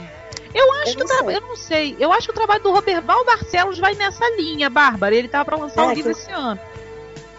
[0.55, 1.97] Eu acho eu que o Eu não sei.
[1.99, 5.15] Eu acho que o trabalho do Roberval Barcelos vai nessa linha, Bárbara.
[5.15, 6.21] Ele tava para lançar é, um livro que...
[6.21, 6.61] esse ano.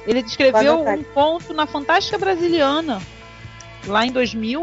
[0.06, 3.02] Ele escreveu um conto na Fantástica Brasiliana,
[3.88, 4.62] lá em 2000,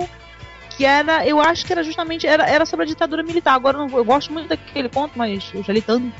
[0.76, 3.54] que era, eu acho que era justamente, era, era sobre a ditadura militar.
[3.54, 6.12] Agora eu, não, eu gosto muito daquele conto, mas eu já li tanto.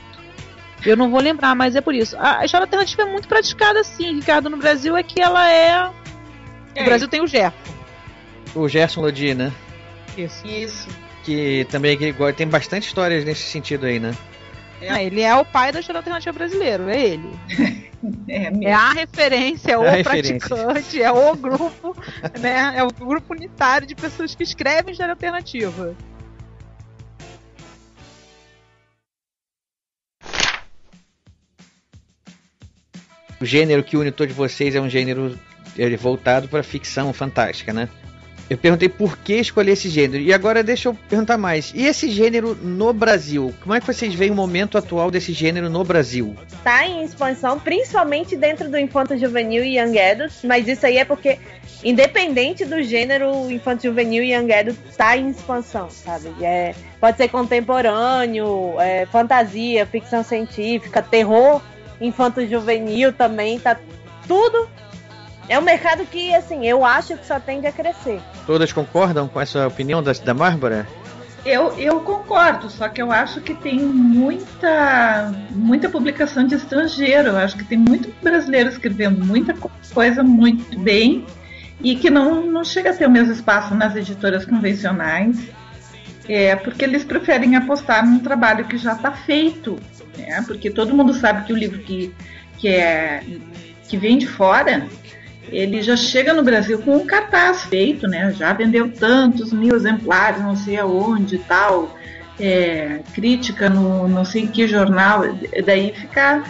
[0.85, 2.17] Eu não vou lembrar, mas é por isso.
[2.17, 5.91] A, a história alternativa é muito praticada, sim, Ricardo, no Brasil, é que ela é...
[6.75, 6.83] é.
[6.83, 7.57] O Brasil tem o Gerson.
[8.55, 9.53] O Gerson Lodi, né?
[10.17, 10.45] Isso.
[10.45, 10.89] Isso.
[11.23, 14.15] Que também que tem bastante histórias nesse sentido aí, né?
[14.81, 15.05] É.
[15.05, 17.31] ele é o pai da história alternativa brasileiro, é ele.
[18.29, 21.05] É, é, a referência, é o a praticante, referência.
[21.05, 21.97] é o grupo,
[22.41, 22.73] né?
[22.75, 25.95] É o grupo unitário de pessoas que escrevem história alternativa.
[33.41, 35.39] O gênero que une todos vocês é um gênero
[35.99, 37.89] voltado para ficção fantástica, né?
[38.51, 40.23] Eu perguntei por que escolher esse gênero.
[40.23, 41.73] E agora deixa eu perguntar mais.
[41.75, 43.55] E esse gênero no Brasil?
[43.63, 46.37] Como é que vocês veem o momento atual desse gênero no Brasil?
[46.63, 51.05] Tá em expansão, principalmente dentro do infanto juvenil e young adult, mas isso aí é
[51.05, 51.39] porque
[51.83, 56.33] independente do gênero infanto juvenil e young adult tá em expansão, sabe?
[56.43, 61.63] É, pode ser contemporâneo, é, fantasia, ficção científica, terror,
[62.01, 63.77] infanto juvenil também, tá
[64.27, 64.69] tudo
[65.53, 68.23] é um mercado que, assim, eu acho que só tende a crescer.
[68.47, 70.89] Todas concordam com essa opinião da, da Bárbara?
[71.45, 77.29] Eu, eu concordo, só que eu acho que tem muita, muita publicação de estrangeiro.
[77.31, 79.55] Eu acho que tem muito brasileiro escrevendo muita
[79.93, 81.27] coisa muito bem
[81.83, 85.51] e que não, não chega a ter o mesmo espaço nas editoras convencionais.
[86.27, 89.79] É porque eles preferem apostar num trabalho que já está feito.
[90.17, 90.43] Né?
[90.47, 92.15] Porque todo mundo sabe que o livro que,
[92.57, 93.23] que, é,
[93.87, 94.89] que vem de fora
[95.49, 98.33] ele já chega no Brasil com um cartaz feito, né?
[98.33, 101.97] Já vendeu tantos mil exemplares, não sei aonde tal,
[102.39, 105.23] é, crítica no não sei que jornal.
[105.65, 106.43] Daí fica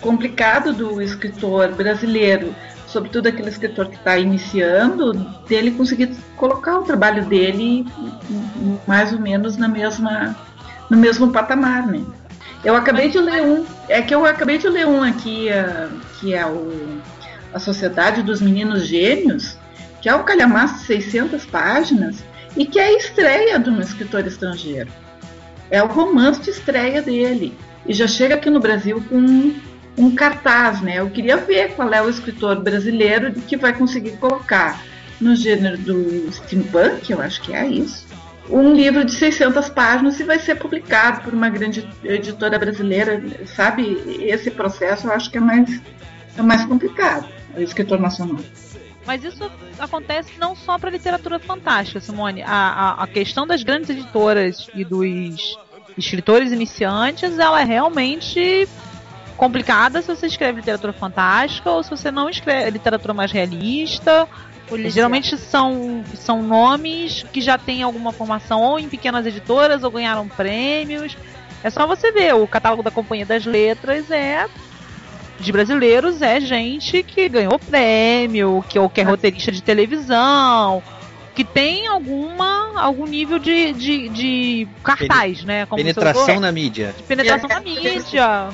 [0.00, 2.54] complicado do escritor brasileiro,
[2.86, 5.12] sobretudo aquele escritor que está iniciando,
[5.48, 7.86] dele conseguir colocar o trabalho dele
[8.86, 10.36] mais ou menos na mesma,
[10.90, 12.02] no mesmo patamar, né?
[12.64, 16.32] Eu acabei de ler um, é que eu acabei de ler um aqui, uh, que
[16.32, 17.00] é o
[17.52, 19.56] a Sociedade dos Meninos Gênios,
[20.00, 22.24] que é um calhamaço de 600 páginas
[22.56, 24.90] e que é a estreia de um escritor estrangeiro.
[25.70, 27.56] É o romance de estreia dele.
[27.86, 29.60] E já chega aqui no Brasil com um,
[29.96, 30.98] um cartaz, né?
[30.98, 34.82] Eu queria ver qual é o escritor brasileiro que vai conseguir colocar
[35.20, 38.06] no gênero do steampunk, eu acho que é isso,
[38.50, 44.02] um livro de 600 páginas e vai ser publicado por uma grande editora brasileira, sabe?
[44.20, 45.80] Esse processo eu acho que é mais,
[46.36, 47.28] é mais complicado
[47.58, 48.38] escritor nacional.
[49.06, 52.42] Mas isso acontece não só para literatura fantástica, Simone.
[52.42, 55.58] A, a, a, questão das grandes editoras e dos
[55.98, 58.68] escritores iniciantes, ela é realmente
[59.36, 64.28] complicada se você escreve literatura fantástica ou se você não escreve literatura mais realista.
[64.86, 70.28] Geralmente são, são nomes que já têm alguma formação ou em pequenas editoras ou ganharam
[70.28, 71.16] prêmios.
[71.62, 74.46] É só você ver, o catálogo da Companhia das Letras é
[75.40, 80.82] de brasileiros é gente que ganhou prêmio, que ou que é roteirista de televisão,
[81.34, 85.66] que tem alguma algum nível de, de, de cartaz, né?
[85.66, 86.94] Como Penetração na mídia.
[86.96, 88.48] De penetração na mídia.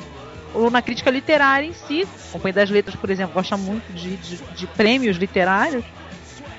[0.53, 2.07] Ou na crítica literária em si.
[2.29, 5.85] A Companhia das Letras, por exemplo, gosta muito de, de, de prêmios literários.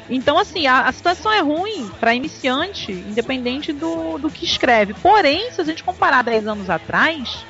[0.09, 4.95] Então, assim, a, a situação é ruim para iniciante, independente do, do que escreve.
[4.95, 7.45] Porém, se a gente comparar 10 anos atrás,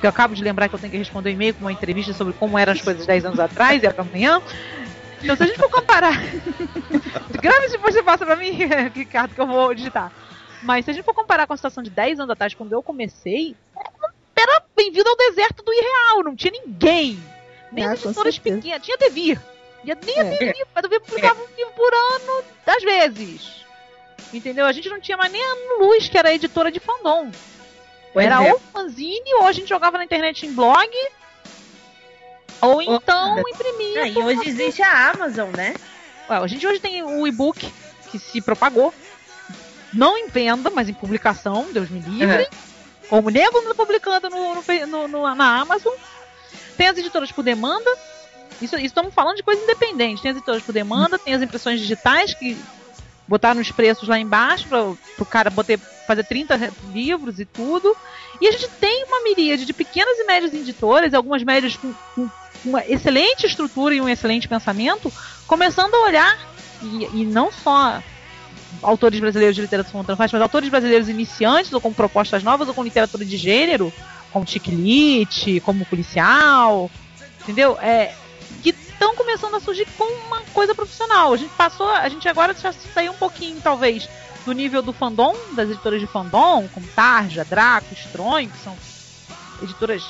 [0.00, 2.12] que eu acabo de lembrar que eu tenho que responder um e-mail com uma entrevista
[2.12, 4.40] sobre como eram as coisas 10 anos atrás e amanhã.
[5.22, 6.14] Então, se a gente for comparar.
[7.40, 8.50] Grave se depois você passa pra mim,
[8.94, 10.12] Ricardo, que eu vou digitar.
[10.62, 12.82] Mas se a gente for comparar com a situação de 10 anos atrás, quando eu
[12.82, 13.54] comecei,
[14.36, 17.18] era bem-vindo ao deserto do irreal, não tinha ninguém.
[17.72, 18.84] Nem Ah, as editoras pequenas.
[18.84, 19.40] Tinha Devir.
[19.84, 20.24] Ia nem a.
[20.24, 23.64] Devir, mas Devir publicava um livro por ano, às vezes.
[24.32, 24.66] Entendeu?
[24.66, 27.30] A gente não tinha mais nem a Luz, que era a editora de fandom.
[28.14, 28.52] Pois era é.
[28.52, 30.88] ou fanzine, ou a gente jogava na internet em blog,
[32.62, 34.02] ou então imprimia.
[34.04, 35.74] Ah, e hoje existe a Amazon, né?
[36.30, 37.70] Ué, a gente hoje tem o e-book
[38.10, 38.94] que se propagou.
[39.92, 42.48] Não em venda, mas em publicação, Deus me livre.
[43.08, 45.92] Como nego publicando no, no no- no- na Amazon.
[46.76, 47.88] Tem as editoras por demanda.
[48.60, 50.22] Isso, isso estamos falando de coisa independente.
[50.22, 52.56] Tem as editoras por demanda, tem as impressões digitais que
[53.28, 57.94] botaram os preços lá embaixo para o cara botar, fazer 30 re- livros e tudo.
[58.40, 62.28] E a gente tem uma miríade de pequenas e médias editoras, algumas médias com, com
[62.64, 65.12] uma excelente estrutura e um excelente pensamento,
[65.46, 66.38] começando a olhar,
[66.82, 68.02] e, e não só
[68.82, 72.82] autores brasileiros de literatura espontânea, mas autores brasileiros iniciantes, ou com propostas novas, ou com
[72.82, 73.92] literatura de gênero,
[74.32, 76.90] como Chiclete, como policial,
[77.42, 77.78] entendeu?
[77.80, 78.14] É,
[78.62, 81.32] que estão começando a surgir com uma coisa profissional.
[81.32, 84.08] A gente passou, a gente agora já saiu um pouquinho, talvez,
[84.44, 88.76] do nível do fandom, das editoras de fandom, como Tarja, Draco, Stronho, que são
[89.62, 90.04] editoras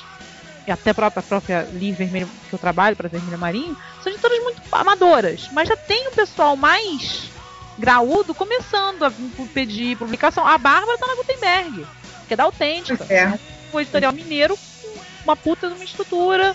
[0.67, 4.11] e até a própria, a própria Lee Vermelho, que eu trabalho para Vermelho Marinho, são
[4.11, 7.31] editoras muito amadoras, mas já tem o pessoal mais
[7.79, 9.13] graúdo começando a
[9.53, 10.47] pedir publicação.
[10.47, 11.87] A Bárbara tá na Gutenberg,
[12.27, 13.05] que é da Autêntica.
[13.11, 13.39] É.
[13.73, 14.89] Um editorial mineiro com
[15.25, 16.55] uma puta de uma estrutura.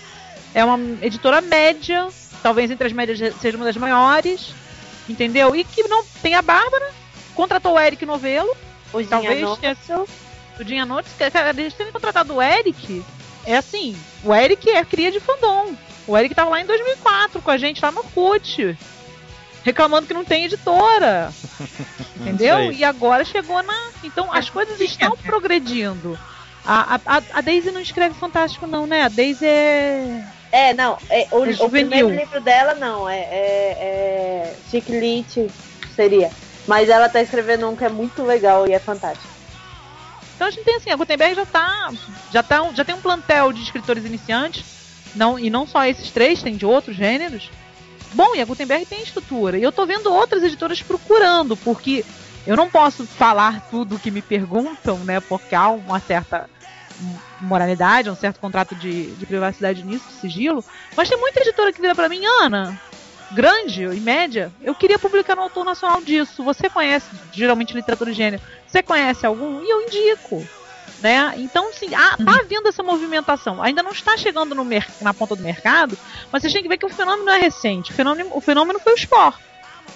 [0.53, 2.07] É uma editora média,
[2.41, 4.53] talvez entre as médias seja uma das maiores,
[5.07, 5.55] entendeu?
[5.55, 6.91] E que não tem a Bárbara,
[7.39, 8.53] contratou o Eric Novelo,
[8.91, 9.77] O talvez tenha
[10.59, 11.13] o Dinha Notes,
[11.57, 13.01] eles terem contratado o Eric,
[13.45, 15.73] é assim, o Eric é cria de fandom.
[16.05, 18.77] O Eric tava lá em 2004 com a gente lá no Orkut,
[19.63, 21.31] reclamando que não tem editora.
[22.19, 22.73] Entendeu?
[22.73, 23.89] E agora chegou na.
[24.03, 26.19] Então as coisas estão progredindo.
[26.65, 29.03] A, a, a- Daisy não escreve fantástico, não, né?
[29.03, 30.25] A Daisy é.
[30.51, 31.69] É, não, é, o, É o juvenil.
[31.69, 33.77] primeiro livro dela não, é, é,
[34.51, 35.47] é Chiclete
[35.95, 36.31] seria.
[36.69, 39.27] Mas ela tá escrevendo um que é muito legal e é fantástico.
[40.35, 41.91] Então a gente tem assim, a Gutenberg já tá.
[42.31, 44.63] Já, tá já tem um plantel de escritores iniciantes.
[45.15, 47.49] Não, e não só esses três, tem de outros gêneros.
[48.13, 49.57] Bom, e a Gutenberg tem estrutura.
[49.57, 52.05] E eu tô vendo outras editoras procurando, porque
[52.45, 55.19] eu não posso falar tudo que me perguntam, né?
[55.19, 56.47] Porque há uma certa
[57.41, 60.63] moralidade, um certo contrato de, de privacidade nisso, de sigilo.
[60.95, 62.79] Mas tem muita editora que vira pra mim, Ana,
[63.31, 66.43] grande e média, eu queria publicar no autor nacional disso.
[66.43, 68.41] Você conhece geralmente literatura de gênero?
[68.67, 69.63] Você conhece algum?
[69.63, 70.47] E eu indico.
[71.01, 71.33] Né?
[71.37, 73.63] Então, sim, ah, tá havendo essa movimentação.
[73.63, 74.65] Ainda não está chegando no
[74.99, 75.97] na ponta do mercado,
[76.29, 77.91] mas vocês têm que ver que o fenômeno é recente.
[77.91, 79.37] O fenômeno, o fenômeno foi o Sport.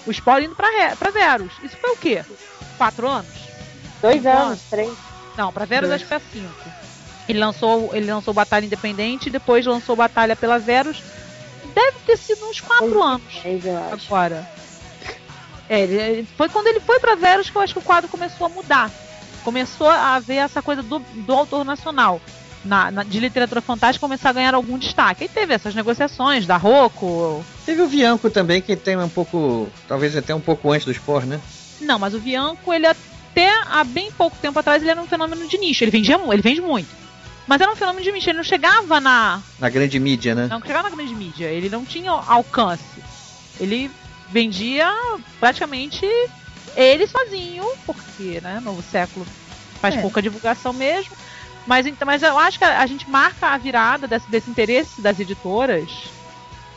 [0.06, 1.52] O Sport indo pra Verus.
[1.62, 2.24] Isso foi o quê?
[2.78, 3.34] Quatro anos?
[4.00, 4.92] Dois Cinco anos, três.
[5.36, 6.02] Não, pra Verus Dois.
[6.02, 6.70] acho que foi cinco.
[7.28, 11.02] Ele lançou, ele lançou Batalha Independente e depois lançou Batalha pela Verus.
[11.74, 13.22] Deve ter sido uns quatro anos
[14.06, 14.48] agora.
[15.68, 18.08] É, ele- ele- foi quando ele foi pra Verus que eu acho que o quadro
[18.08, 18.90] começou a mudar.
[19.42, 22.20] Começou a haver essa coisa do, do autor nacional.
[22.64, 25.24] Na, na- de literatura fantástica começar a ganhar algum destaque.
[25.24, 27.44] Aí teve essas negociações da Rocco.
[27.66, 29.68] Teve o Vianco também, que tem um pouco.
[29.86, 31.40] Talvez até um pouco antes do Sport, né?
[31.80, 35.46] Não, mas o Bianco, ele até há bem pouco tempo atrás, ele era um fenômeno
[35.46, 35.84] de nicho.
[35.84, 36.88] Ele vendia ele vende muito.
[37.46, 38.30] Mas era um fenômeno de nicho.
[38.30, 40.46] Ele não chegava na, Na grande mídia, né?
[40.48, 43.02] Não chegava na grande mídia, ele não tinha alcance.
[43.60, 43.90] Ele
[44.30, 44.90] vendia
[45.38, 46.06] praticamente
[46.76, 49.26] ele sozinho, porque, né, novo século
[49.80, 50.00] faz É.
[50.00, 51.12] pouca divulgação mesmo.
[51.66, 55.18] Mas, então, mas eu acho que a, gente marca a virada desse, desse interesse das
[55.18, 55.88] editoras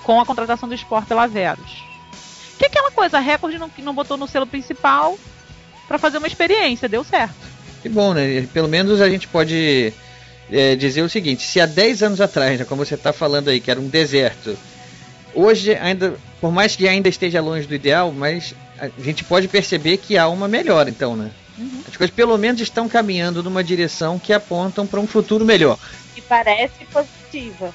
[0.03, 1.83] com a contratação do Sport pela Verus.
[2.57, 5.17] Que é aquela coisa, a Record não, não botou no selo principal
[5.87, 7.35] pra fazer uma experiência, deu certo.
[7.81, 8.47] Que bom, né?
[8.53, 9.93] Pelo menos a gente pode
[10.51, 13.59] é, dizer o seguinte: se há 10 anos atrás, né, como você está falando aí,
[13.59, 14.57] que era um deserto,
[15.33, 19.97] hoje ainda, por mais que ainda esteja longe do ideal, mas a gente pode perceber
[19.97, 21.31] que há uma melhora, então, né?
[21.87, 25.79] As coisas pelo menos estão caminhando numa direção que apontam para um futuro melhor.
[26.13, 27.73] Que parece positiva.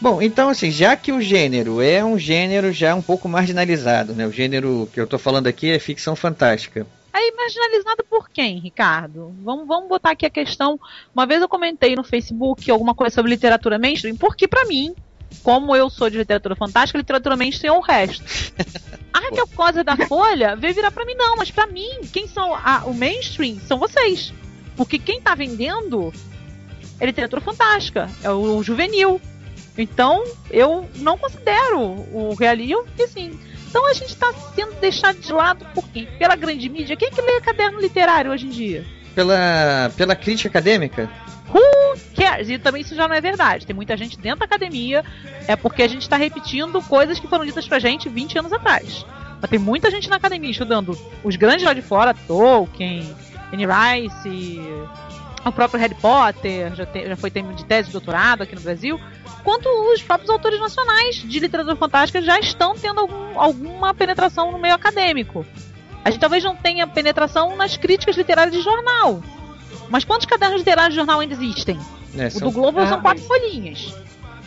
[0.00, 4.26] Bom, então assim, já que o gênero é um gênero já um pouco marginalizado, né?
[4.26, 6.86] O gênero que eu tô falando aqui é ficção fantástica.
[7.12, 9.34] Aí marginalizado por quem, Ricardo?
[9.42, 10.78] Vamos, vamos botar aqui a questão.
[11.12, 14.94] Uma vez eu comentei no Facebook alguma coisa sobre literatura mainstream, porque pra mim,
[15.42, 18.22] como eu sou de literatura fantástica, literatura mainstream é o resto.
[19.12, 22.54] A Raquel Cosa da Folha veio virar pra mim, não, mas pra mim, quem são
[22.54, 24.32] a- o mainstream são vocês.
[24.76, 26.12] Porque quem tá vendendo
[27.00, 29.20] é literatura fantástica, é o, juvenil.
[29.78, 31.80] Então, eu não considero
[32.12, 33.38] o realismo, porque assim.
[33.68, 36.06] Então a gente tá sendo deixado de lado por quem?
[36.18, 36.96] Pela grande mídia.
[36.96, 38.84] Quem que lê caderno literário hoje em dia?
[39.14, 41.08] Pela, pela crítica acadêmica?
[41.52, 42.48] Who cares?
[42.48, 43.66] E também isso já não é verdade.
[43.66, 45.04] Tem muita gente dentro da academia,
[45.46, 49.04] é porque a gente está repetindo coisas que foram ditas pra gente 20 anos atrás.
[49.40, 53.14] Mas tem muita gente na academia estudando os grandes lá de fora, Tolkien,
[53.52, 54.60] Anne Rice,
[55.44, 58.60] o próprio Harry Potter, já, te- já foi tema de tese de doutorado aqui no
[58.60, 59.00] Brasil,
[59.44, 64.58] quanto os próprios autores nacionais de literatura fantástica já estão tendo algum- alguma penetração no
[64.58, 65.46] meio acadêmico.
[66.04, 69.22] A gente talvez não tenha penetração nas críticas literárias de jornal.
[69.88, 71.78] Mas quantos cadernos literários de jornal ainda existem?
[72.16, 73.94] É, O são- do Globo são Ah, quatro folhinhas.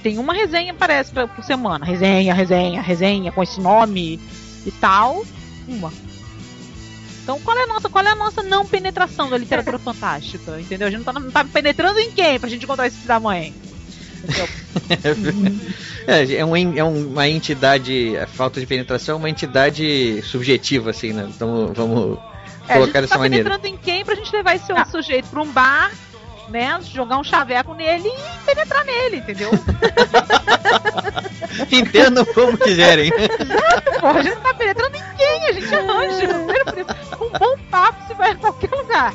[0.03, 1.85] Tem uma resenha, parece, pra- por semana.
[1.85, 4.19] Resenha, resenha, resenha, com esse nome
[4.65, 5.23] e tal.
[5.67, 5.91] Uma.
[7.23, 10.59] Então qual é a nossa, qual é a nossa não penetração da literatura fantástica?
[10.59, 10.87] Entendeu?
[10.87, 13.19] A gente não tá, não tá penetrando em quem pra gente encontrar esse filho da
[13.19, 13.53] mãe?
[16.07, 20.91] é, é, um, é um- uma entidade, a falta de penetração é uma entidade subjetiva,
[20.91, 21.27] assim, né?
[21.33, 22.17] Então vamos
[22.67, 23.49] É, a gente colocar dessa tá maneira.
[23.49, 25.91] penetrando em quem pra gente levar esse outro sujeito pra um bar,
[26.51, 26.79] né?
[26.81, 29.49] Jogar um chaveco nele e penetrar nele, entendeu?
[31.71, 33.11] Entendam como quiserem.
[33.99, 35.47] Porra, a gente não tá penetrando quem?
[35.47, 36.27] A gente arranja.
[37.17, 39.13] Com um bom papo se vai a qualquer lugar.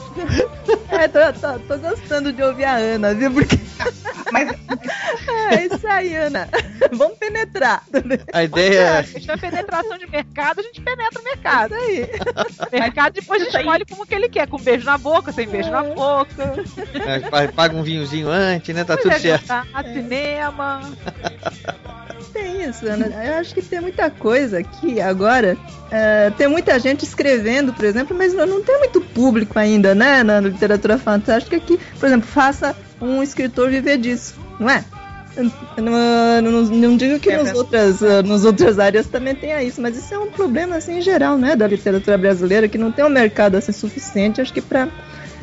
[0.91, 3.33] É, tô, tô, tô gostando de ouvir a Ana, viu?
[3.33, 3.57] Porque.
[5.51, 6.49] é isso aí, Ana.
[6.93, 7.83] Vamos penetrar.
[8.33, 9.03] A ideia.
[9.05, 11.75] Se tiver penetração de mercado, a gente penetra o mercado.
[11.77, 12.81] Isso aí.
[12.81, 16.55] mercado depois escolhe como que ele quer, com beijo na boca, sem beijo na boca.
[16.95, 18.85] é, Paga um vinhozinho antes, né?
[18.85, 19.47] Tá tudo é, certo.
[19.47, 20.81] tá, cinema.
[22.33, 23.07] Tem isso, Ana.
[23.25, 25.57] Eu acho que tem muita coisa aqui agora.
[25.91, 30.23] é, tem muita gente escrevendo, por exemplo, mas não tem muito público ainda, né?
[30.23, 34.85] Na literatura fantástica que, por exemplo, faça um escritor viver disso, não é?
[35.77, 39.83] Não, não, não digo que É, nos outras, ah, nas outras áreas também tenha isso,
[39.83, 43.05] mas isso é um problema assim em geral, né, da literatura brasileira, que não tem
[43.05, 44.89] um mercado assim suficiente, acho que para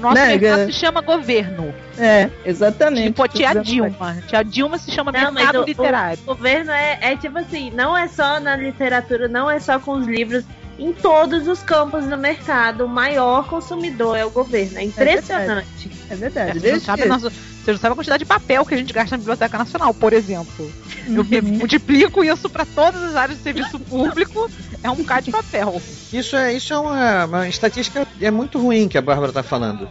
[0.04, 1.74] Nosso Né, mercado se chama governo.
[1.98, 3.08] é, exatamente.
[3.08, 4.18] Tipo, a tia Dilma.
[4.28, 6.20] Tia Dilma se chama Não, mercado o, literário.
[6.24, 9.94] o governo é, é tipo assim, não é só na literatura, não é só com
[9.94, 10.44] os livros.
[10.80, 14.80] Em todos os campos do mercado, o maior consumidor é o governo.
[14.80, 15.92] É impressionante.
[16.10, 16.50] É verdade.
[16.50, 18.78] É, você, não desde sabe, nossa- você não sabe a quantidade de papel que a
[18.78, 20.72] gente gasta na Biblioteca Nacional, por exemplo.
[21.08, 21.58] Eu Uhum.
[21.60, 24.50] multiplico isso para todas as áreas de serviço público,
[24.84, 25.82] é um bocado de papel.
[26.12, 29.88] Isso é, isso é uma, uma estatística é muito ruim que a Bárbara está falando.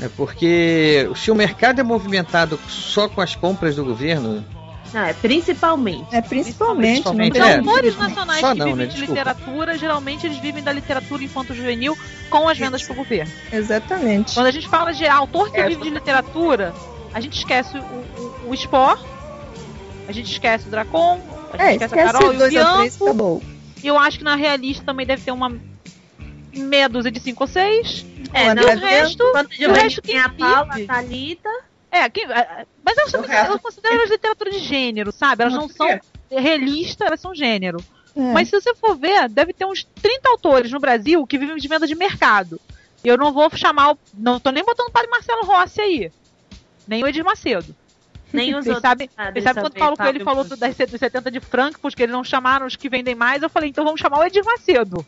[0.00, 4.44] É porque se o mercado é movimentado só com as compras do governo,
[4.92, 6.06] Não, é principalmente.
[6.14, 7.04] É principalmente.
[7.04, 7.56] não Principalmente, tem- Os É.
[7.58, 8.86] autores nacionais Só que não, vivem né?
[8.86, 9.12] de Desculpa.
[9.20, 11.96] literatura, geralmente eles vivem da literatura infanto-juvenil
[12.30, 13.30] com as vendas pro governo.
[13.52, 14.34] Exatamente.
[14.34, 16.74] Quando a gente fala de autor que É, vive de literatura,
[17.12, 19.00] a gente esquece o, o, o Spore,
[20.08, 21.20] a gente esquece o Dracon,
[21.52, 23.04] a gente É, esquece, esquece a Carol e o dois ou três, Bianco.
[23.04, 23.42] acabou.
[23.82, 25.52] E eu acho que na realista também deve ter uma
[26.54, 28.04] meia dúzia de cinco ou seis.
[28.32, 31.48] É, não, o resto, O resto tem quem a Paula, a Thalita.
[31.90, 35.42] É, é, mas elas, resto- elas consideram as literatura de gênero, sabe?
[35.42, 36.00] Elas não são quê?
[36.30, 37.78] realista, elas são gênero.
[38.14, 38.20] É.
[38.32, 41.68] Mas se você for ver, deve ter uns 30 autores no Brasil que vivem de
[41.68, 42.60] venda de mercado.
[43.02, 43.98] E eu não vou chamar o.
[44.12, 46.12] Não tô nem botando o padre Marcelo Rossi aí.
[46.86, 47.74] Nem o Edir Macedo.
[48.32, 48.82] Nem os Vocês outros.
[48.82, 50.50] sabem, sabem eu quando ver, Paulo Coelho falou Bush.
[50.50, 53.70] do- das 70 de Frankfurt, que eles não chamaram os que vendem mais, eu falei,
[53.70, 55.04] então vamos chamar o Edir Macedo.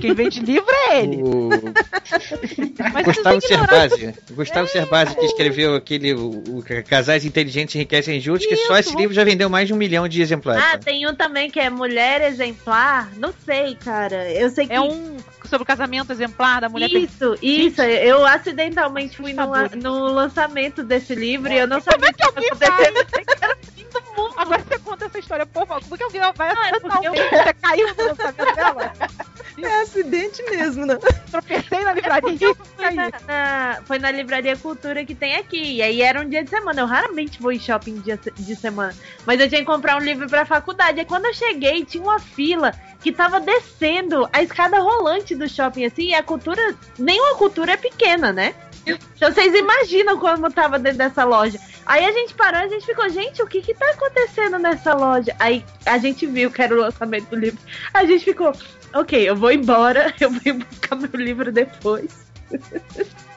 [0.00, 1.22] Quem vende livro é ele.
[1.22, 1.48] o
[2.92, 8.46] Mas Gustavo Cerbasi, o Gustavo Cerbasi que escreveu aquele o, o Casais Inteligentes Enriquecem Juntos,
[8.46, 10.62] que só esse livro já vendeu mais de um milhão de exemplares.
[10.64, 13.10] Ah, tem um também que é Mulher Exemplar.
[13.16, 14.30] Não sei, cara.
[14.32, 14.72] Eu sei que.
[14.72, 15.16] É um
[15.46, 17.80] sobre o casamento exemplar da mulher Isso, isso.
[17.82, 22.48] Eu acidentalmente fui no, no lançamento desse livro e eu não sabia o que alguém
[22.52, 23.56] estava acontecendo.
[24.36, 25.82] Agora você conta essa história, por favor.
[25.82, 27.34] Como é que alguém vai Não, é porque acidentalmente?
[27.34, 28.92] eu- Você caiu no lançamento dela?
[29.58, 30.98] É acidente mesmo, né?
[31.30, 32.94] Tropecei na livraria e Foi caí.
[32.94, 35.76] na, na- foi na Livraria Cultura que tem aqui.
[35.76, 36.82] E aí era um dia de semana.
[36.82, 38.94] Eu raramente vou em shopping dia de semana.
[39.24, 41.00] Mas eu tinha que comprar um livro pra faculdade.
[41.00, 42.70] Aí quando eu cheguei, tinha uma fila
[43.00, 46.04] que tava descendo a escada rolante do shopping, assim.
[46.06, 46.74] E a cultura.
[46.98, 48.54] Nenhuma cultura é pequena, né?
[48.86, 51.58] Então vocês imaginam como tava dentro dessa loja.
[51.84, 55.34] Aí a gente parou, a gente ficou, gente, o que que tá acontecendo nessa loja?
[55.38, 57.58] Aí a gente viu que era o lançamento do livro.
[57.92, 58.52] A gente ficou,
[58.94, 62.26] ok, eu vou embora, eu vou buscar meu livro depois.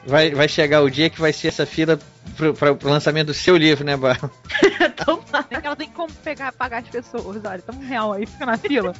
[0.06, 1.98] Vai, vai chegar o dia que vai ser essa fila
[2.40, 4.30] pro, pro, pro lançamento do seu livro, né, Barro?
[5.62, 8.94] Ela tem como pegar, pagar as pessoas, olha, tamo real aí, fica na fila.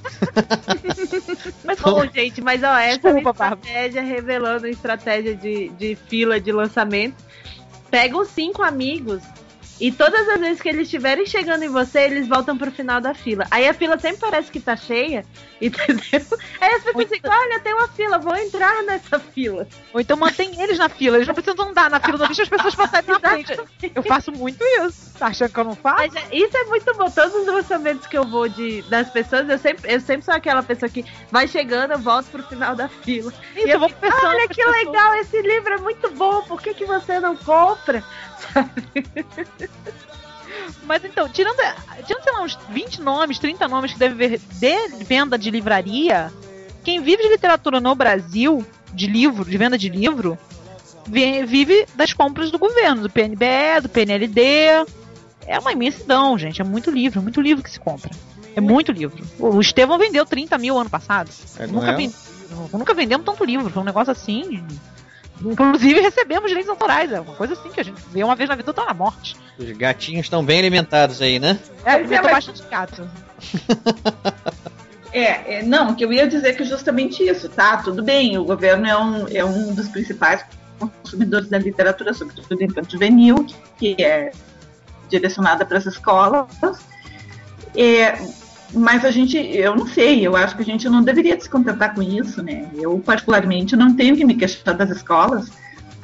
[1.64, 6.52] mas bom, gente, mas ó, essa é uma estratégia revelando estratégia de, de fila de
[6.52, 7.16] lançamento.
[7.90, 9.22] Pegam cinco amigos
[9.80, 13.14] e todas as vezes que eles estiverem chegando em você, eles voltam pro final da
[13.14, 13.46] fila.
[13.50, 15.24] Aí a fila sempre parece que tá cheia,
[15.60, 16.26] entendeu?
[16.60, 19.66] Aí as pessoas ficam, olha, tem uma fila, vou entrar nessa fila.
[19.94, 22.48] Ou então mantém eles na fila, eles não precisam andar na fila, não deixa as
[22.48, 23.58] pessoas passarem na frente.
[23.94, 25.18] Eu faço muito isso.
[25.18, 25.96] Tá achando que eu não faço?
[25.98, 27.10] Mas é, isso é muito bom.
[27.10, 30.62] Todos os lançamentos que eu vou de, das pessoas, eu sempre, eu sempre sou aquela
[30.62, 33.32] pessoa que vai chegando, eu volto pro final da fila.
[33.56, 34.76] Isso, e eu vou fico, olha que pessoas.
[34.76, 38.04] legal, esse livro é muito bom, por que, que você não compra?
[40.84, 41.56] Mas então, tirando,
[42.06, 46.32] tirando, sei lá, uns 20 nomes, 30 nomes que devem ver de venda de livraria,
[46.82, 50.36] quem vive de literatura no Brasil, de livro, de venda de livro,
[51.06, 54.40] vi- vive das compras do governo, do PNBE, do PNLD.
[55.46, 56.60] É uma imensidão, gente.
[56.60, 58.10] É muito livro, muito livro que se compra.
[58.56, 59.24] É muito livro.
[59.38, 61.30] O Estevão vendeu 30 mil ano passado.
[61.58, 61.96] É, nunca, é?
[61.96, 62.12] ven-
[62.72, 63.70] nunca vendemos tanto livro.
[63.70, 64.64] Foi um negócio assim.
[65.44, 67.10] Inclusive recebemos direitos autorais.
[67.12, 69.36] É uma coisa assim que a gente vê uma vez na vida toda na morte.
[69.58, 71.58] Os gatinhos estão bem alimentados aí, né?
[71.84, 73.10] É, Mas alimentou ela- bastante gato.
[75.12, 77.78] É, é, não, que eu ia dizer que justamente isso, tá?
[77.78, 80.44] Tudo bem, o governo é um, é um dos principais
[80.78, 83.44] consumidores da literatura, sobretudo infanto juvenil,
[83.76, 84.30] que é
[85.08, 86.46] direcionada para as escolas.
[87.76, 88.12] É,
[88.72, 91.94] mas a gente, eu não sei, eu acho que a gente não deveria se contentar
[91.94, 92.68] com isso, né?
[92.74, 95.50] Eu, particularmente, não tenho que me queixar das escolas,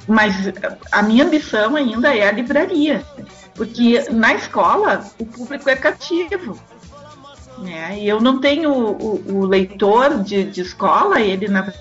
[0.08, 0.34] mas
[0.90, 3.04] a minha ambição ainda é a livraria,
[3.54, 6.60] porque na escola o público é cativo.
[7.58, 8.00] Né?
[8.00, 11.72] E eu não tenho o, o leitor de, de escola, ele na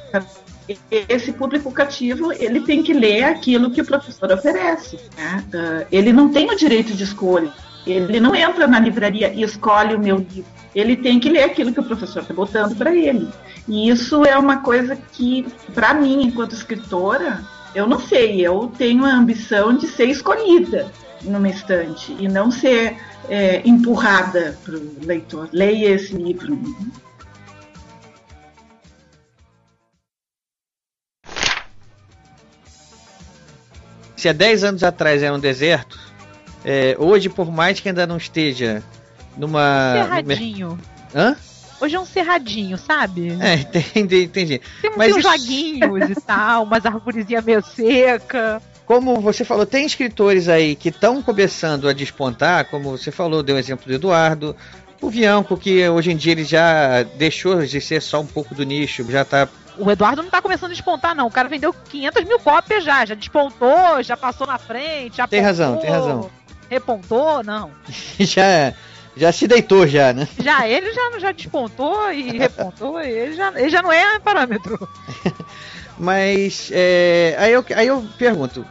[0.89, 4.97] esse público cativo ele tem que ler aquilo que o professor oferece.
[5.15, 5.43] né?
[5.53, 7.53] Ah, ele não tem o direito de escolha.
[7.85, 10.45] Ele não entra na livraria e escolhe o meu livro.
[10.73, 13.29] Ele tem que ler aquilo que o professor está botando para ele.
[13.67, 17.41] E isso é uma coisa que, para mim, enquanto escritora,
[17.73, 18.41] eu não sei.
[18.41, 22.97] Eu tenho a ambição de ser escolhida numa estante e não ser
[23.29, 25.49] é, empurrada para o leitor.
[25.51, 26.59] Leia esse livro.
[34.15, 35.99] Se há 10 anos atrás era um deserto,
[36.65, 38.83] é, hoje, por mais que ainda não esteja
[39.37, 39.93] numa.
[39.93, 40.79] Cerradinho.
[41.13, 41.35] Hã?
[41.79, 43.37] Hoje é um cerradinho, sabe?
[43.39, 44.61] É, entendi, entendi.
[44.81, 48.61] Tem, Mas tem uns isso- laguinhos e tal, umas arvorezinhas meio seca.
[48.85, 53.55] Como você falou, tem escritores aí que estão começando a despontar, como você falou, deu
[53.55, 54.55] o exemplo do Eduardo,
[55.01, 58.63] o Bianco, que hoje em dia ele já deixou de ser só um pouco do
[58.63, 59.47] nicho, já tá.
[59.77, 61.27] O Eduardo não tá começando a despontar, não.
[61.27, 63.03] O cara vendeu 500 mil cópias já.
[63.05, 66.29] Já despontou, já passou na frente, já Tem pontou, razão, tem razão.
[66.69, 67.71] Repontou, não.
[68.19, 68.73] já,
[69.15, 70.27] já se deitou já, né?
[70.41, 74.87] Já ele já, já despontou e repontou, e ele já, ele já não é parâmetro.
[75.97, 78.65] Mas é, aí, eu, aí eu pergunto: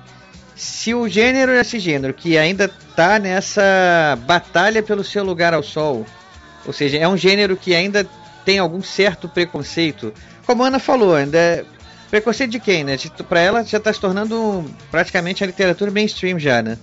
[0.54, 5.62] se o gênero é esse gênero que ainda tá nessa batalha pelo seu lugar ao
[5.62, 6.04] sol,
[6.66, 8.06] ou seja, é um gênero que ainda
[8.44, 10.12] tem algum certo preconceito,
[10.46, 11.64] como a Ana falou, ainda é
[12.10, 12.96] preconceito de quem, né?
[13.28, 16.78] Para ela já está se tornando praticamente a literatura mainstream já, né?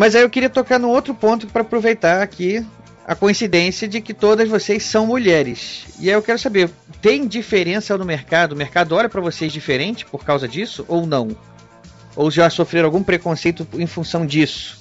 [0.00, 2.64] Mas aí eu queria tocar num outro ponto para aproveitar aqui
[3.06, 5.84] a coincidência de que todas vocês são mulheres.
[5.98, 6.70] E aí eu quero saber,
[7.02, 8.52] tem diferença no mercado?
[8.52, 11.36] O mercado olha para vocês diferente por causa disso ou não?
[12.16, 14.78] Ou já sofreram algum preconceito em função disso?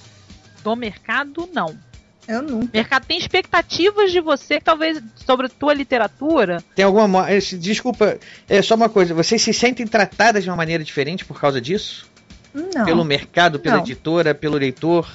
[0.64, 1.78] Do mercado, não.
[2.26, 2.68] Eu nunca.
[2.68, 6.64] O mercado tem expectativas de você, talvez, sobre a tua literatura.
[6.76, 7.28] Tem alguma.
[7.60, 8.18] Desculpa,
[8.48, 9.14] é só uma coisa.
[9.14, 12.09] Vocês se sentem tratadas de uma maneira diferente por causa disso?
[12.54, 12.86] Não.
[12.86, 13.84] Pelo mercado, pela Não.
[13.84, 15.08] editora, pelo leitor?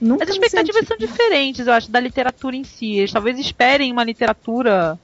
[0.00, 2.96] Nunca As expectativas são diferentes, eu acho, da literatura em si.
[2.96, 4.98] Eles talvez esperem uma literatura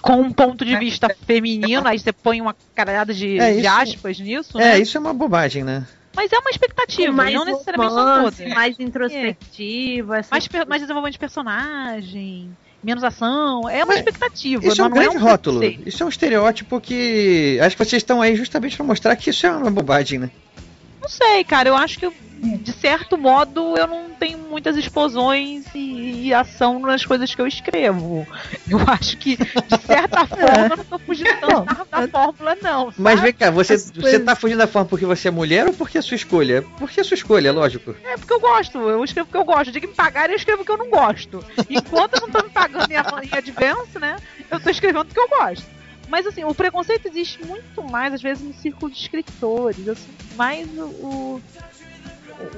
[0.00, 3.68] com um ponto de vista feminino, aí você põe uma caralhada de, É, de isso-
[3.68, 4.78] aspas nisso, É, né?
[4.78, 5.84] isso é uma bobagem, né?
[6.14, 8.54] Mas é uma expectativa, mais não necessariamente são romance, todas.
[8.54, 10.18] mais introspectiva.
[10.18, 12.56] essas mais, mais desenvolvimento de personagem,
[12.86, 13.68] menos ação.
[13.68, 14.64] É uma Mas expectativa.
[14.64, 15.58] Isso é um não grande um rótulo.
[15.58, 15.88] preconceito.
[15.88, 17.58] Isso é um estereótipo que.
[17.60, 20.30] Acho que vocês estão aí justamente para mostrar que isso é uma bobagem, né?
[21.02, 21.68] Não sei, cara.
[21.68, 22.06] Eu acho que
[22.36, 27.46] de certo modo, eu não tenho muitas explosões e, e, ação nas coisas que eu
[27.46, 28.26] escrevo.
[28.68, 32.86] Eu acho que, de certa forma, eu não tô fugindo tanto da, da fórmula, não.
[32.86, 32.94] Sabe?
[32.98, 35.98] Mas vem cá, você, você tá fugindo da fórmula porque você é mulher ou porque
[35.98, 36.62] é sua escolha?
[36.76, 37.94] Porque é sua escolha, lógico.
[38.04, 39.70] É porque eu gosto, eu escrevo porque eu gosto.
[39.70, 41.44] De que me pagarem, eu escrevo porque eu não gosto.
[41.70, 44.16] Enquanto não estão me pagando em, em Advance, né?
[44.50, 45.76] Eu tô escrevendo porque eu gosto.
[46.08, 49.88] Mas assim, o preconceito existe muito mais, às vezes, no círculo de escritores.
[49.88, 51.42] Assim, mais o, o,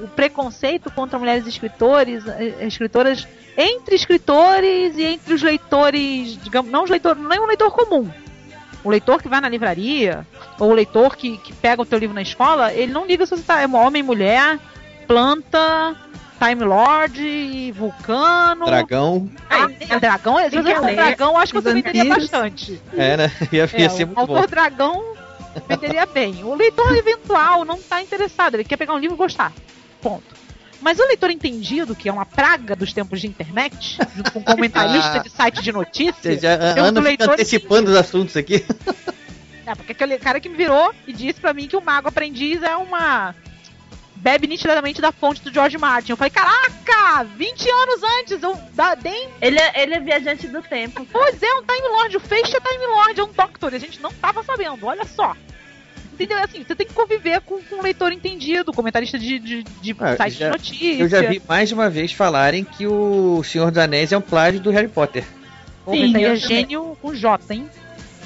[0.01, 3.27] o preconceito contra mulheres escritores, eh, escritoras
[3.57, 8.09] entre escritores e entre os leitores, digamos, não os leitores, não é um leitor comum.
[8.83, 10.25] O leitor que vai na livraria,
[10.57, 13.35] ou o leitor que, que pega o teu livro na escola, ele não liga se
[13.35, 14.57] você tá, é homem, mulher,
[15.05, 15.95] planta,
[16.39, 18.65] Time Lord, Vulcano.
[18.65, 19.29] Dragão.
[19.49, 22.81] Ah, é, dragão, às vezes o dragão acho que você venderia bastante.
[22.95, 23.31] É, né?
[23.51, 24.47] Ia, ia é, ser muito o autor bom.
[24.47, 25.03] dragão
[25.67, 26.43] venderia bem.
[26.43, 29.53] O leitor eventual não está interessado, ele quer pegar um livro e gostar.
[30.01, 30.39] Ponto.
[30.81, 34.43] Mas o leitor entendido, que é uma praga dos tempos de internet, junto com um
[34.43, 38.63] comentarista de site de notícias, já, Ana fica antecipando os assuntos aqui.
[39.65, 42.63] É, porque aquele cara que me virou e disse para mim que o Mago Aprendiz
[42.63, 43.35] é uma
[44.19, 46.11] bebe nitidamente da fonte do George Martin.
[46.11, 49.27] Eu falei, caraca, 20 anos antes, eu da, dei...
[49.41, 51.05] Ele é, ele é viajante do tempo.
[51.11, 54.01] Pois é, um Time Lord, o Feixe é Time Lord, é um Doctor, a gente
[54.01, 55.35] não tava sabendo, olha só.
[56.13, 56.37] Entendeu?
[56.43, 60.17] Assim, você tem que conviver com, com um leitor entendido, comentarista de, de, de Ah,
[60.17, 61.01] site já- de notícia.
[61.03, 64.21] Eu já vi mais de uma vez falarem que o Senhor dos Anéis é um
[64.21, 65.23] plágio do Harry Potter.
[65.89, 66.35] Sim, é também.
[66.35, 67.69] gênio com J, hein?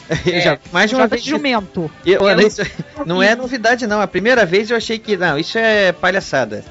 [0.26, 1.24] Eu já, mais de uma vez.
[1.24, 1.90] jumento.
[2.06, 2.62] E, olha, isso
[3.06, 4.02] não é novidade, não.
[4.02, 6.64] A primeira vez eu achei que, não, isso é palhaçada.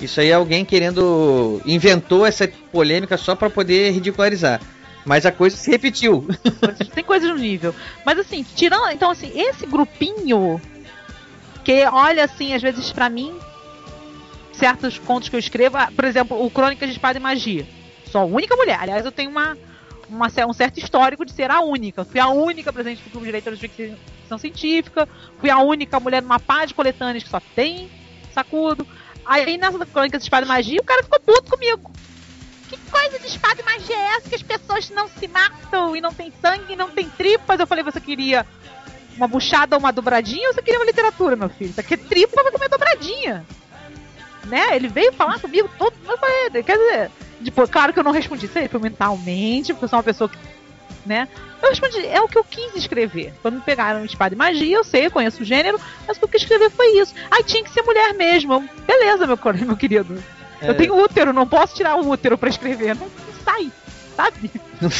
[0.00, 1.60] Isso aí é alguém querendo.
[1.66, 4.60] inventou essa polêmica só pra poder ridicularizar.
[5.04, 6.26] Mas a coisa se repetiu.
[6.94, 7.74] Tem coisas no nível.
[8.04, 8.90] Mas assim, tirando.
[8.92, 10.60] Então, assim, esse grupinho
[11.64, 13.34] que olha assim, às vezes pra mim,
[14.52, 17.66] certos contos que eu escrevo, ah, por exemplo, o Crônicas de Espada e Magia.
[18.10, 18.78] Sou a única mulher.
[18.80, 19.56] Aliás, eu tenho uma,
[20.08, 22.04] uma, um certo histórico de ser a única.
[22.04, 25.08] Fui a única presente do grupo de leitores de ficção científica.
[25.38, 27.90] Fui a única mulher numa pá de coletâneas que só tem
[28.32, 28.86] sacudo.
[29.24, 31.90] Aí nessa Crônicas de Espada e Magia, o cara ficou puto comigo.
[32.68, 36.02] Que coisa de espada e magia é essa que as pessoas não se matam e
[36.02, 37.58] não tem sangue e não tem tripas?
[37.58, 38.44] Eu falei, você queria
[39.16, 41.72] uma buchada ou uma dobradinha ou você queria uma literatura, meu filho?
[41.76, 43.46] Aqui é tripa, vai comer dobradinha.
[44.48, 44.74] Né?
[44.76, 45.94] Ele veio falar comigo todo.
[46.64, 49.98] Quer dizer, depois, claro que eu não respondi isso aí, foi mentalmente, porque eu sou
[49.98, 50.38] uma pessoa que.
[51.06, 51.28] Né?
[51.62, 53.32] Eu respondi, é o que eu quis escrever.
[53.42, 56.24] Quando me pegaram espada e magia, eu sei, eu conheço o gênero, mas o que
[56.24, 57.14] eu quis escrever foi isso.
[57.30, 58.52] Aí tinha que ser mulher mesmo.
[58.54, 60.22] Eu, Beleza, meu, meu querido.
[60.60, 60.68] É.
[60.68, 62.94] Eu tenho útero, não posso tirar o útero pra escrever.
[62.94, 63.70] Não, não sai,
[64.18, 64.50] sabe?
[64.80, 64.90] Eu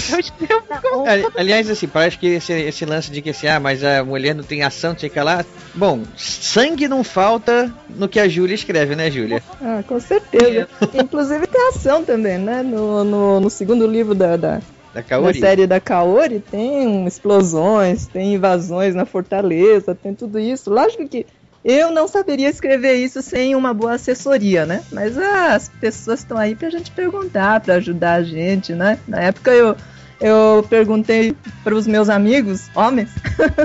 [0.93, 4.05] eu Ali- Aliás, assim, parece que esse, esse lance de que assim, ah, mas a
[4.05, 5.45] mulher não tem ação, não sei o que lá.
[5.75, 9.41] Bom, sangue não falta no que a Júlia escreve, né, Júlia?
[9.61, 10.69] Ah, com certeza.
[10.95, 12.63] Inclusive tem ação também, né?
[12.63, 14.61] No, no, no segundo livro da, da,
[15.07, 15.39] Kaori.
[15.39, 20.71] série da Kaori tem explosões, tem invasões na fortaleza, tem tudo isso.
[20.71, 21.25] Lógico que
[21.71, 24.83] eu não saberia escrever isso sem uma boa assessoria, né?
[24.91, 28.99] Mas ah, as pessoas estão aí pra gente perguntar, pra ajudar a gente, né?
[29.07, 29.77] Na época eu,
[30.19, 33.11] eu perguntei para os meus amigos, homens,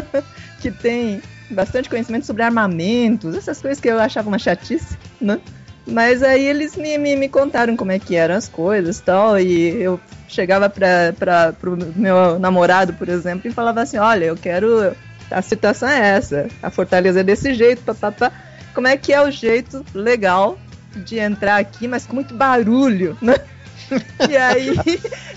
[0.60, 5.40] que têm bastante conhecimento sobre armamentos, essas coisas que eu achava uma chatice, né?
[5.88, 9.82] Mas aí eles me, me, me contaram como é que eram as coisas tal, e
[9.82, 9.98] eu
[10.28, 14.94] chegava para pro meu namorado, por exemplo, e falava assim, olha, eu quero.
[15.34, 18.32] A situação é essa, a fortaleza é desse jeito, papapá.
[18.74, 20.58] Como é que é o jeito legal
[20.96, 23.36] de entrar aqui, mas com muito barulho, né?
[24.30, 24.76] E aí,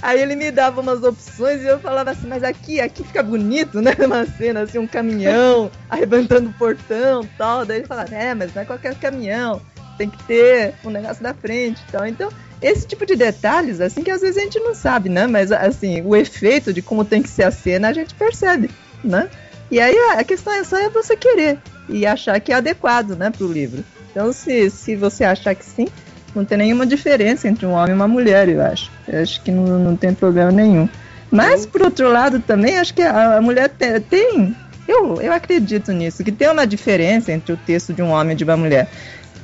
[0.01, 3.83] aí ele me dava umas opções e eu falava assim, mas aqui, aqui fica bonito,
[3.83, 3.93] né?
[3.99, 7.67] Uma cena assim, um caminhão arrebentando o portão tal.
[7.67, 9.61] Daí ele falava, é, mas não é qualquer caminhão,
[9.99, 12.07] tem que ter um negócio da frente e tal.
[12.07, 12.31] Então,
[12.61, 15.27] esse tipo de detalhes, assim, que às vezes a gente não sabe, né?
[15.27, 18.71] Mas assim, o efeito de como tem que ser a cena a gente percebe,
[19.05, 19.29] né?
[19.71, 21.59] E aí a questão é só é você querer
[21.89, 23.85] e achar que é adequado, né, pro livro.
[24.11, 25.89] Então, se, se você achar que sim,
[26.35, 28.91] não tem nenhuma diferença entre um homem e uma mulher, eu acho.
[29.07, 30.89] Eu acho que não, não tem problema nenhum.
[31.31, 34.55] Mas, por outro lado, também acho que a, a mulher te- tem.
[34.87, 38.37] Eu, eu acredito nisso, que tem uma diferença entre o texto de um homem e
[38.37, 38.89] de uma mulher.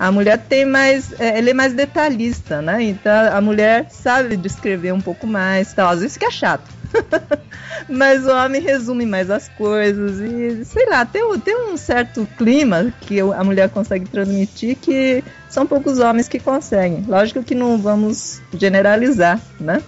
[0.03, 1.13] A mulher tem mais.
[1.21, 2.83] é, Ele é mais detalhista, né?
[2.83, 5.91] Então a mulher sabe descrever um pouco mais tal.
[5.91, 6.69] Às vezes fica chato.
[7.89, 12.93] Mas o homem resume mais as coisas e, sei lá, tem, tem um certo clima
[13.03, 17.05] que a mulher consegue transmitir que são poucos homens que conseguem.
[17.07, 19.81] Lógico que não vamos generalizar, né?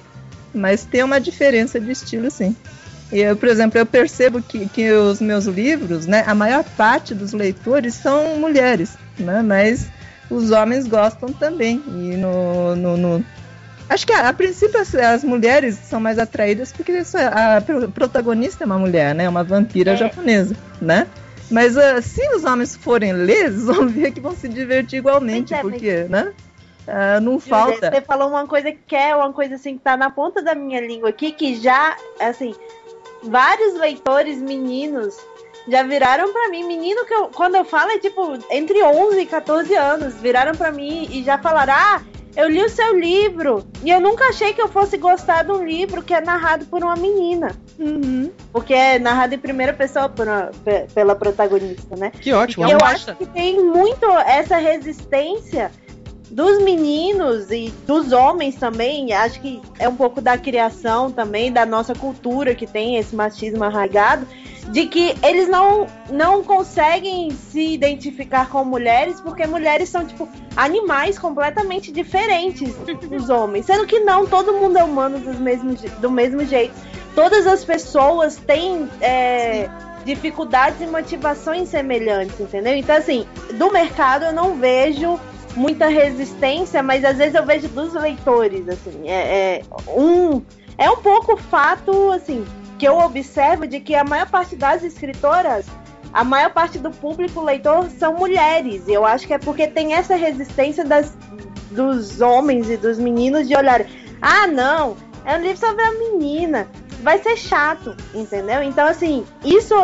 [0.55, 2.55] Mas tem uma diferença de estilo, sim.
[3.11, 7.33] Eu, por exemplo, eu percebo que, que os meus livros, né, a maior parte dos
[7.33, 9.43] leitores são mulheres, né?
[9.43, 9.89] Mas
[10.31, 11.83] os homens gostam também.
[11.87, 13.25] E no, no, no...
[13.89, 17.63] Acho que a, a princípio as, as, mulheres são mais atraídas porque a
[17.93, 19.29] protagonista é uma mulher, né?
[19.29, 19.97] Uma vampira é.
[19.97, 21.07] japonesa, né?
[21.51, 25.55] Mas uh, se os homens forem ler, eles vão ver que vão se divertir igualmente,
[25.55, 26.33] é, porque, né?
[26.87, 27.91] Uh, não falta.
[27.91, 30.81] Você falou uma coisa que é uma coisa assim que tá na ponta da minha
[30.81, 32.55] língua aqui, que já, assim,
[33.23, 35.17] vários leitores meninos
[35.69, 39.27] já viraram para mim, menino que eu, quando eu falo é tipo entre 11 e
[39.27, 42.03] 14 anos, viraram para mim e já falaram: "Ah,
[42.37, 45.65] eu li o seu livro e eu nunca achei que eu fosse gostar de um
[45.65, 47.55] livro que é narrado por uma menina.
[47.79, 48.31] Uhum.
[48.53, 50.51] Porque é narrado em primeira pessoa uma,
[50.93, 52.11] pela protagonista, né?
[52.11, 52.67] Que ótimo.
[52.67, 55.71] E eu acho que tem muito essa resistência
[56.31, 61.67] dos meninos e dos homens também, acho que é um pouco da criação também, da
[61.67, 64.27] nossa cultura que tem esse machismo arraigado,
[64.71, 71.19] de que eles não, não conseguem se identificar com mulheres porque mulheres são, tipo, animais
[71.19, 72.75] completamente diferentes
[73.09, 73.67] dos homens.
[73.67, 76.75] Sendo que não, todo mundo é humano do mesmo, do mesmo jeito.
[77.15, 78.89] Todas as pessoas têm.
[79.01, 79.69] É,
[80.05, 82.77] dificuldades e motivações semelhantes, entendeu?
[82.77, 85.19] Então, assim, do mercado eu não vejo
[85.57, 90.43] muita resistência, mas às vezes eu vejo dos leitores, assim, é, é um
[90.77, 92.45] é um pouco fato, assim,
[92.79, 95.67] que eu observo de que a maior parte das escritoras,
[96.13, 98.87] a maior parte do público leitor são mulheres.
[98.89, 101.17] E eu acho que é porque tem essa resistência das,
[101.71, 103.87] dos homens e dos meninos de olhar,
[104.21, 106.69] ah, não, é um livro sobre a menina,
[107.03, 108.63] vai ser chato, entendeu?
[108.63, 109.75] Então, assim, isso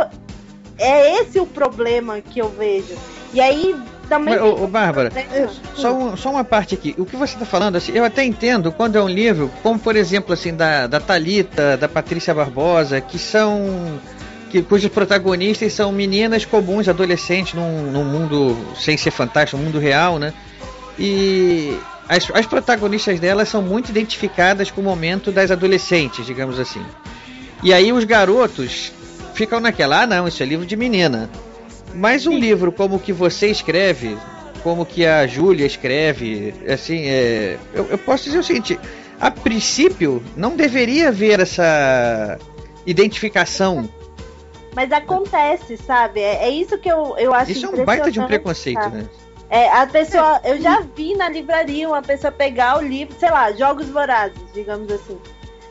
[0.79, 2.97] é esse o problema que eu vejo.
[3.33, 3.77] E aí
[4.11, 4.35] também.
[4.35, 5.13] Mas, ô, ô, Bárbara,
[5.77, 6.95] só, um, só uma parte aqui.
[6.99, 9.95] O que você está falando, assim, eu até entendo quando é um livro, como por
[9.95, 14.01] exemplo, assim, da, da Talita, da Patrícia Barbosa, que são.
[14.51, 19.79] Que, cujos protagonistas são meninas comuns, adolescentes, num, num mundo sem ser fantástico, num mundo
[19.79, 20.35] real, né?
[20.99, 26.85] E as, as protagonistas delas são muito identificadas com o momento das adolescentes, digamos assim.
[27.63, 28.93] E aí os garotos
[29.35, 31.31] ficam naquela, ah não, isso é livro de menina.
[31.95, 32.41] Mas um Sim.
[32.41, 34.17] livro como o que você escreve,
[34.63, 38.79] como que a Júlia escreve, assim, é, eu, eu posso dizer o seguinte:
[39.21, 42.39] a princípio não deveria haver essa
[42.87, 43.89] identificação.
[44.75, 46.21] Mas acontece, sabe?
[46.21, 49.07] É, é isso que eu, eu acho Isso é um baita de um preconceito, né?
[49.51, 53.51] É, a pessoa, eu já vi na livraria uma pessoa pegar o livro, sei lá,
[53.51, 55.19] Jogos Vorazes, digamos assim.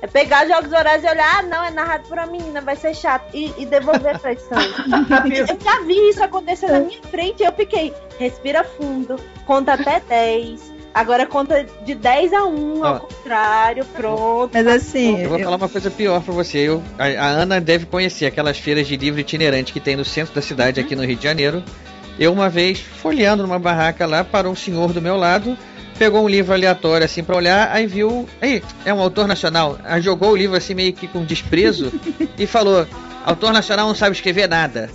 [0.02, 2.96] É pegar jogos horários e olhar, ah, não, é narrado por uma menina, vai ser
[2.96, 3.34] chato.
[3.34, 4.58] E, e devolver pra edição.
[5.36, 10.00] eu já vi isso acontecer na minha frente e eu fiquei, respira fundo, conta até
[10.00, 10.80] 10.
[10.94, 14.52] Agora conta de 10 a 1, ao contrário, pronto.
[14.54, 15.22] Mas assim.
[15.22, 16.58] Eu vou falar uma coisa pior pra você.
[16.60, 20.34] Eu, a, a, Ana deve conhecer aquelas feiras de livro itinerante que tem no centro
[20.34, 21.64] da cidade, aqui no Rio de Janeiro.
[22.18, 25.58] Eu, uma vez, folheando numa barraca lá, parou um senhor do meu lado
[26.00, 30.02] pegou um livro aleatório assim para olhar, aí viu, aí, é um autor nacional, aí
[30.02, 31.92] jogou o livro assim meio que com desprezo
[32.40, 32.88] e falou:
[33.26, 34.90] "Autor nacional não sabe escrever nada".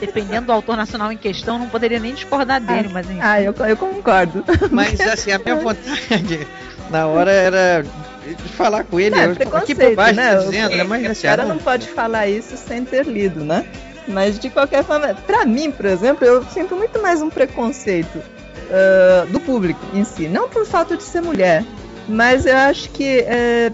[0.00, 3.20] Dependendo do autor nacional em questão, não poderia nem discordar dele, ah, mas enfim.
[3.20, 4.44] Ah, eu, eu concordo.
[4.70, 6.46] Mas assim, a minha vontade
[6.90, 7.84] na hora era
[8.24, 10.34] de falar com ele, é, eu, que bobagem né?
[10.34, 10.84] tá dizendo, né?
[10.84, 13.64] Mas assim, o cara não pode falar isso sem ter lido, né?
[14.06, 18.20] Mas de qualquer forma, para mim, por exemplo, eu sinto muito mais um preconceito
[18.72, 20.28] uh, do público em si.
[20.28, 21.64] Não por fato de ser mulher,
[22.08, 23.70] mas eu acho que é,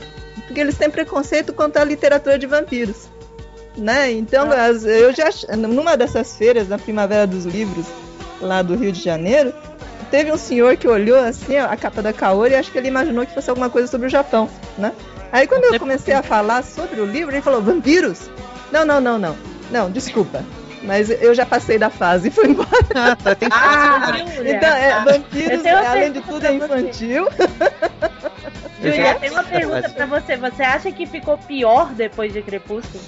[0.46, 3.08] porque eles têm preconceito contra a literatura de vampiros.
[3.76, 4.10] Né?
[4.12, 4.66] Então, ah.
[4.66, 7.86] as, eu já numa dessas feiras, na Primavera dos Livros,
[8.40, 9.52] lá do Rio de Janeiro,
[10.10, 13.24] teve um senhor que olhou assim a capa da Kaori e acho que ele imaginou
[13.24, 14.92] que fosse alguma coisa sobre o Japão, né?
[15.30, 18.30] Aí quando eu comecei a falar sobre o livro, ele falou: "Vampiros?
[18.72, 19.36] Não, não, não, não.
[19.70, 20.42] Não, desculpa.
[20.82, 22.68] Mas eu já passei da fase e fui embora.
[22.94, 24.12] Ah, tá, tem ah,
[24.44, 27.28] Então, é, vampiros, além de tudo, é infantil.
[28.82, 30.36] Julia, tem uma pergunta pra você.
[30.36, 33.02] Você acha que ficou pior depois de Crepúsculo?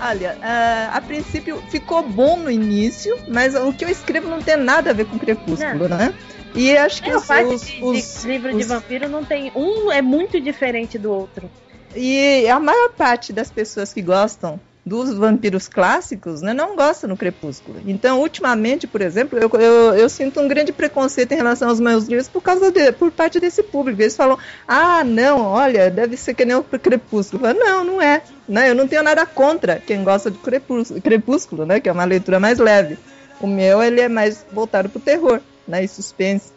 [0.00, 4.56] Olha, uh, a princípio ficou bom no início, mas o que eu escrevo não tem
[4.56, 5.98] nada a ver com Crepúsculo, não.
[5.98, 6.14] né?
[6.54, 8.56] E acho que é, os, os, de, os, de livro os...
[8.56, 9.52] de vampiro não tem.
[9.54, 11.50] Um é muito diferente do outro.
[11.94, 14.58] E a maior parte das pessoas que gostam
[14.90, 17.80] dos vampiros clássicos né, não gosta no Crepúsculo.
[17.86, 22.06] Então, ultimamente, por exemplo, eu, eu, eu, sinto um grande preconceito em relação aos meus
[22.06, 24.02] livros por causa de, por parte desse público.
[24.02, 24.36] Eles falam,
[24.66, 27.40] ah, não, olha, deve ser que nem o Crepúsculo.
[27.40, 28.20] Falo, não, não é.
[28.48, 28.68] Né?
[28.68, 31.78] Eu não tenho nada contra quem gosta de Crepúsculo, Crepúsculo, né?
[31.78, 32.98] Que é uma leitura mais leve.
[33.40, 35.84] O meu, ele é mais voltado para o terror, né?
[35.84, 36.50] E suspense.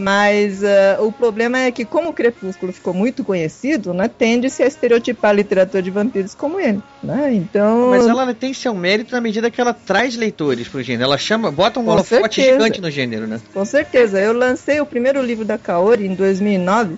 [0.00, 4.66] Mas uh, o problema é que, como o Crepúsculo ficou muito conhecido, né, tende-se a
[4.68, 6.80] estereotipar a literatura de vampiros como ele.
[7.02, 7.32] Né?
[7.34, 7.90] Então...
[7.90, 11.02] Mas ela tem seu mérito na medida que ela traz leitores pro gênero.
[11.02, 12.52] Ela chama, bota um Com holofote certeza.
[12.58, 13.40] gigante no gênero, né?
[13.52, 14.20] Com certeza.
[14.20, 16.96] Eu lancei o primeiro livro da Kaori em 2009,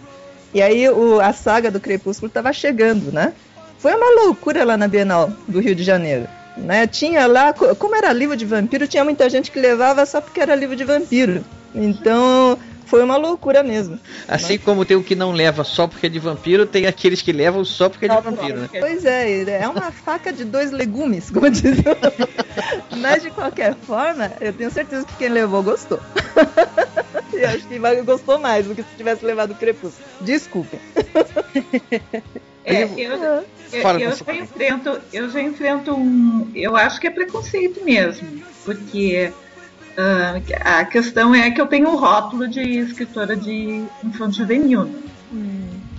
[0.52, 3.32] e aí o, a saga do Crepúsculo estava chegando, né?
[3.78, 6.26] Foi uma loucura lá na Bienal do Rio de Janeiro.
[6.54, 6.86] Né?
[6.86, 10.38] Tinha lá, co- como era livro de vampiro, tinha muita gente que levava só porque
[10.38, 11.42] era livro de vampiro.
[11.74, 12.58] Então
[12.90, 13.98] foi uma loucura mesmo.
[14.26, 17.30] Assim como tem o que não leva só porque é de vampiro, tem aqueles que
[17.32, 18.68] levam só porque é de vampiro, né?
[18.80, 21.78] Pois é, é uma faca de dois legumes, como diz.
[21.78, 26.00] o- Mas de qualquer forma, eu tenho certeza que quem levou gostou.
[27.32, 30.04] E acho que gostou mais do que se tivesse levado o Crepúsculo.
[30.20, 30.78] Desculpem.
[32.62, 32.88] É, eu,
[33.72, 36.50] eu, Fala, eu já enfrento, eu já enfrento um.
[36.54, 38.28] Eu acho que é preconceito mesmo,
[38.66, 39.32] porque
[40.00, 45.00] ah, a questão é que eu tenho o rótulo de escritora de infanto juvenil, né?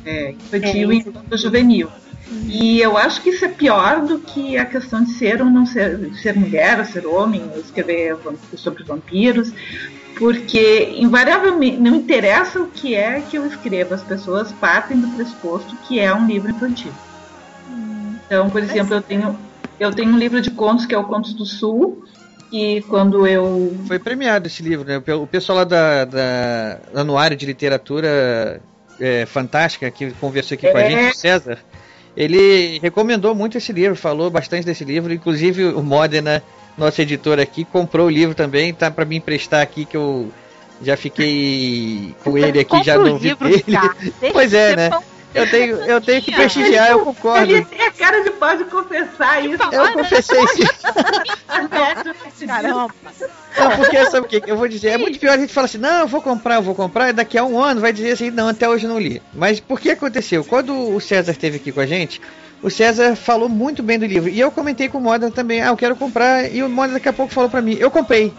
[0.06, 1.90] É, infantil É, e infanto juvenil.
[2.48, 5.66] E eu acho que isso é pior do que a questão de ser ou não
[5.66, 8.18] ser, ser mulher ou ser homem, ou escrever
[8.56, 9.52] sobre vampiros,
[10.18, 15.76] porque invariavelmente não interessa o que é que eu escrevo, as pessoas partem do pressuposto
[15.88, 16.94] que é um livro infantil.
[18.26, 19.38] Então, por exemplo, eu tenho,
[19.78, 22.06] eu tenho um livro de contos que é o Contos do Sul,
[22.52, 23.76] e quando eu.
[23.88, 25.02] Foi premiado esse livro, né?
[25.16, 28.62] O pessoal lá da, da Anuário de Literatura
[29.00, 30.90] é, Fantástica, que conversou aqui com a É.
[30.90, 31.58] gente, o César,
[32.16, 35.14] ele recomendou muito esse livro, falou bastante desse livro.
[35.14, 36.44] Inclusive, o Modena,
[36.78, 40.30] nosso editor aqui, comprou o livro também, tá para me emprestar aqui, que eu
[40.84, 43.64] já fiquei com ele aqui, já Compra o não vi livro, dele.
[43.64, 43.96] cara.
[44.34, 44.90] Pois é, né?
[45.34, 47.52] Eu tenho, eu tenho que prestigiar, eu concordo.
[47.52, 49.64] Ele tem a cara de pode confessar isso.
[49.72, 50.64] Eu confessei sim.
[52.46, 52.94] Caramba.
[53.58, 54.42] Não, porque sabe o que?
[54.46, 56.62] Eu vou dizer, é muito pior a gente falar assim, não, eu vou comprar, eu
[56.62, 59.22] vou comprar, e daqui a um ano vai dizer assim, não, até hoje não li.
[59.34, 60.44] Mas por que aconteceu?
[60.44, 62.22] Quando o César esteve aqui com a gente,
[62.62, 64.30] o César falou muito bem do livro.
[64.30, 67.08] E eu comentei com o Moda também, ah, eu quero comprar, e o Moda daqui
[67.08, 68.34] a pouco falou pra mim, eu comprei.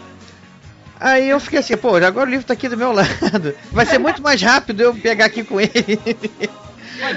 [0.99, 3.55] Aí eu fiquei assim, pô, agora o livro tá aqui do meu lado.
[3.71, 5.71] Vai ser muito mais rápido eu pegar aqui com ele.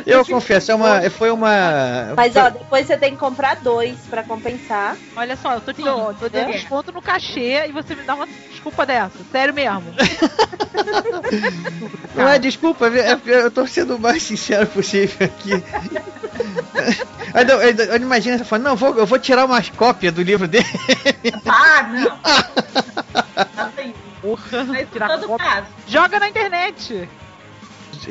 [0.07, 2.15] Eu confesso, é uma, foi uma.
[2.17, 4.97] Mas ó, depois você tem que comprar dois pra compensar.
[5.15, 8.15] Olha só, eu tô te dando, tô dando desconto no cachê e você me dá
[8.15, 9.19] uma desculpa dessa.
[9.31, 9.95] Sério mesmo.
[12.15, 15.53] Não é desculpa, é- eu tô sendo o mais sincero possível aqui.
[17.35, 20.13] Aí, não, aí, aí imagina você falando, não, eu vou, eu vou tirar umas cópias
[20.15, 20.65] do livro dele.
[21.47, 22.19] Ah, não.
[23.65, 24.65] Não tem Porra,
[25.09, 25.47] todo cópia.
[25.47, 25.67] caso.
[25.87, 27.09] Joga na internet.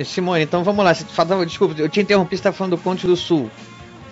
[0.03, 0.93] Simone, então vamos lá.
[0.93, 3.49] Falava, desculpa, eu te interrompi, você tá falando do Conte do Sul.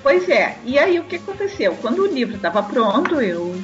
[0.02, 1.76] Pois é, e aí o que aconteceu?
[1.82, 3.56] Quando o livro estava pronto, eu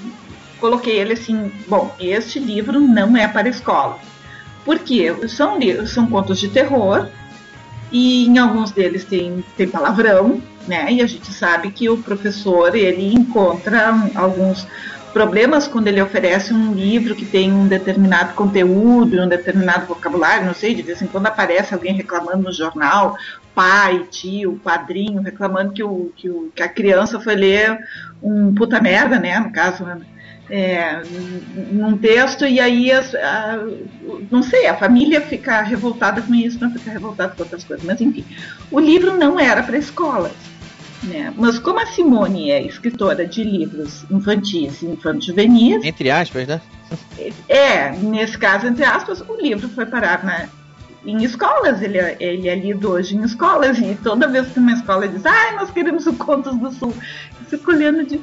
[0.60, 4.00] coloquei ele assim: bom, este livro não é para escola.
[4.66, 7.08] Porque são, são contos de terror,
[7.92, 10.92] e em alguns deles tem, tem palavrão, né?
[10.92, 14.68] E a gente sabe que o professor ele encontra alguns
[15.14, 20.54] problemas quando ele oferece um livro que tem um determinado conteúdo, um determinado vocabulário, não
[20.54, 23.18] sei, de vez em quando aparece alguém reclamando no jornal,
[23.54, 27.78] pai, tio, padrinho, reclamando que, o, que, o, que a criança foi ler
[28.22, 30.00] um puta merda, né, no caso, né,
[30.50, 31.02] é,
[31.72, 33.60] num texto, e aí, a-
[34.32, 38.02] não sei, a família fica revoltada com isso, não fica revoltada com outras coisas, mas
[38.02, 38.26] enfim,
[38.72, 40.34] o livro não era para escolas.
[41.04, 41.34] Né?
[41.38, 46.62] Mas como a Simone é escritora de livros infantis e infanto-juvenis, Entre aspas, né?
[47.48, 50.50] é, nesse caso, entre aspas, o livro foi parar na,
[51.06, 51.82] em escolas.
[51.82, 53.78] Ele, é- ele é lido hoje em escolas.
[53.80, 56.94] E toda vez que uma escola diz, ai, nós queremos o Contos do Sul,
[57.40, 58.20] eu fico olhando de.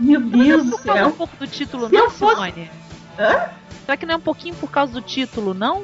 [0.00, 1.08] Meu Deus do céu.
[1.08, 2.70] um pouco do título, Se eu não, fosse- Simone?
[3.18, 3.48] Hã?
[3.84, 5.82] Será que não é um pouquinho por causa do título, não?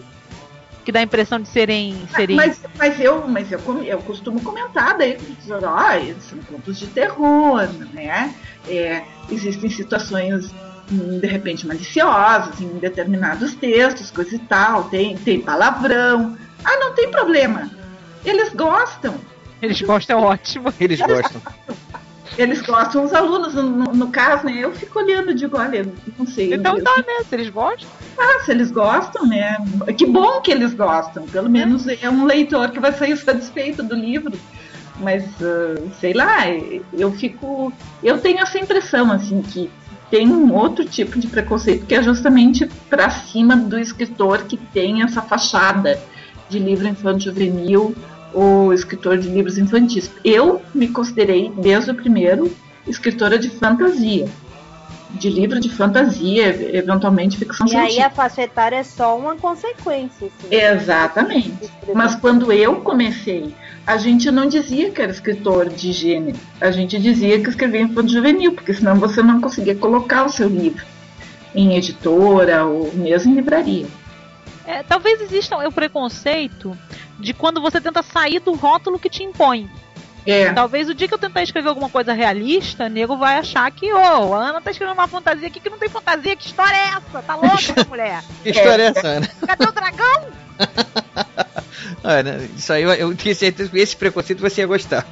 [0.85, 2.07] Que dá a impressão de serem.
[2.15, 2.37] serem...
[2.37, 6.87] Mas, mas eu, mas eu, eu costumo comentar daí, dizendo, ó, eles são contos de
[6.89, 8.35] terror, né?
[8.69, 10.53] É, existem situações,
[10.93, 16.37] hum, de repente, maliciosas em determinados textos, coisa e tal, tem, tem palavrão.
[16.65, 17.71] Ah, não tem problema.
[18.25, 19.15] Eles gostam.
[19.63, 20.73] Eles gostam, é ótimo.
[20.79, 21.41] Eles gostam.
[22.39, 24.55] Eles gostam, os alunos, no, no- caso, né?
[24.59, 25.87] Eu fico olhando e digo, olha,
[26.19, 26.55] não sei.
[26.55, 27.25] Então tá, né?
[27.29, 27.89] Se eles gostam.
[28.19, 29.57] ah, se eles gostam, né?
[29.97, 31.27] Que bom que eles gostam.
[31.27, 34.33] Pelo menos é um leitor que vai sair satisfeito do livro.
[34.99, 36.39] Mas, ah, sei lá,
[36.93, 37.73] eu fico.
[38.03, 39.71] Eu tenho essa impressão, assim, que
[40.11, 45.03] tem um outro tipo de preconceito que é justamente para cima do escritor que tem
[45.03, 46.01] essa fachada
[46.49, 47.95] de livro infanto-juvenil
[48.35, 50.11] ou escritor de livros infantis.
[50.25, 52.55] Eu me considerei, desde o primeiro,
[52.87, 54.27] escritora de fantasia.
[55.11, 58.07] de livro de fantasia, eventualmente ficção E aí científica.
[58.07, 60.27] a faixa etária é só uma consequência.
[60.27, 60.53] assim.
[60.53, 61.71] Exatamente.
[61.95, 63.55] Mas quando eu comecei,
[63.87, 66.37] a gente não dizia que era escritor de gênero.
[66.61, 70.49] A gente dizia que escrevia infanto juvenil, porque senão você não conseguia colocar o seu
[70.49, 70.85] livro
[71.55, 73.87] em editora ou mesmo em livraria.
[74.67, 76.77] É, talvez exista o preconceito
[77.19, 79.71] de quando você tenta sair do rótulo que te impõe.
[80.27, 80.53] É.
[80.53, 84.35] Talvez o dia que eu tentar escrever alguma coisa realista, nego vai achar que, ô,
[84.35, 86.35] a Ana tá escrevendo uma fantasia aqui que não tem fantasia.
[86.35, 87.23] Que história é essa?
[87.23, 88.25] Tá louca essa mulher?
[88.43, 89.31] Que história é essa, Ana?
[89.47, 90.27] Cadê o dragão?
[92.03, 95.07] Ana, isso aí eu, eu tinha certeza que esse preconceito você ia gostar.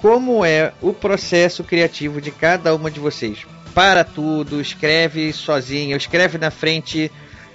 [0.00, 3.46] Como é o processo criativo de cada uma de vocês?
[3.74, 7.10] Para tudo, escreve sozinho, escreve na frente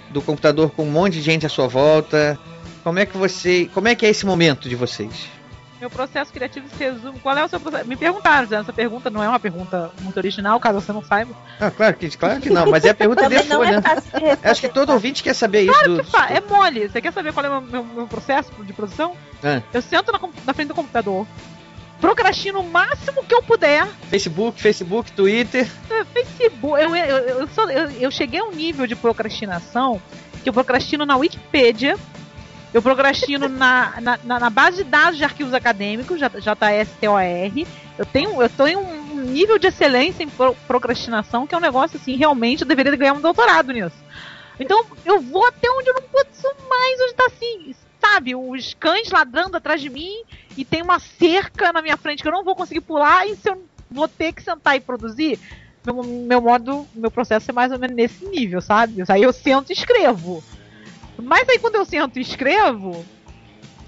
[0.09, 2.37] do computador com um monte de gente à sua volta.
[2.83, 5.27] Como é que você, como é que é esse momento de vocês?
[5.79, 7.19] Meu processo criativo se resume.
[7.19, 7.87] Qual é o seu processo?
[7.87, 11.33] Me perguntaram, Zé, essa pergunta não é uma pergunta muito original, caso você não saiba.
[11.59, 13.71] Ah, claro que, claro que não, mas é a pergunta Também dele não foi, é
[13.71, 13.81] né?
[13.81, 14.49] fácil de responder.
[14.49, 15.73] Acho que todo ouvinte quer saber isso.
[15.73, 16.87] Claro do- que fa- é mole.
[16.89, 19.13] Você quer saber qual é o meu, meu- meu processo de produção?
[19.43, 21.27] Ah, Eu sento na, na frente do computador,
[22.07, 23.87] procrastino o máximo que eu puder.
[24.09, 25.65] Facebook, Facebook, Twitter.
[25.89, 26.81] É, Facebook.
[26.83, 30.01] Eu, eu, eu, eu- eu cheguei a um nível de procrastinação
[30.43, 31.95] que eu procrastino na Wikipedia.
[32.73, 37.67] Eu procrastino na, na, na- base de dados de arquivos acadêmicos, JSTOR.
[37.97, 41.97] Eu tenho, eu em um nível de excelência em pro- procrastinação que é um negócio
[41.97, 43.95] assim, realmente eu deveria ganhar um doutorado nisso.
[44.59, 47.73] Então eu vou até onde eu não posso mais, onde tá assim,
[48.03, 50.23] sabe, os cães ladrando atrás de mim
[50.57, 53.49] e tem uma cerca na minha frente que eu não vou conseguir pular e se
[53.49, 55.39] eu vou ter que sentar e produzir,
[55.85, 59.03] meu, meu modo, meu processo é mais ou menos nesse nível, sabe?
[59.07, 60.43] Aí eu sento e escrevo.
[61.21, 63.05] Mas aí quando eu sento e escrevo,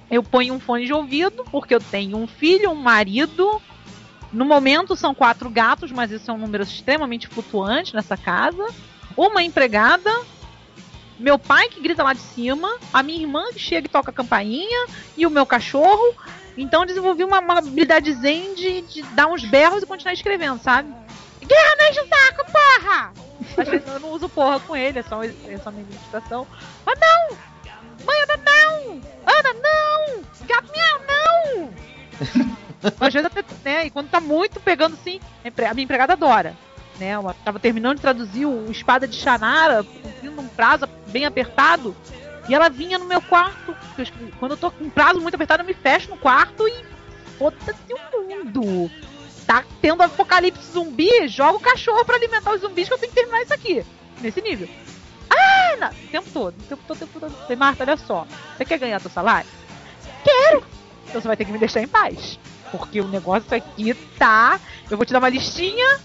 [0.09, 3.61] eu ponho um fone de ouvido, porque eu tenho um filho, um marido.
[4.31, 8.65] No momento são quatro gatos, mas isso é um número extremamente flutuante nessa casa.
[9.17, 10.11] Uma empregada,
[11.17, 14.13] meu pai que grita lá de cima, a minha irmã que chega e toca a
[14.13, 16.15] campainha, e o meu cachorro.
[16.57, 20.61] Então eu desenvolvi uma, uma habilidade zen de, de dar uns berros e continuar escrevendo,
[20.61, 20.93] sabe?
[21.45, 23.13] Guerra não enche o saco, porra!
[23.57, 26.47] Às vezes eu não uso porra com ele, é só, é só minha identificação.
[26.85, 27.37] Ah não!
[28.05, 29.01] Mãe, Ana não!
[29.25, 30.23] Ana não!
[30.47, 32.55] Gato miau, não!
[32.99, 36.13] Às vezes até, né, e quando tá muito pegando assim, a empre- a minha empregada
[36.13, 36.55] adora.
[36.99, 41.93] Né, ela tava terminando de traduzir o Espada de Shannara, cumprindo um prazo bem apertado,
[42.47, 43.75] e ela vinha no meu quarto.
[44.39, 46.85] Quando eu tô com um prazo muito apertado, eu me fecho no quarto e
[47.37, 47.73] foda-se
[48.13, 48.89] o mundo.
[49.45, 53.19] Tá tendo apocalipse zumbi, joga o cachorro pra alimentar os zumbis que eu tenho que
[53.19, 53.85] terminar isso aqui.
[54.21, 54.69] Nesse nível.
[55.29, 57.35] Ah, não, o tempo todo, o tempo todo, tempo todo.
[57.41, 59.49] Falei, Marta, olha só, você quer ganhar teu salário?
[60.23, 60.63] Quero!
[61.07, 62.39] Então você vai ter que me deixar em paz.
[62.71, 64.59] Porque o negócio aqui tá.
[64.89, 65.99] Eu vou te dar uma listinha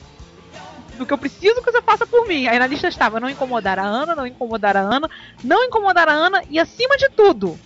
[1.00, 2.46] do que eu preciso que você faça por mim.
[2.46, 5.08] Aí na lista estava não incomodar a Ana, não incomodar a Ana,
[5.42, 7.58] não incomodar a Ana e acima de tudo,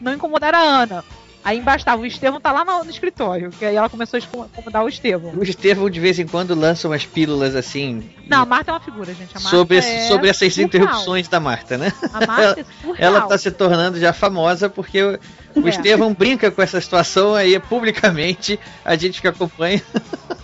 [0.00, 1.02] não incomodar a Ana.
[1.44, 4.46] Aí embaixo estava, o Estevão tá lá no, no escritório, que aí ela começou a
[4.46, 5.32] incomodar o Estevão.
[5.34, 8.80] O Estevão de vez em quando lança umas pílulas assim Não, a Marta é uma
[8.80, 9.36] figura, gente.
[9.36, 10.68] A Marta sobre, é sobre essas surreal.
[10.68, 11.92] interrupções da Marta, né?
[12.12, 12.96] A Marta é surreal.
[13.16, 15.18] Ela tá se tornando já famosa porque o,
[15.56, 15.70] o É.
[15.70, 19.82] Estevão brinca com essa situação aí publicamente, a gente que acompanha.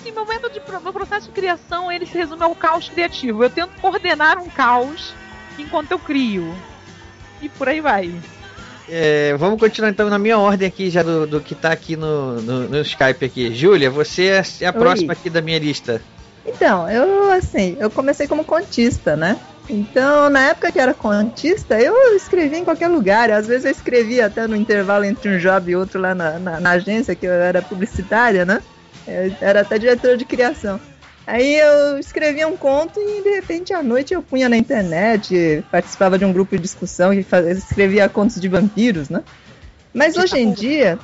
[0.00, 3.42] Assim, meu de meu processo de criação, ele se resume ao caos criativo.
[3.42, 5.12] Eu tento coordenar um caos
[5.58, 6.54] enquanto eu crio.
[7.42, 8.14] E por aí vai.
[8.88, 12.40] É, vamos continuar então na minha ordem aqui já do, do que tá aqui no,
[12.40, 13.54] no, no Skype aqui.
[13.54, 14.78] Júlia, você é é a Oi.
[14.78, 16.00] próxima aqui da minha lista.
[16.46, 19.38] Então, eu assim, eu comecei como contista, né?
[19.68, 23.30] Então, na época que era contista, eu escrevia em qualquer lugar.
[23.30, 26.60] Às vezes eu escrevia até no intervalo entre um job e outro lá na, na,
[26.60, 28.62] na agência, que eu era publicitária, né?
[29.08, 30.78] Eu era até diretora de criação.
[31.26, 36.18] Aí eu escrevia um conto e de repente à noite eu punha na internet, participava
[36.18, 39.22] de um grupo de discussão fazia, escrevia contos de vampiros, né?
[39.92, 40.98] Mas hoje em dia,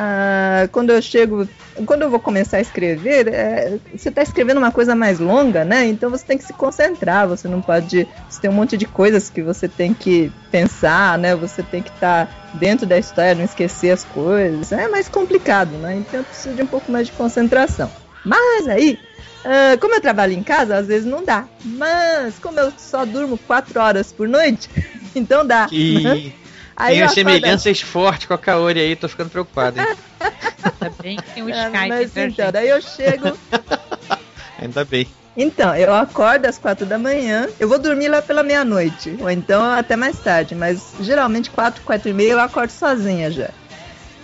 [0.00, 1.48] ah, quando eu chego,
[1.84, 5.86] quando eu vou começar a escrever, é, você está escrevendo uma coisa mais longa, né?
[5.86, 8.06] Então você tem que se concentrar, você não pode.
[8.30, 11.34] Você tem um monte de coisas que você tem que pensar, né?
[11.34, 14.70] Você tem que estar dentro da história, não esquecer as coisas.
[14.70, 15.96] É mais complicado, né?
[15.96, 17.90] Então eu preciso de um pouco mais de concentração.
[18.24, 19.00] Mas aí,
[19.44, 21.48] ah, como eu trabalho em casa, às vezes não dá.
[21.64, 24.70] Mas como eu só durmo quatro horas por noite,
[25.12, 25.66] então dá.
[25.66, 26.32] Que?
[26.80, 29.86] Aí tem acordo- semelhanças fortes com a Kaori aí, tô ficando preocupado, hein?
[30.20, 32.52] Ainda bem que tem o É, Skype mas então, gente.
[32.52, 33.36] daí eu chego,
[34.62, 35.06] Ainda bem.
[35.36, 39.62] Então, eu acordo às quatro da manhã, eu vou dormir lá pela meia-noite, ou então
[39.64, 43.50] até mais tarde, mas geralmente quatro, quatro e meia eu acordo sozinha já.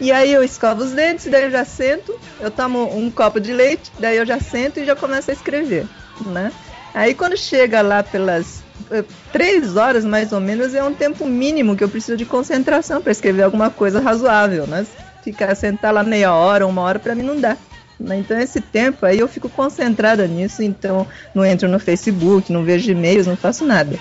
[0.00, 3.52] E aí eu escovo os dentes, daí eu já sento, eu tomo um copo de
[3.52, 5.86] leite, daí eu já sento e já começo a escrever,
[6.26, 6.50] né?
[6.92, 8.63] Aí quando chega lá pelas
[9.32, 13.12] três horas mais ou menos é um tempo mínimo que eu preciso de concentração para
[13.12, 14.86] escrever alguma coisa razoável, né?
[15.22, 17.56] Ficar sentar lá meia hora, uma hora para mim não dá.
[17.98, 18.18] Né?
[18.18, 22.90] Então esse tempo aí eu fico concentrada nisso, então não entro no Facebook, não vejo
[22.90, 23.98] e-mails, não faço nada.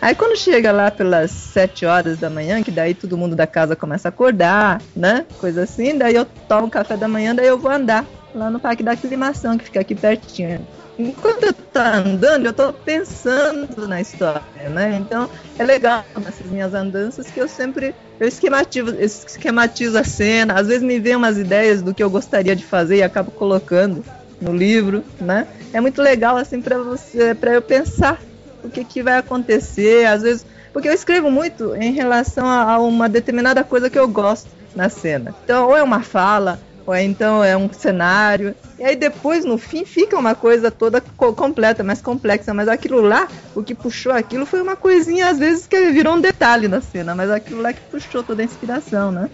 [0.00, 3.74] Aí quando chega lá pelas 7 horas da manhã, que daí todo mundo da casa
[3.74, 5.24] começa a acordar, né?
[5.38, 8.04] Coisa assim, daí eu tomo café da manhã, daí eu vou andar
[8.34, 10.66] lá no Parque da Aclimação, que fica aqui pertinho.
[10.98, 14.96] Enquanto eu tô andando, eu tô pensando na história, né?
[15.00, 15.28] Então
[15.58, 20.82] é legal nessas minhas andanças que eu sempre eu esquematizo, esquematizo a cena, às vezes
[20.82, 24.04] me vem umas ideias do que eu gostaria de fazer e acabo colocando
[24.40, 25.48] no livro, né?
[25.72, 28.20] É muito legal assim para você, para eu pensar
[28.62, 30.46] o que, que vai acontecer, às vezes.
[30.72, 34.88] Porque eu escrevo muito em relação a, a uma determinada coisa que eu gosto na
[34.88, 35.34] cena.
[35.44, 38.54] Então, ou é uma fala, ou então é um cenário.
[38.78, 42.52] E aí depois, no fim, fica uma coisa toda co completa, mais complexa.
[42.52, 46.20] Mas aquilo lá, o que puxou aquilo foi uma coisinha, às vezes, que virou um
[46.20, 47.14] detalhe na cena.
[47.14, 49.30] Mas aquilo lá que puxou toda a inspiração, né?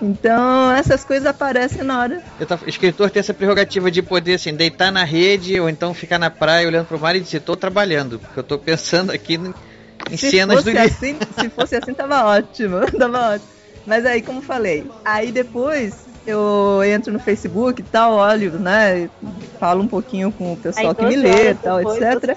[0.00, 2.22] Então, essas coisas aparecem na hora.
[2.64, 6.30] o escritor tem essa prerrogativa de poder, assim, deitar na rede ou então ficar na
[6.30, 9.40] praia olhando pro mar e dizer, tô trabalhando, porque eu tô pensando aqui
[10.10, 10.84] em se cenas do livro.
[10.84, 13.50] Assim, se fosse assim, tava ótimo, tava ótimo.
[13.86, 19.08] Mas aí, como falei, aí depois eu entro no Facebook e tal, olho, né?
[19.58, 22.36] Falo um pouquinho com o pessoal aí, que me lê e tal, etc.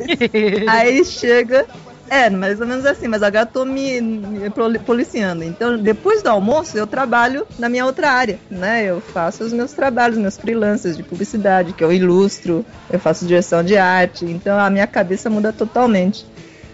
[0.68, 1.66] aí chega
[2.10, 4.50] é, mais ou menos assim, mas agora eu tô me, me,
[4.84, 5.44] policiando.
[5.44, 8.84] Então, depois do almoço, eu trabalho na minha outra área, né?
[8.84, 13.62] Eu faço os meus trabalhos, meus freelancers de publicidade, que eu ilustro, eu faço direção
[13.62, 16.24] de arte, então a minha cabeça muda totalmente.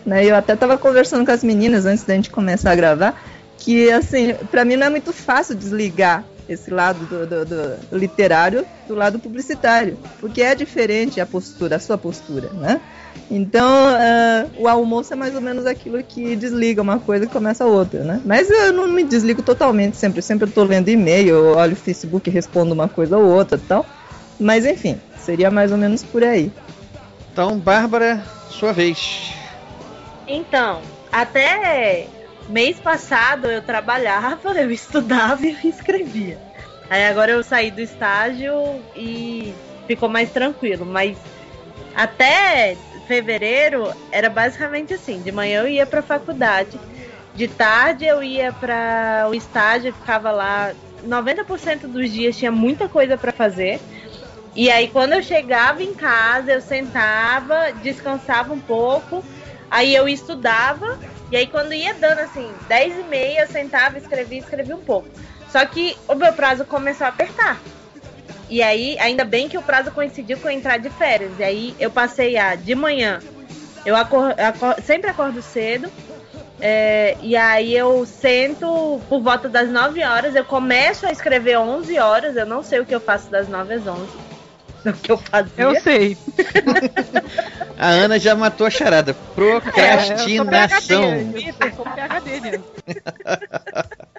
[0.07, 0.25] Né?
[0.25, 3.21] Eu até tava conversando com as meninas antes da gente começar a gravar,
[3.59, 8.67] que, assim, para mim não é muito fácil desligar esse lado do, do, do, literário
[8.87, 12.81] do lado publicitário, porque é diferente a postura, a sua postura, né?
[13.31, 17.65] Então, uh, o almoço é mais ou menos aquilo que desliga uma coisa e começa
[17.65, 18.21] outra, né?
[18.25, 20.21] Mas eu não me desligo totalmente sempre.
[20.21, 23.87] Sempre eu tô lendo e-mail, olho o Facebook, respondo uma coisa ou outra tal.
[24.39, 26.53] Mas enfim, seria mais ou menos por aí.
[27.33, 29.33] Então, Bárbara, sua vez.
[30.27, 30.81] Então,
[31.11, 32.09] até
[32.49, 36.39] mês passado eu trabalhava, eu estudava e eu escrevia.
[36.89, 38.53] Aí agora eu saí do estágio
[38.95, 39.55] e
[39.87, 41.17] ficou mais tranquilo, mas
[41.95, 42.77] até
[43.07, 46.79] fevereiro era basicamente assim: de manhã eu ia para a faculdade,
[47.35, 50.73] de tarde eu ia para o estágio, ficava lá.
[51.03, 53.81] 90% dos dias tinha muita coisa para fazer.
[54.57, 59.23] E aí, quando eu chegava em casa, eu sentava, descansava um pouco,
[59.69, 60.87] aí eu estudava,
[61.31, 65.09] e aí, quando ia dando assim, 10 e meia, eu sentava, escrevia, escrevia um pouco.
[65.49, 67.61] Só que o meu prazo começou a apertar.
[68.49, 71.33] E aí, ainda bem que o prazo coincidiu com eu entrar de férias.
[71.39, 73.21] E aí eu passei a de manhã.
[73.87, 75.91] Eu acordo, acordo, sempre acordo cedo.
[76.61, 80.35] É, e aí eu sento por volta das 9 horas.
[80.35, 82.37] Eu começo a escrever 11 horas.
[82.37, 84.24] Eu não sei o que eu faço das 9 às 11.
[84.91, 85.65] O que eu fazia.
[85.65, 86.17] Eu sei.
[87.79, 89.15] a Ana já matou a charada.
[89.35, 91.05] Procrastinação.
[91.05, 92.65] É, eu sou PHD nisso.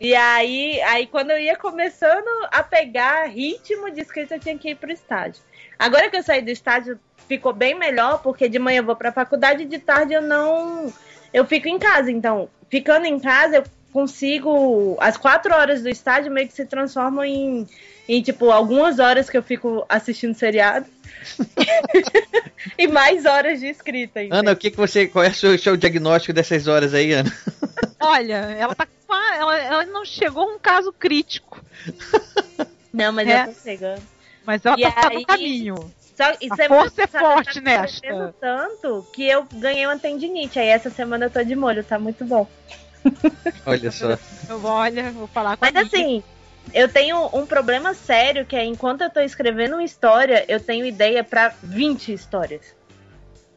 [0.00, 4.70] E aí, aí quando eu ia começando a pegar ritmo de escrita, eu tinha que
[4.70, 5.42] ir pro estádio.
[5.76, 9.10] Agora que eu saí do estádio, ficou bem melhor, porque de manhã eu vou pra
[9.10, 10.92] faculdade e de tarde eu não.
[11.32, 12.12] Eu fico em casa.
[12.12, 14.96] Então, ficando em casa, eu consigo.
[15.00, 17.66] As quatro horas do estádio meio que se transformam em,
[18.08, 20.86] em tipo, algumas horas que eu fico assistindo seriado.
[22.78, 24.20] e mais horas de escrita.
[24.30, 25.06] Ana, o que, que você.
[25.06, 27.32] Qual é o seu, seu diagnóstico dessas horas aí, Ana?
[28.00, 28.86] Olha, ela tá
[29.38, 31.62] ela, ela não chegou a um caso crítico.
[32.92, 33.42] Não, mas é.
[33.42, 34.02] eu tô chegando.
[34.44, 35.94] Mas ela e tá, aí, no caminho.
[36.16, 38.34] Só, a é força é forte tá nesta.
[38.40, 40.58] tanto que eu ganhei uma tendinite.
[40.58, 42.48] Aí essa semana eu tô de molho, tá muito bom.
[43.64, 44.18] Olha só.
[44.48, 46.22] Eu vou, olha, vou falar com Mas assim,
[46.72, 50.86] eu tenho um problema sério que é enquanto eu tô escrevendo uma história, eu tenho
[50.86, 52.78] ideia para 20 histórias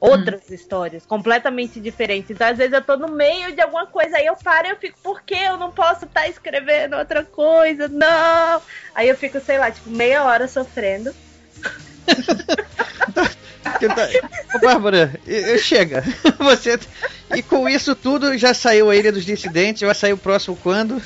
[0.01, 0.53] outras hum.
[0.53, 2.31] histórias completamente diferentes.
[2.31, 4.75] Então, às vezes, eu tô no meio de alguma coisa, aí eu paro e eu
[4.75, 7.87] fico, por que eu não posso estar tá escrevendo outra coisa?
[7.87, 8.59] Não!
[8.95, 11.13] Aí eu fico, sei lá, tipo, meia hora sofrendo.
[14.55, 15.11] Ô, Bárbara,
[15.59, 16.03] chega.
[16.39, 16.79] Você.
[17.35, 21.01] E com isso tudo já saiu a Ilha dos Dissidentes, vai sair o próximo quando?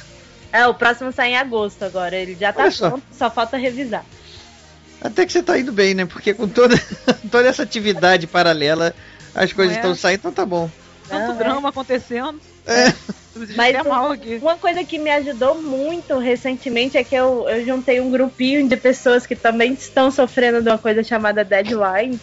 [0.56, 2.16] É, o próximo sai em agosto agora.
[2.16, 4.06] Ele já tá pronto, só falta revisar.
[5.02, 6.06] Até que você tá indo bem, né?
[6.06, 6.76] Porque com toda,
[7.30, 8.96] toda essa atividade paralela,
[9.36, 9.80] as coisas é?
[9.80, 10.72] estão saindo, então tá bom.
[11.10, 11.38] Tanto Não, é.
[11.38, 12.40] drama acontecendo.
[12.66, 12.94] É.
[13.54, 14.40] Mas é mal aqui.
[14.42, 18.78] uma coisa que me ajudou muito recentemente é que eu, eu juntei um grupinho de
[18.78, 22.18] pessoas que também estão sofrendo de uma coisa chamada deadline.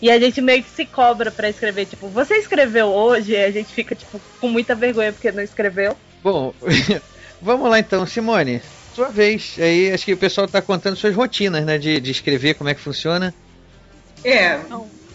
[0.00, 1.86] E a gente meio que se cobra pra escrever.
[1.86, 3.32] Tipo, você escreveu hoje?
[3.32, 5.96] E a gente fica, tipo, com muita vergonha porque não escreveu.
[6.22, 6.54] Bom,
[7.42, 8.62] vamos lá então, Simone.
[8.94, 9.56] Sua vez.
[9.58, 11.78] Aí acho que o pessoal tá contando suas rotinas, né?
[11.78, 13.34] De, de escrever, como é que funciona.
[14.24, 14.58] É,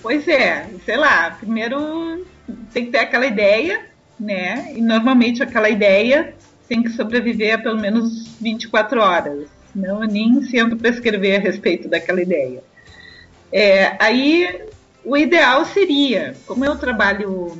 [0.01, 2.25] pois é, sei lá, primeiro
[2.73, 3.85] tem que ter aquela ideia,
[4.19, 4.73] né?
[4.75, 6.33] E normalmente aquela ideia
[6.67, 9.47] tem que sobreviver a pelo menos 24 horas.
[9.73, 12.63] Não, eu nem sento para escrever a respeito daquela ideia.
[13.51, 14.61] É, aí
[15.05, 17.57] o ideal seria, como eu trabalho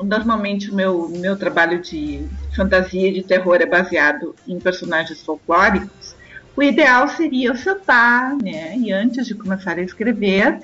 [0.00, 6.16] normalmente o meu, meu trabalho de fantasia e de terror é baseado em personagens folclóricos,
[6.56, 10.58] o ideal seria eu sentar, né, e antes de começar a escrever,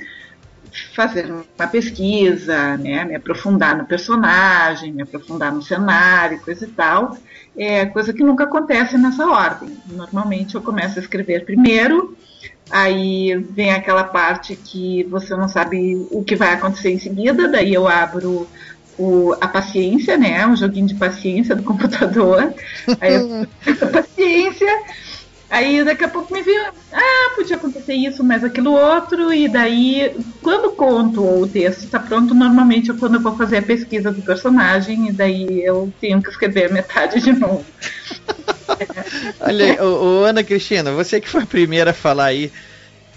[0.92, 7.16] fazer uma pesquisa, né, me aprofundar no personagem, me aprofundar no cenário, coisa e tal,
[7.56, 9.70] é coisa que nunca acontece nessa ordem.
[9.86, 12.16] Normalmente eu começo a escrever primeiro,
[12.70, 17.72] aí vem aquela parte que você não sabe o que vai acontecer em seguida, daí
[17.72, 18.48] eu abro
[18.98, 20.46] o, a paciência, né?
[20.46, 22.54] Um joguinho de paciência do computador.
[23.00, 24.68] Aí eu fico paciência.
[25.50, 26.60] Aí daqui a pouco me viu,
[26.92, 32.00] ah, podia acontecer isso, mas aquilo outro, e daí, quando conto ou o texto está
[32.00, 36.20] pronto, normalmente é quando eu vou fazer a pesquisa do personagem, e daí eu tenho
[36.20, 37.64] que escrever metade de novo.
[39.38, 42.50] Olha ô, ô, Ana Cristina, você que foi a primeira a falar aí,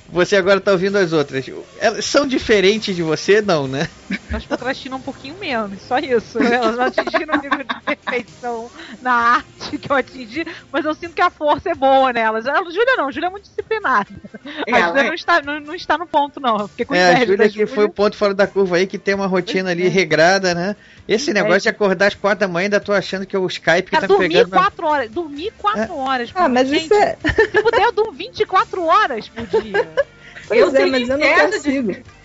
[0.10, 1.46] você agora tá ouvindo as outras.
[1.80, 3.90] Elas são diferentes de você, não, né?
[4.30, 6.40] Elas procrastinam um pouquinho menos, só isso.
[6.42, 8.72] Elas não atingiram o nível de perfeição
[9.02, 12.48] na arte que eu atingi, mas eu sinto que a força é boa nelas.
[12.48, 14.08] A Júlia não, a Júlia é muito disciplinada.
[14.46, 15.08] A Ela Júlia é.
[15.08, 16.58] não, está, não, não está no ponto, não.
[16.58, 18.98] Eu fiquei com É, a Júlia que foi o ponto fora da curva aí, que
[18.98, 20.76] tem uma rotina ali regrada, né?
[21.08, 23.84] Esse negócio de acordar às quatro da manhã, ainda tô achando que é o Skype
[23.84, 24.50] que Cara, tá dormir pegando.
[24.50, 25.10] 4 horas.
[25.10, 26.30] Dormir 4 horas.
[26.36, 27.18] Ah, mas gente, isso é.
[27.24, 29.88] Se puder, eu durmo 24 horas por dia.
[30.48, 31.96] Pois Eu é, tenho mas eu não inveja de- consigo.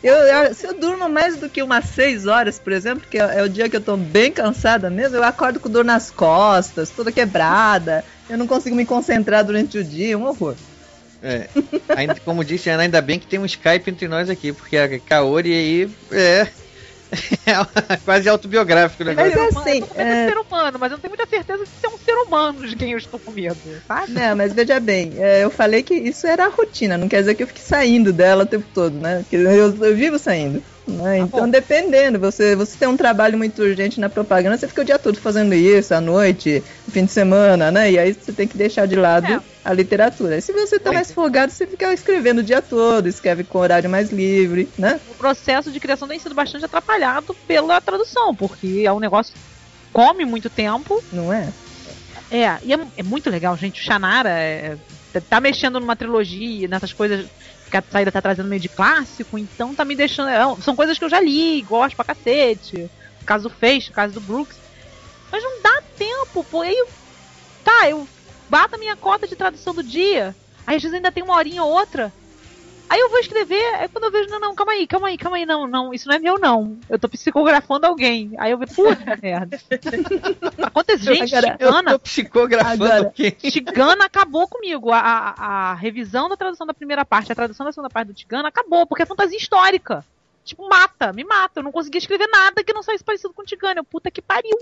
[0.00, 3.40] Eu, eu- se eu durmo mais do que umas 6 horas, por exemplo, que é,
[3.40, 6.88] é o dia que eu tô bem cansada mesmo, eu acordo com dor nas costas,
[6.90, 8.04] toda quebrada.
[8.30, 10.54] Eu não consigo me concentrar durante o dia, um horror.
[11.20, 11.48] É,
[11.96, 14.76] ainda, como disse a Ana, ainda bem que tem um Skype entre nós aqui, porque
[14.76, 16.46] a Kaori aí é,
[17.90, 19.32] é quase autobiográfico o Mas negócio.
[19.32, 21.00] é Ser humano, assim, eu tô com medo é- de ser humano, mas eu não
[21.00, 24.12] tenho muita certeza de ser um ser humano de quem eu estou com medo, sabe?
[24.12, 27.34] Não, mas veja bem, é, eu falei que isso era a rotina, não quer dizer
[27.34, 29.22] que eu fique saindo dela o tempo todo, né?
[29.22, 29.42] Porque eu,
[29.84, 30.62] eu vivo saindo.
[30.88, 31.18] Né?
[31.18, 31.48] Então, bom.
[31.50, 35.20] dependendo, você, você tem um trabalho muito urgente na propaganda, você fica o dia todo
[35.20, 37.90] fazendo isso, à noite, no fim de semana, né?
[37.92, 39.40] E aí você tem que deixar de lado É.
[39.64, 40.36] a literatura.
[40.36, 43.88] E se você tá mais folgado, você fica escrevendo o dia todo, escreve com horário
[43.90, 45.00] mais livre, né?
[45.10, 49.38] O processo de criação tem sido bastante atrapalhado pela tradução, porque é um negócio que
[49.92, 51.02] come muito tempo.
[51.12, 51.48] Não é?
[52.30, 53.80] É, e é, é muito legal, gente.
[53.80, 54.76] O Shannara é,
[55.12, 57.26] tá- tá mexendo numa trilogia, nessas coisas
[57.70, 60.28] que a saída tá trazendo meio de clássico, então tá me deixando.
[60.30, 62.90] é, são coisas que eu já li, gosto pra cacete.
[63.26, 64.60] Caso do Feixe, caso do Brooks.
[65.30, 66.62] Mas não dá tempo, pô.
[66.62, 66.88] Aí, eu-
[67.62, 68.08] tá, eu
[68.48, 70.36] bato a minha cota de tradução do dia.
[70.66, 72.14] Aí às vezes ainda tem uma horinha ou outra.
[72.90, 75.36] Aí eu vou escrever, aí quando eu vejo, não, não, calma aí, calma aí, calma
[75.36, 76.78] aí, não, não, isso não é meu, não.
[76.88, 78.32] Eu tô psicografando alguém.
[78.38, 79.60] Aí eu vejo, puta merda.
[80.62, 83.30] Acontece, gente, Agora, Eu Chicana, tô psicografando Agora- aqui.
[83.32, 84.90] Tigana acabou comigo.
[84.90, 88.14] A, a, a revisão da tradução da primeira parte, a tradução da segunda parte do
[88.14, 90.04] Tigana acabou, porque é fantasia histórica.
[90.44, 91.60] Tipo, mata, me mata.
[91.60, 93.80] Eu não conseguia escrever nada que não saísse parecido com Tigana.
[93.80, 94.56] Eu, puta que pariu.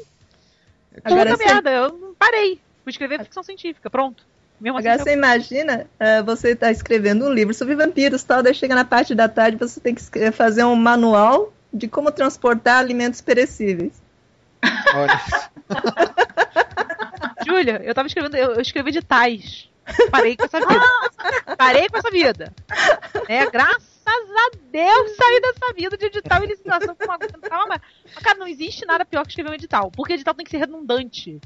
[1.05, 2.61] Agora Puta merda, eu parei.
[2.83, 4.25] Fui escrever ficção científica, pronto.
[4.61, 8.55] Mesmo assim, Agora você imagina, eh, você tá escrevendo um livro sobre vampiros tal, daí
[8.55, 10.03] chega na parte da tarde você tem que
[10.33, 14.03] fazer um manual de como transportar alimentos perecíveis.
[14.95, 15.21] Olha,
[17.47, 19.69] Júlia, eu tava escrevendo, eu, eu escrevi de tais.
[20.11, 21.57] Parei com essa vida.
[21.57, 22.53] Parei com essa vida.
[23.29, 27.81] É, graças a Deus saí dessa vida de edital e licitação com uma calma.
[28.05, 30.59] Mas, cara, não existe nada pior que escrever um edital, porque edital tem que ser
[30.59, 31.41] redundante.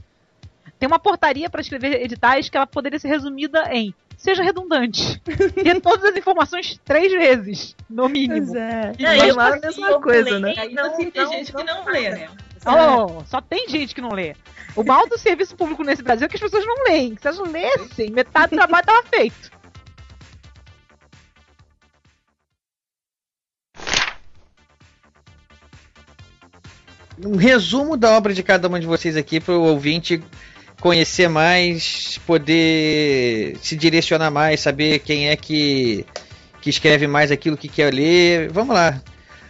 [0.80, 5.20] Tem uma portaria para escrever editais que ela poderia ser resumida em seja redundante.
[5.62, 8.46] Dê todas as informações três vezes, no mínimo.
[8.46, 8.92] Pois é.
[8.98, 10.54] Não, e não é a mesma eu coisa, falei, né?
[10.56, 12.30] Ainda assim tem gente que não lê, né?
[12.64, 14.34] Oh, só tem gente que não lê.
[14.74, 17.14] O mal do serviço público nesse Brasil é que as pessoas não leem.
[17.20, 19.60] Se elas lessem, metade do trabalho tava feito.
[27.22, 30.22] um resumo da obra de cada um de vocês aqui para o ouvinte
[30.80, 36.04] conhecer mais, poder se direcionar mais, saber quem é que,
[36.60, 38.50] que escreve mais aquilo que quer ler.
[38.50, 39.00] Vamos lá.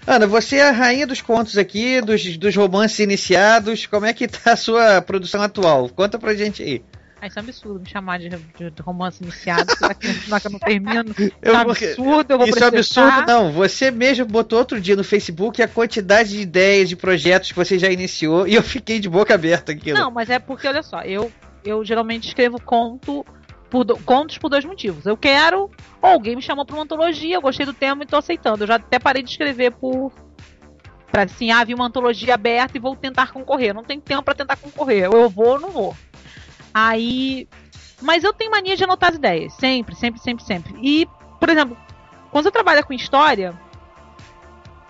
[0.06, 3.86] Ana, você é a rainha dos contos aqui, dos, dos romances iniciados.
[3.86, 5.88] Como é que tá a sua produção atual?
[5.88, 6.82] Conta pra gente aí.
[7.20, 9.70] Ah, isso é um absurdo me chamar de, de, romance iniciado.
[9.76, 11.14] Será que, eu não termino?
[11.42, 13.08] Eu isso é absurdo, eu vou Isso é processar.
[13.08, 13.52] absurdo, não.
[13.52, 17.78] Você mesmo botou outro dia no Facebook a quantidade de ideias, de projetos que você
[17.78, 19.98] já iniciou e eu fiquei de boca aberta aquilo.
[19.98, 21.30] Não, mas é porque, olha só, eu,
[21.62, 23.24] eu geralmente escrevo conto
[23.68, 25.04] por do- contos por dois motivos.
[25.04, 25.70] Eu quero,
[26.00, 28.64] ou alguém me chamou pra uma antologia, eu gostei do tema e tô aceitando.
[28.64, 30.12] Eu já até parei de escrever por.
[31.10, 33.74] Pra assim, ah, vi uma antologia aberta e vou tentar concorrer.
[33.74, 35.10] Não tenho tempo pra tentar concorrer.
[35.10, 35.96] Ou eu vou ou não vou.
[36.72, 37.48] Aí.
[38.00, 39.52] Mas eu tenho mania de anotar as ideias.
[39.54, 40.74] Sempre, sempre, sempre, sempre.
[40.82, 41.06] E,
[41.38, 41.76] por exemplo,
[42.30, 43.54] quando você trabalha com história,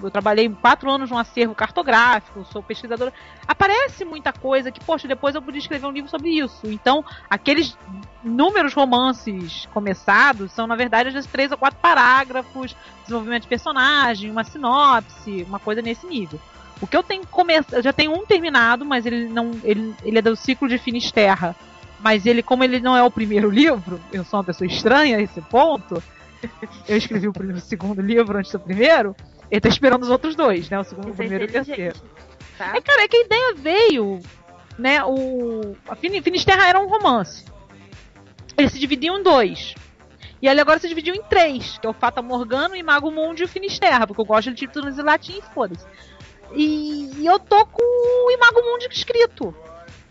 [0.03, 3.13] eu trabalhei quatro anos num acervo cartográfico, sou pesquisadora.
[3.47, 6.67] Aparece muita coisa que, poxa, depois eu podia escrever um livro sobre isso.
[6.67, 7.77] Então, aqueles
[8.23, 14.31] números romances começados são, na verdade, às vezes três ou quatro parágrafos, desenvolvimento de personagem,
[14.31, 16.41] uma sinopse, uma coisa nesse nível.
[16.81, 20.19] O que eu tenho começado, eu já tenho um terminado, mas ele não, ele, ele
[20.19, 21.55] é do ciclo de Finisterra.
[22.03, 25.21] Mas ele, como ele não é o primeiro livro, eu sou uma pessoa estranha a
[25.21, 26.03] esse ponto.
[26.89, 29.15] Eu escrevi o, primeiro, o segundo livro antes do primeiro.
[29.51, 30.79] Ele tá esperando os outros dois, né?
[30.79, 32.01] O segundo, o é primeiro e o terceiro.
[32.57, 32.77] Tá?
[32.77, 34.21] É, cara, é que a ideia veio,
[34.79, 35.05] né?
[35.05, 37.45] O a Fin- Finisterra era um romance.
[38.57, 39.75] Ele se dividiu em dois.
[40.41, 43.43] E ele agora se dividiu em três, que é o Fata Morgano, e Mago Mundi
[43.43, 45.85] e o Finisterra, porque eu gosto de títulos em latim e foda-se.
[46.55, 49.55] E, e eu tô com o Imago Mundi escrito.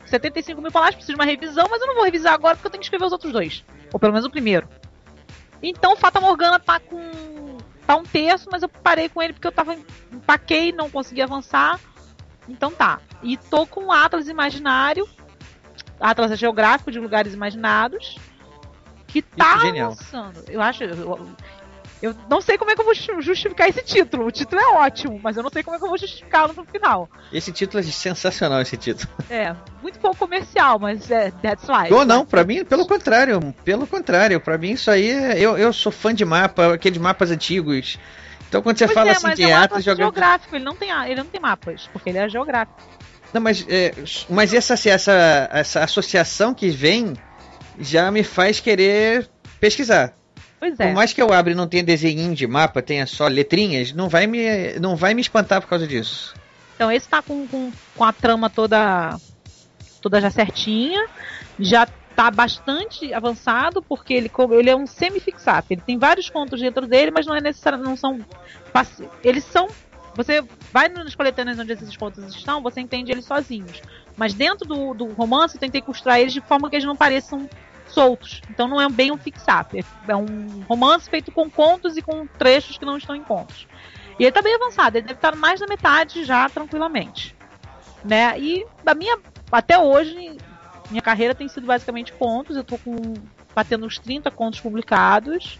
[0.09, 2.71] 75 mil palavras, preciso de uma revisão, mas eu não vou revisar agora porque eu
[2.71, 3.63] tenho que escrever os outros dois.
[3.93, 4.67] Ou pelo menos o primeiro.
[5.61, 7.57] Então, Fata Morgana tá com.
[7.85, 9.75] tá um terço, mas eu parei com ele porque eu tava.
[10.11, 11.79] empaquei, não consegui avançar.
[12.47, 12.99] Então tá.
[13.21, 15.07] E tô com Atlas Imaginário.
[15.99, 18.17] Atlas Geográfico de Lugares Imaginados.
[19.07, 19.91] Que tá Isso, genial.
[19.91, 20.43] avançando.
[20.47, 20.83] Eu acho.
[20.83, 21.27] Eu,
[22.01, 24.25] eu não sei como é que eu vou ju- justificar esse título.
[24.25, 26.63] O título é ótimo, mas eu não sei como é que eu vou justificá-lo no
[26.65, 27.09] final.
[27.31, 29.09] Esse título é sensacional, esse título.
[29.29, 31.93] É, muito pouco comercial, mas é that's life.
[31.93, 33.53] Ou não, pra mim, pelo contrário.
[33.63, 35.39] Pelo contrário, pra mim isso aí é.
[35.39, 37.97] Eu, eu sou fã de mapa, aqueles mapas antigos.
[38.47, 40.15] Então quando você Pois fala é, assim mas de é um Atlas geográfico.
[40.17, 42.79] geográfico, ele não tem, ele não tem mapas, porque ele é geográfico.
[43.31, 43.93] Não, mas, é,
[44.27, 47.13] mas essa, essa, essa associação que vem
[47.79, 50.13] já me faz querer pesquisar.
[50.59, 50.87] Pois é.
[50.87, 54.09] Por mais que eu abra e não tenha desenho de mapa, tenha só letrinhas, não
[54.09, 56.33] vai me, não vai me espantar por causa disso.
[56.75, 59.17] Então esse tá com, com, com a trama toda
[60.01, 61.07] toda já certinha,
[61.59, 65.67] já tá bastante avançado, porque ele, ele é um semi-fixado.
[65.69, 68.19] Ele tem vários contos dentro dele, mas não é necessário, não são
[69.23, 69.67] eles são
[70.15, 73.81] você vai nos coletâneos onde esses contos estão, você entende eles sozinhos.
[74.17, 77.49] Mas dentro do, do romance, eu tentei costurar eles de forma que eles não pareçam
[77.89, 78.41] soltos.
[78.49, 79.77] Então não é bem um fix-up.
[79.77, 83.67] É- É um romance feito com contos e com trechos que não estão em contos.
[84.19, 87.35] E ele tá bem avançado, ele deve estar mais da metade já tranquilamente.
[88.03, 88.37] Né?
[88.39, 89.17] E a minha
[89.51, 90.37] até hoje
[90.89, 92.95] minha carreira tem sido basicamente contos, eu tô com
[93.55, 95.59] batendo uns 30 contos publicados.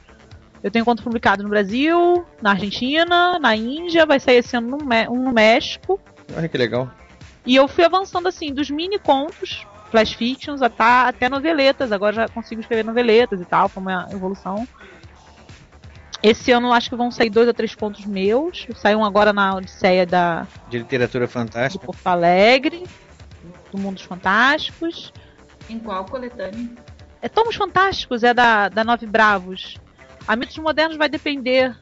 [0.61, 4.77] Eu tenho conto publicado no Brasil, na Argentina, na Índia, vai sair esse ano no,
[5.09, 5.99] um no México.
[6.35, 6.91] Olha que legal.
[7.45, 11.91] E eu fui avançando assim, dos mini contos, flash fictions, até, até noveletas.
[11.91, 14.67] Agora já consigo escrever noveletas e tal, foi uma evolução.
[16.21, 18.67] Esse ano eu acho que vão sair dois ou três contos meus.
[18.75, 21.85] Saiu um agora na Odisseia da, De literatura fantástica.
[21.85, 22.83] Porto Alegre,
[23.71, 25.13] do Mundo dos Fantásticos.
[25.69, 26.69] Em qual coletânea?
[27.21, 29.77] É Tomos Fantásticos, é da, da Nove Bravos.
[30.27, 31.75] A Mitos Modernos vai depender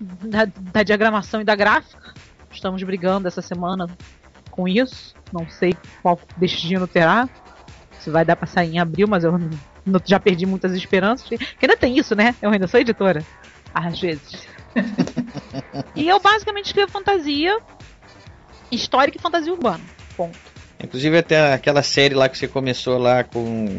[0.00, 2.12] da, da diagramação e da gráfica.
[2.50, 3.88] Estamos brigando essa semana
[4.50, 5.14] com isso.
[5.34, 7.28] Não sei qual destino terá.
[7.98, 11.26] Se vai dar pra sair em abril, mas eu não- já perdi muitas esperanças.
[11.28, 12.34] Que ainda tem isso, né?
[12.40, 13.24] Eu ainda sou editora.
[13.74, 14.46] Às vezes.
[15.96, 17.58] e eu basicamente escrevo fantasia
[18.70, 19.80] histórica e fantasia urbana.
[20.16, 20.38] Ponto.
[20.82, 23.78] Inclusive até aquela série lá que você começou lá com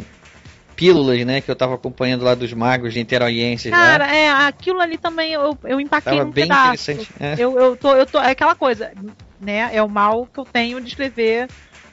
[0.75, 1.39] pílulas, né?
[1.39, 4.13] Que eu tava acompanhando lá dos magos niteroienses Cara, lá.
[4.13, 6.91] é, aquilo ali também eu, eu empaquei Tava num bem pedaço.
[6.91, 7.35] interessante, é.
[7.37, 8.91] Eu, eu tô, eu tô, é aquela coisa,
[9.39, 9.69] né?
[9.73, 11.49] É o mal que eu tenho de escrever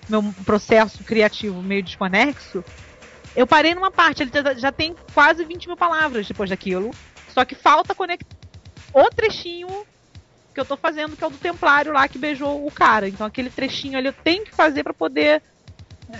[0.08, 2.64] meu processo criativo meio desconexo.
[3.34, 6.90] Eu parei numa parte, ele já, tem quase 20 mil palavras depois daquilo.
[7.32, 8.36] Só que falta conectar
[8.92, 9.68] o trechinho
[10.52, 13.08] que eu tô fazendo, que é o do Templário lá que beijou o cara.
[13.08, 15.42] Então aquele trechinho ali eu tenho que fazer pra poder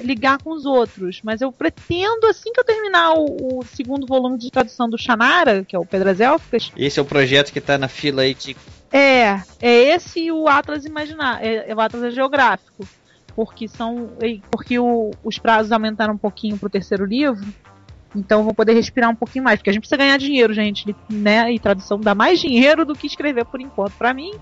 [0.00, 1.20] ligar com os outros.
[1.22, 5.64] Mas eu pretendo, assim que eu terminar o, o segundo volume de tradução do Shannara,
[5.64, 8.56] que é o Pedras Élficas, Esse é o projeto que tá na fila aí de
[8.92, 12.86] é, é esse e o Atlas Imaginar, é, é o Atlas Geográfico.
[13.34, 14.10] porque são
[14.50, 17.46] porque o, os prazos aumentaram um pouquinho pro terceiro livro.
[18.14, 21.50] Então vou poder respirar um pouquinho mais, porque a gente precisa ganhar dinheiro, gente, né?
[21.50, 24.32] E tradução dá mais dinheiro do que escrever por enquanto para mim.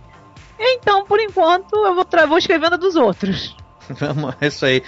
[0.58, 3.56] Então, por enquanto, eu vou, vou escrevendo dos outros.
[3.88, 4.82] Vamos, é isso aí.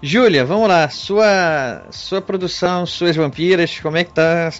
[0.00, 0.88] Júlia, vamos lá.
[0.88, 4.50] Sua, sua produção, suas vampiras, como é que tá?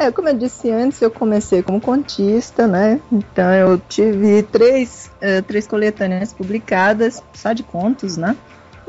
[0.00, 2.98] É, como eu disse antes, eu comecei como contista, né?
[3.12, 8.34] Então eu tive três, uh, três coletâneas publicadas, só de contos, né?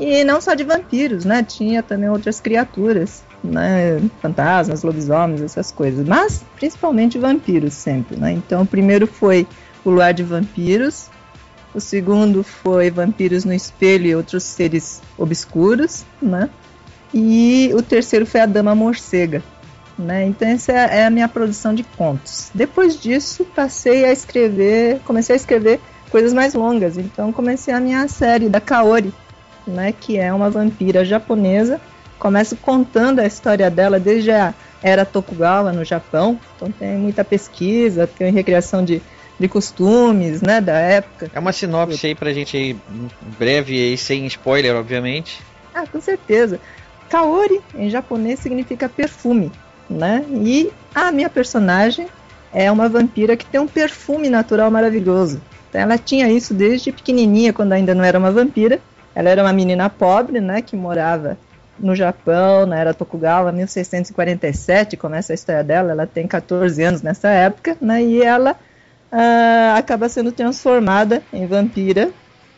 [0.00, 1.42] E não só de vampiros, né?
[1.42, 4.00] Tinha também outras criaturas, né?
[4.22, 6.08] Fantasmas, lobisomens, essas coisas.
[6.08, 8.32] Mas principalmente vampiros sempre, né?
[8.32, 9.46] Então o primeiro foi
[9.84, 11.10] O Luar de Vampiros,
[11.74, 16.48] o segundo foi Vampiros no Espelho e Outros Seres Obscuros, né?
[17.12, 19.42] E o terceiro foi A Dama Morcega.
[20.02, 20.24] Né?
[20.24, 22.50] Então essa é a minha produção de contos.
[22.52, 25.80] Depois disso, passei a escrever, comecei a escrever
[26.10, 26.98] coisas mais longas.
[26.98, 29.12] Então comecei a minha série da Kaori,
[29.66, 31.80] né, que é uma vampira japonesa.
[32.18, 34.52] Começo contando a história dela desde a
[34.82, 36.38] era Tokugawa no Japão.
[36.56, 39.00] Então tem muita pesquisa, tem recriação de
[39.38, 41.30] de costumes, né, da época.
[41.34, 42.76] É uma sinopse aí pra gente aí,
[43.38, 45.40] breve e sem spoiler, obviamente.
[45.74, 46.60] Ah, com certeza.
[47.08, 49.50] Kaori, em japonês, significa perfume,
[49.88, 50.24] né?
[50.30, 52.06] E a minha personagem
[52.52, 55.40] é uma vampira que tem um perfume natural maravilhoso.
[55.68, 58.78] Então, ela tinha isso desde pequenininha, quando ainda não era uma vampira.
[59.14, 61.36] Ela era uma menina pobre, né, que morava
[61.78, 65.92] no Japão, na era Tokugawa, 1647, começa a história dela.
[65.92, 68.02] Ela tem 14 anos nessa época, né?
[68.02, 68.52] E ela
[69.12, 72.10] uh, acaba sendo transformada em vampira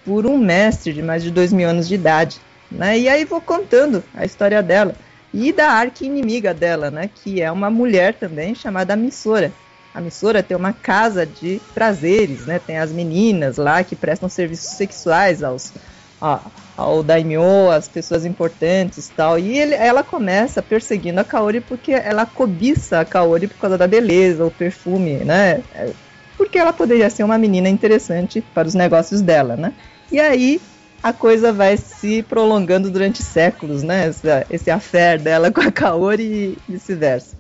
[0.04, 2.40] por um mestre de mais de dois mil anos de idade.
[2.70, 2.98] Né?
[2.98, 4.94] E aí vou contando a história dela
[5.34, 7.10] e da arqui-inimiga dela, né?
[7.12, 9.52] que é uma mulher também chamada Missora.
[9.92, 12.60] A Missora tem uma casa de prazeres, né?
[12.64, 15.72] tem as meninas lá que prestam serviços sexuais aos,
[16.20, 16.38] ó,
[16.76, 19.36] ao daimyo, às pessoas importantes tal.
[19.36, 23.88] E ele, ela começa perseguindo a Kaori porque ela cobiça a Kaori por causa da
[23.88, 25.62] beleza, o perfume, né?
[26.36, 29.72] porque ela poderia ser uma menina interessante para os negócios dela, né?
[30.10, 30.60] E aí
[31.04, 34.06] a coisa vai se prolongando durante séculos, né?
[34.06, 37.36] Essa, esse affair dela com a Kaori e vice-versa.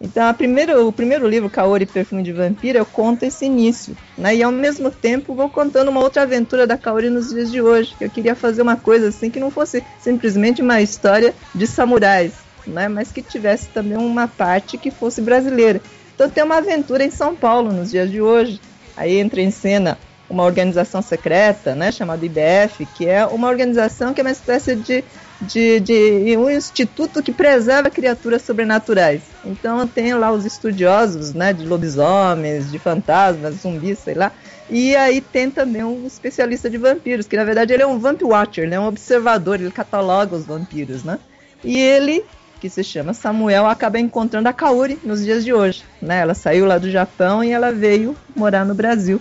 [0.00, 4.36] Então, a primeiro, o primeiro livro, Kaori Perfume de Vampira, eu conto esse início, né?
[4.36, 7.96] E ao mesmo tempo vou contando uma outra aventura da Kaori nos dias de hoje.
[8.00, 12.34] Eu queria fazer uma coisa assim que não fosse simplesmente uma história de samurais,
[12.64, 12.86] né?
[12.86, 15.80] Mas que tivesse também uma parte que fosse brasileira.
[16.14, 18.60] Então tem uma aventura em São Paulo nos dias de hoje.
[18.96, 19.98] Aí entra em cena
[20.30, 25.04] uma organização secreta, né, chamada IBF, que é uma organização que é uma espécie de,
[25.40, 29.22] de, de um instituto que preserva criaturas sobrenaturais.
[29.44, 34.30] Então tem lá os estudiosos, né, de lobisomens, de fantasmas, zumbis, sei lá.
[34.70, 38.22] E aí tem também um especialista de vampiros, que na verdade ele é um vamp
[38.22, 41.18] watcher, né, um observador, ele cataloga os vampiros, né?
[41.64, 42.24] E ele
[42.60, 45.82] que se chama Samuel, acaba encontrando a Kaori nos dias de hoje.
[46.00, 46.20] Né?
[46.20, 49.20] Ela saiu lá do Japão e ela veio morar no Brasil.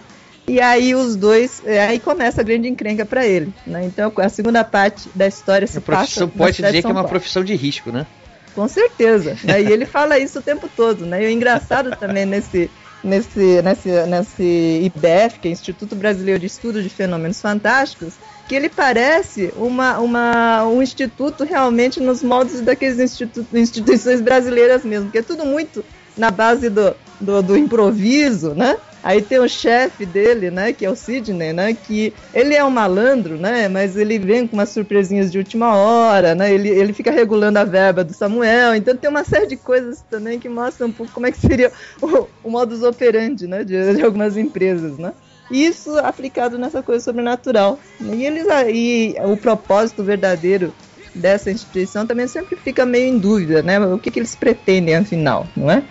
[0.49, 3.53] E aí os dois, é, aí começa a grande encrenca para ele.
[3.67, 3.85] Né?
[3.85, 6.27] Então a segunda parte da história se passa.
[6.27, 8.07] Pode dizer que é uma profissão de risco, né?
[8.55, 9.38] Com certeza.
[9.43, 9.61] Né?
[9.61, 11.05] E ele fala isso o tempo todo.
[11.05, 11.23] Né?
[11.23, 12.67] E o engraçado também nesse,
[13.03, 18.15] nesse, nesse, nesse IBF, que é Instituto Brasileiro de Estudo de Fenômenos Fantásticos,
[18.47, 25.11] que ele parece uma, uma, um instituto realmente nos moldes daqueles institu instituições brasileiras mesmo,
[25.11, 25.85] que é tudo muito
[26.17, 28.76] na base do, do, do improviso, né?
[29.01, 32.69] Aí tem o chefe dele, né, que é o Sidney, né, que ele é um
[32.69, 37.09] malandro, né, mas ele vem com umas surpresinhas de última hora, né, ele, ele fica
[37.09, 40.91] regulando a verba do Samuel, então tem uma série de coisas também que mostram um
[40.91, 41.71] pouco como é que seria
[42.01, 45.13] o, o modus operandi, né, de, de algumas empresas, né.
[45.49, 47.80] Isso aplicado nessa coisa sobrenatural.
[47.99, 50.71] E, eles, e o propósito verdadeiro
[51.15, 53.80] dessa instituição também sempre fica meio em dúvida, né?
[53.80, 55.84] O que, que eles pretendem afinal, não é?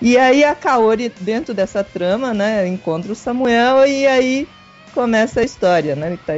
[0.00, 4.48] E aí a Kaori, dentro dessa trama, né, encontra o Samuel e aí
[4.94, 6.18] começa a história, né?
[6.26, 6.34] Tá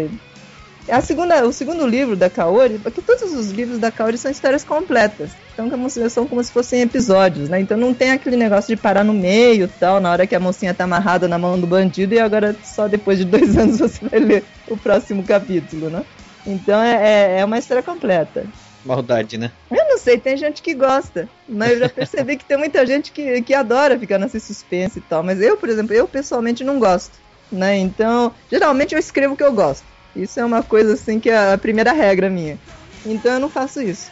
[0.88, 4.64] a segunda, o segundo livro da Kaori, porque todos os livros da Kaori são histórias
[4.64, 5.30] completas.
[5.52, 5.68] Então
[6.10, 7.60] são como se fossem episódios, né?
[7.60, 10.74] Então não tem aquele negócio de parar no meio tal, na hora que a mocinha
[10.74, 14.18] tá amarrada na mão do bandido e agora só depois de dois anos você vai
[14.18, 16.04] ler o próximo capítulo, né?
[16.44, 18.44] Então é, é, é uma história completa.
[18.84, 19.50] Maldade, né?
[19.70, 21.28] Eu não sei, tem gente que gosta.
[21.48, 25.02] Mas eu já percebi que tem muita gente que, que adora ficar nesse suspense e
[25.02, 25.22] tal.
[25.22, 27.12] Mas eu, por exemplo, eu pessoalmente não gosto.
[27.50, 27.78] Né?
[27.78, 29.84] Então, geralmente eu escrevo o que eu gosto.
[30.16, 32.58] Isso é uma coisa assim que é a primeira regra minha.
[33.04, 34.10] Então eu não faço isso.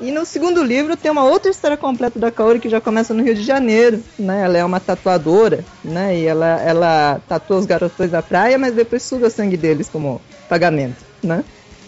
[0.00, 3.22] E no segundo livro tem uma outra história completa da Kaori que já começa no
[3.22, 4.44] Rio de Janeiro, né?
[4.44, 6.18] Ela é uma tatuadora, né?
[6.18, 10.20] E ela, ela tatua os garotões da praia, mas depois suga o sangue deles como
[10.48, 11.44] pagamento, né?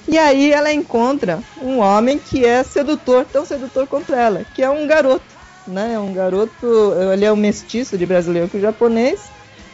[0.07, 4.69] E aí ela encontra um homem que é sedutor, tão sedutor quanto ela, que é
[4.69, 5.25] um garoto,
[5.67, 5.99] né?
[5.99, 9.21] Um garoto, ele é um mestiço de brasileiro com japonês,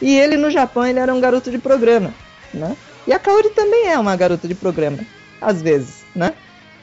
[0.01, 2.13] e ele no Japão ele era um garoto de programa,
[2.53, 2.75] né?
[3.05, 4.99] E a Kaori também é uma garota de programa,
[5.41, 6.33] às vezes, né?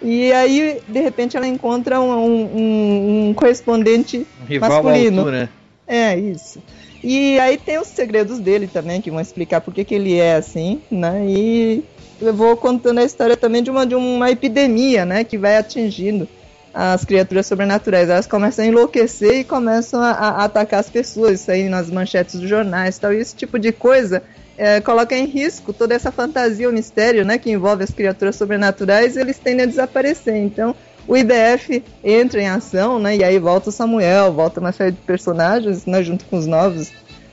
[0.03, 5.17] E aí, de repente, ela encontra um, um, um correspondente Um rival masculino.
[5.17, 5.51] à altura.
[5.87, 6.63] É, isso.
[7.03, 10.35] E aí tem os segredos dele também, que vão explicar por que que ele é
[10.35, 11.25] assim, né?
[11.27, 11.85] E
[12.21, 15.25] eu vou contando a história também de uma, de uma epidemia, né?
[15.25, 16.29] Que vai atingindo
[16.75, 18.09] as criaturas sobrenaturais.
[18.09, 22.39] Elas começam a enlouquecer e começam a, a atacar as pessoas, isso aí nas manchetes
[22.39, 23.13] dos jornais e tal.
[23.13, 24.23] E esse tipo de coisa
[24.57, 27.39] é, coloca em risco toda essa fantasia, o mistério, né?
[27.39, 30.37] Que envolve as criaturas sobrenaturais e eles tendem a desaparecer.
[30.37, 30.75] Então,
[31.07, 33.17] o IDF entra em ação, né?
[33.17, 36.03] E aí volta o Samuel, volta uma série de personagens, né?
[36.03, 36.93] Junto com os novos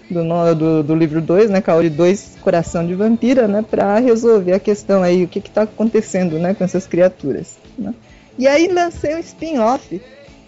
[0.10, 1.61] do, do, do livro 2, né?
[1.61, 3.64] Kaori 2, Coração de Vampira, né?
[3.68, 6.53] Pra resolver a questão aí, o que que tá acontecendo, né?
[6.53, 7.94] Com essas criaturas, né?
[8.38, 10.02] E aí lancei um spin-off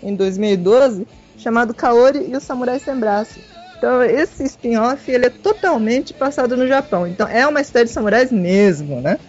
[0.03, 1.07] em 2012
[1.38, 3.39] chamado Kaori e o Samurai Sem Braço.
[3.77, 7.07] Então esse spin-off ele é totalmente passado no Japão.
[7.07, 9.19] Então é uma história de samurais mesmo, né?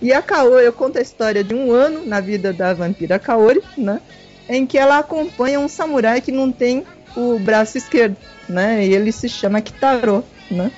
[0.00, 3.62] E a Kaori, eu conto a história de um ano na vida da vampira Kaori,
[3.76, 4.00] né?
[4.48, 6.84] Em que ela acompanha um samurai que não tem
[7.18, 8.16] o braço esquerdo,
[8.48, 8.86] né?
[8.86, 10.70] E ele se chama Kitaro, né?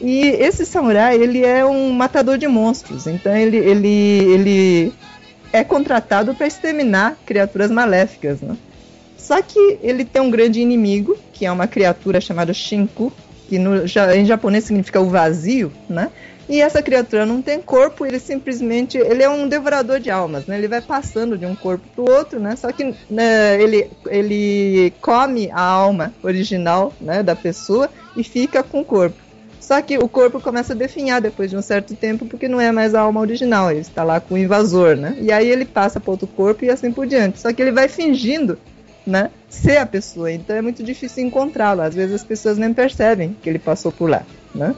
[0.00, 3.06] E esse samurai, ele é um matador de monstros.
[3.06, 4.92] Então ele, ele, ele
[5.52, 8.56] é contratado para exterminar criaturas maléficas, né?
[9.16, 13.12] Só que ele tem um grande inimigo, que é uma criatura chamada Shinku,
[13.48, 13.84] que no,
[14.14, 16.10] em japonês significa o vazio, né?
[16.48, 20.56] E essa criatura não tem corpo, ele simplesmente ele é um devorador de almas, né?
[20.56, 22.56] Ele vai passando de um corpo para o outro, né?
[22.56, 28.80] Só que né, ele, ele come a alma original, né, da pessoa e fica com
[28.80, 29.28] o corpo.
[29.60, 32.72] Só que o corpo começa a definhar depois de um certo tempo, porque não é
[32.72, 35.18] mais a alma original, ele está lá com o invasor, né?
[35.20, 37.38] E aí ele passa para outro corpo e assim por diante.
[37.38, 38.58] Só que ele vai fingindo,
[39.06, 41.82] né, ser a pessoa, então é muito difícil encontrá-lo.
[41.82, 44.22] Às vezes as pessoas nem percebem que ele passou por lá,
[44.54, 44.74] né?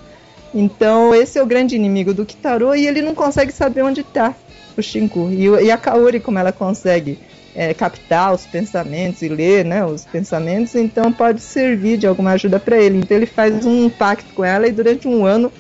[0.55, 4.35] Então esse é o grande inimigo do Kitaro e ele não consegue saber onde está
[4.77, 5.31] o Shinku.
[5.31, 7.19] E, e a Kaori, como ela consegue
[7.55, 12.59] é, captar os pensamentos e ler né, os pensamentos, então pode servir de alguma ajuda
[12.59, 12.99] para ele.
[12.99, 15.53] Então ele faz um pacto com ela e durante um ano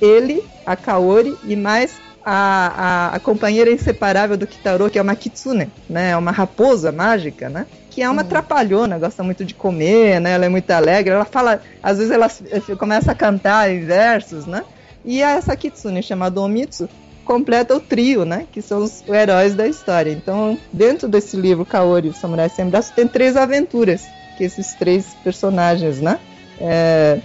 [0.00, 1.94] ele, a Kaori e mais
[2.24, 6.92] a, a, a companheira inseparável do Kitaro, que é uma kitsune, né, é uma raposa
[6.92, 11.12] mágica, né, que é uma trapalhona, gosta muito de comer, né, ela é muito alegre,
[11.12, 12.28] ela fala, às vezes ela
[12.76, 14.64] começa a cantar em versos, né,
[15.04, 16.88] e essa kitsune chamada Omitsu
[17.24, 18.46] completa o trio, né?
[18.50, 20.10] Que são os heróis da história.
[20.10, 24.02] Então, dentro desse livro, Kaori, o Samurai Sem Braço, tem três aventuras
[24.36, 26.18] que esses três personagens, né?
[26.62, 27.18] é,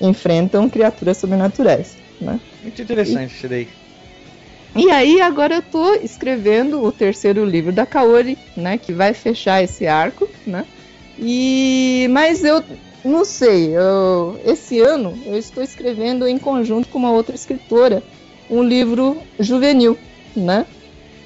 [0.00, 2.40] enfrentam criaturas sobrenaturais, né?
[2.62, 3.68] Muito interessante isso daí.
[4.76, 8.76] E aí, agora eu tô escrevendo o terceiro livro da Kaori, né?
[8.78, 10.66] Que vai fechar esse arco, né?
[11.18, 12.06] E...
[12.10, 12.62] Mas eu
[13.02, 14.38] não sei, eu...
[14.44, 18.02] esse ano eu estou escrevendo em conjunto com uma outra escritora
[18.50, 19.98] um livro juvenil,
[20.34, 20.66] né?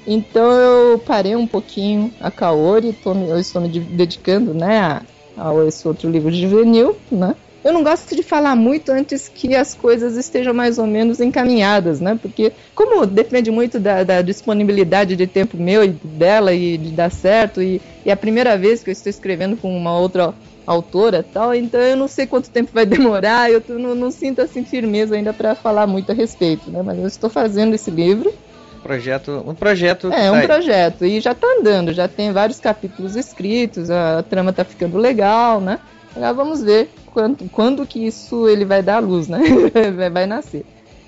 [0.05, 5.05] Então eu parei um pouquinho a Kaori, tô eu estou me de- dedicando, né, a,
[5.35, 7.35] a esse outro livro juvenil, né?
[7.63, 11.99] Eu não gosto de falar muito antes que as coisas estejam mais ou menos encaminhadas,
[11.99, 12.17] né?
[12.19, 17.11] Porque como depende muito da, da disponibilidade de tempo meu e dela e de dar
[17.11, 20.33] certo e, e é a primeira vez que eu estou escrevendo com uma outra
[20.65, 24.63] autora tal, então eu não sei quanto tempo vai demorar, eu não, não sinto assim
[24.63, 26.81] firmeza ainda para falar muito a respeito, né?
[26.81, 28.33] Mas eu estou fazendo esse livro.
[28.81, 30.11] Projeto, um projeto.
[30.11, 31.05] É, um tá- projeto.
[31.05, 35.77] E já tá andando, já tem vários capítulos escritos, a trama tá ficando legal, né?
[36.15, 39.39] Agora vamos ver quando, quando que isso ele vai dar à luz, né?
[40.11, 40.65] vai, nascer.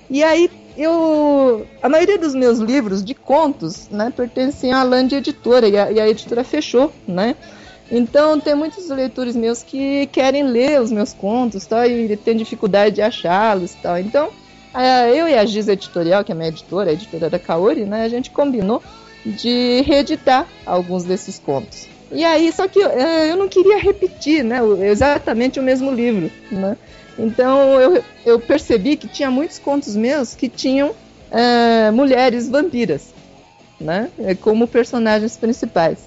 [0.08, 1.66] E aí, eu.
[1.82, 6.00] A maioria dos meus livros de contos, né, pertencem à Land Editora, e a, e
[6.00, 7.36] a editora fechou, né?
[7.90, 12.96] Então tem muitos leitores meus que querem ler os meus contos tal, e tem dificuldade
[12.96, 13.98] de achá-los tal.
[13.98, 14.30] Então,
[15.14, 18.08] eu e a Giz Editorial, que é minha editora, a editora da Kaori, né, a
[18.08, 18.82] gente combinou
[19.24, 21.93] de reeditar alguns desses contos.
[22.10, 26.30] E aí, só que eh, eu não queria repetir né, exatamente o mesmo livro.
[26.50, 26.76] Né?
[27.18, 30.94] Então eu, eu percebi que tinha muitos contos meus que tinham
[31.30, 33.14] eh, mulheres vampiras
[33.80, 35.98] né, eh, como personagens principais,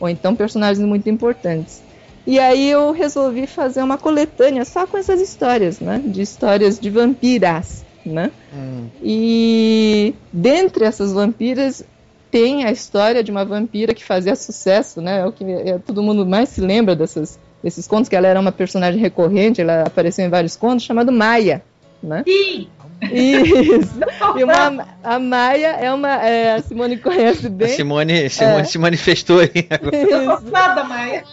[0.00, 1.82] ou então personagens muito importantes.
[2.26, 6.90] E aí eu resolvi fazer uma coletânea só com essas histórias, né, de histórias de
[6.90, 7.84] vampiras.
[8.04, 8.30] Né?
[8.54, 8.86] Hum.
[9.02, 11.84] E dentre essas vampiras
[12.36, 15.20] tem a história de uma vampira que fazia sucesso, né?
[15.20, 18.38] É o que é, todo mundo mais se lembra dessas, desses contos, que ela era
[18.38, 21.62] uma personagem recorrente, ela apareceu em vários contos, chamado Maia,
[22.02, 22.22] né?
[22.26, 22.68] Sim!
[23.12, 23.98] Isso.
[24.36, 26.08] E uma, a Maia é uma.
[26.26, 27.72] É, a Simone conhece bem.
[27.72, 28.64] A Simone, Simone É.
[28.64, 29.96] se manifestou aí agora.
[29.96, 30.50] Isso.
[30.50, 31.24] Nada, Maia.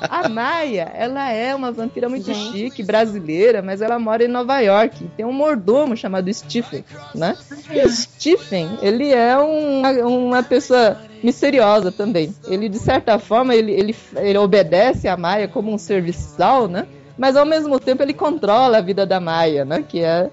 [0.00, 5.04] A Maia, ela é uma vampira muito chique, brasileira, mas ela mora em Nova York.
[5.04, 6.84] E tem um mordomo chamado Stephen,
[7.14, 7.36] né?
[7.70, 12.34] E o Stephen, ele é uma, uma pessoa misteriosa também.
[12.46, 16.86] Ele, de certa forma, ele, ele, ele obedece a Maia como um serviçal, né?
[17.16, 19.84] Mas ao mesmo tempo ele controla a vida da Maia, né?
[19.86, 20.30] Que é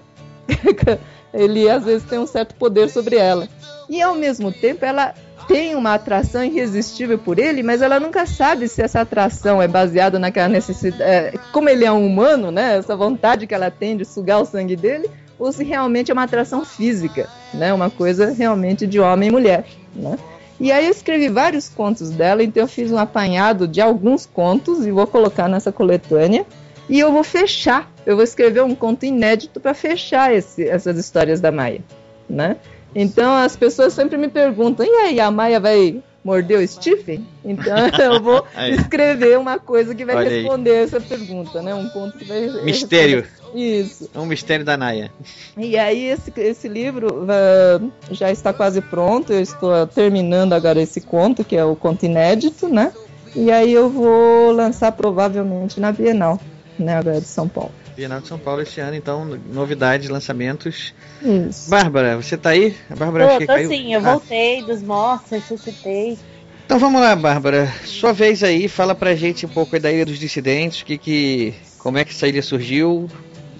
[1.32, 3.48] ele às vezes tem um certo poder sobre ela.
[3.88, 5.14] E ao mesmo tempo ela
[5.48, 10.18] tem uma atração irresistível por ele, mas ela nunca sabe se essa atração é baseada
[10.18, 11.02] naquela necessidade.
[11.02, 12.76] é, como ele é um humano, né?
[12.76, 15.08] Essa vontade que ela tem de sugar o sangue dele,
[15.38, 17.72] ou se realmente é uma atração física, né?
[17.72, 19.64] Uma coisa realmente de homem e mulher,
[19.96, 20.18] né?
[20.60, 24.84] E aí eu escrevi vários contos dela, então eu fiz um apanhado de alguns contos
[24.84, 26.44] e vou colocar nessa coletânea.
[26.90, 31.40] E eu vou fechar, eu vou escrever um conto inédito para fechar esse- essas histórias
[31.40, 31.80] da Maia,
[32.28, 32.56] né?
[32.94, 37.26] Então as pessoas sempre me perguntam: e aí, a Maia vai morder o Stephen?
[37.44, 38.74] Então eu vou Aí.
[38.74, 40.40] escrever uma coisa que vai Olha aí.
[40.42, 41.74] responder essa pergunta, né?
[41.74, 42.48] Um conto que vai.
[42.64, 43.24] Mistério.
[43.54, 44.10] Isso.
[44.14, 45.10] É um mistério da Naya.
[45.56, 51.00] E aí esse, esse livro ah, já está quase pronto, eu estou terminando agora esse
[51.00, 52.92] conto, que é o conto inédito, né?
[53.34, 56.38] E aí eu vou lançar provavelmente na Bienal,
[56.78, 57.72] né, agora de São Paulo.
[57.98, 60.94] Bienal de São Paulo esse ano, então, novidades, lançamentos.
[61.20, 61.68] Isso.
[61.68, 62.76] Bárbara, você tá aí?
[62.88, 63.68] A Bárbara acho Tô, que tô caiu.
[63.68, 66.16] sim, eu Ah, voltei dos mortos, ressuscitei.
[66.64, 67.66] Então vamos lá, Bárbara.
[67.84, 71.98] Sua vez aí, fala pra gente um pouco da Ilha dos Dissidentes, que, que, como
[71.98, 73.10] é que essa ilha surgiu.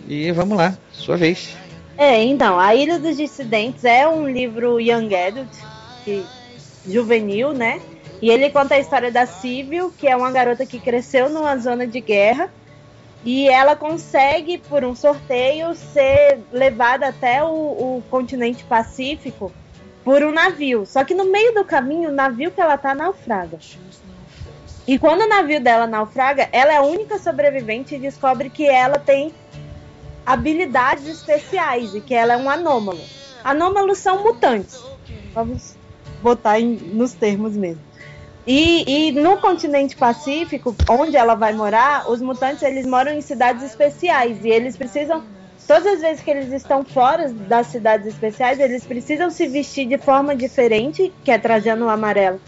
[0.07, 1.57] E vamos lá, sua vez.
[1.97, 5.49] É, então, A Ilha dos Dissidentes é um livro young adult,
[6.05, 6.23] que,
[6.87, 7.81] juvenil, né?
[8.23, 11.89] E ele conta a história da Civil, que é uma garota que cresceu numa zona
[11.89, 12.49] de guerra.
[13.31, 19.53] E ela consegue, por um sorteio, ser levada até o, o continente Pacífico
[20.03, 20.87] por um navio.
[20.87, 23.59] Só que no meio do caminho, o navio que ela tá naufraga.
[24.87, 28.99] E quando o navio dela naufraga, ela é a única sobrevivente e descobre que ela
[28.99, 29.31] tem
[30.25, 33.03] habilidades especiais e que ela é um anômalo.
[33.45, 34.83] Anômalos são mutantes.
[35.35, 35.77] Vamos
[36.23, 37.83] botar em- nos termos mesmo.
[38.51, 43.63] E, e no continente Pacífico, onde ela vai morar, os mutantes eles moram em cidades
[43.63, 45.23] especiais e eles precisam
[45.67, 49.99] todas as vezes que eles estão fora das cidades especiais, eles precisam se vestir de
[49.99, 52.41] forma diferente, que é trajando o amarelo,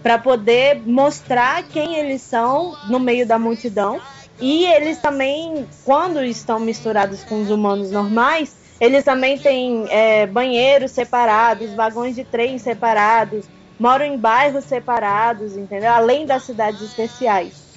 [0.00, 4.00] para poder mostrar quem eles são no meio da multidão.
[4.40, 10.92] E eles também, quando estão misturados com os humanos normais, eles também têm é, banheiros
[10.92, 13.44] separados, vagões de trem separados,
[13.78, 15.92] moram em bairros separados, entendeu?
[15.92, 17.68] Além das cidades especiais.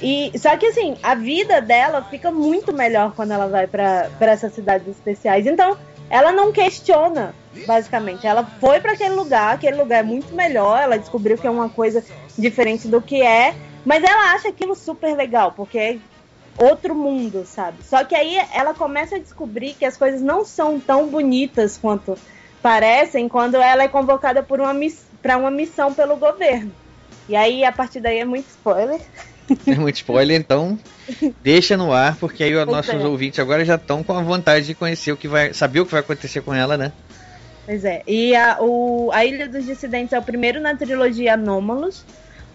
[0.00, 4.52] E só que assim, a vida dela fica muito melhor quando ela vai para essas
[4.52, 5.46] cidades especiais.
[5.46, 5.76] Então,
[6.10, 7.34] ela não questiona,
[7.66, 8.26] basicamente.
[8.26, 11.68] Ela foi para aquele lugar, aquele lugar é muito melhor, ela descobriu que é uma
[11.68, 12.04] coisa
[12.36, 13.54] diferente do que é,
[13.84, 15.98] mas ela acha aquilo super legal, porque é
[16.58, 17.82] outro mundo, sabe?
[17.82, 22.16] Só que aí ela começa a descobrir que as coisas não são tão bonitas quanto
[22.62, 24.74] parecem quando ela é convocada por uma
[25.26, 26.70] para uma missão pelo governo.
[27.28, 29.00] E aí a partir daí é muito spoiler.
[29.64, 30.78] Tem muito spoiler, então
[31.42, 33.06] deixa no ar, porque aí os nossos é.
[33.06, 35.52] ouvintes agora já estão com a vontade de conhecer o que vai.
[35.52, 36.92] saber o que vai acontecer com ela, né?
[37.64, 38.04] Pois é.
[38.06, 42.04] E a, o, a Ilha dos Dissidentes é o primeiro na trilogia Anômalos.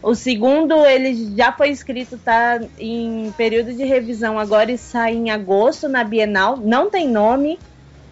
[0.02, 5.30] O segundo, ele já foi escrito, tá em período de revisão agora e sai em
[5.30, 6.56] agosto na Bienal.
[6.56, 7.60] Não tem nome,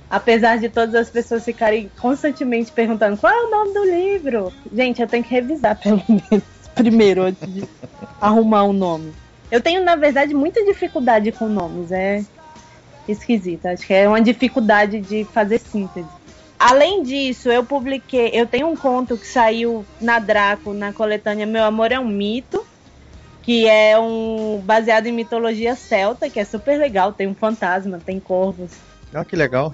[0.10, 4.54] apesar de todas as pessoas ficarem constantemente perguntando qual é o nome do livro.
[4.74, 7.64] Gente, eu tenho que revisar pelo menos primeiro antes de
[8.20, 9.14] arrumar um nome.
[9.52, 11.92] Eu tenho, na verdade, muita dificuldade com nomes.
[11.92, 12.24] É
[13.08, 13.66] esquisito.
[13.66, 16.08] Acho que é uma dificuldade de fazer síntese.
[16.58, 18.32] Além disso, eu publiquei.
[18.34, 22.66] Eu tenho um conto que saiu na Draco, na coletânea Meu Amor é um Mito,
[23.42, 27.14] que é um baseado em mitologia celta, que é super legal.
[27.14, 28.72] Tem um fantasma, tem corvos.
[29.14, 29.74] Olha que legal.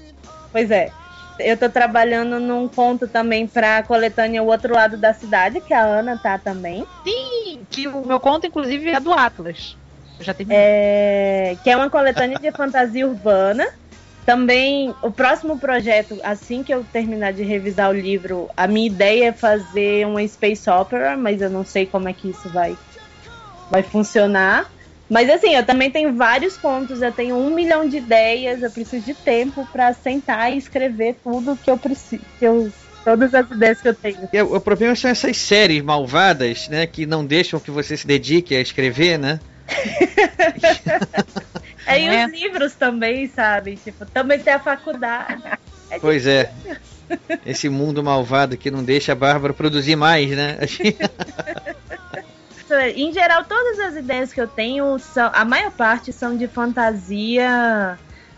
[0.56, 0.94] Pois é.
[1.38, 5.84] Eu tô trabalhando num conto também pra coletânea O Outro Lado da Cidade, que a
[5.84, 6.88] Ana tá também.
[7.06, 9.76] Sim, que o meu conto, inclusive, é do Atlas.
[10.18, 10.34] Eu já.
[10.50, 13.68] É, que é uma coletânea de fantasia urbana.
[14.26, 19.28] Também, o próximo projeto, assim que eu terminar de revisar o livro, a minha ideia
[19.28, 22.78] é fazer uma space opera, mas eu não sei como é que isso vai,
[23.70, 24.72] vai funcionar.
[25.10, 29.06] Mas assim, eu também tenho vários contos, eu tenho um milhão de ideias, eu preciso
[29.06, 32.72] de tempo para sentar e escrever tudo que eu preciso, que eu,
[33.04, 34.28] todas as ideias que eu tenho.
[34.34, 36.88] E o, problema são essas séries malvadas, né?
[36.88, 39.40] Que não deixam que você se dedique a escrever, né?
[41.88, 43.76] É, e os livros também, sabe?
[43.76, 45.44] Tipo, também tem a faculdade.
[45.92, 46.52] É Pois é.
[47.46, 50.58] Esse mundo malvado que não deixa a Bárbara produzir mais, né?
[52.82, 55.30] Em geral, todas as ideias que eu tenho são.
[55.34, 57.98] A maior parte são de fantasia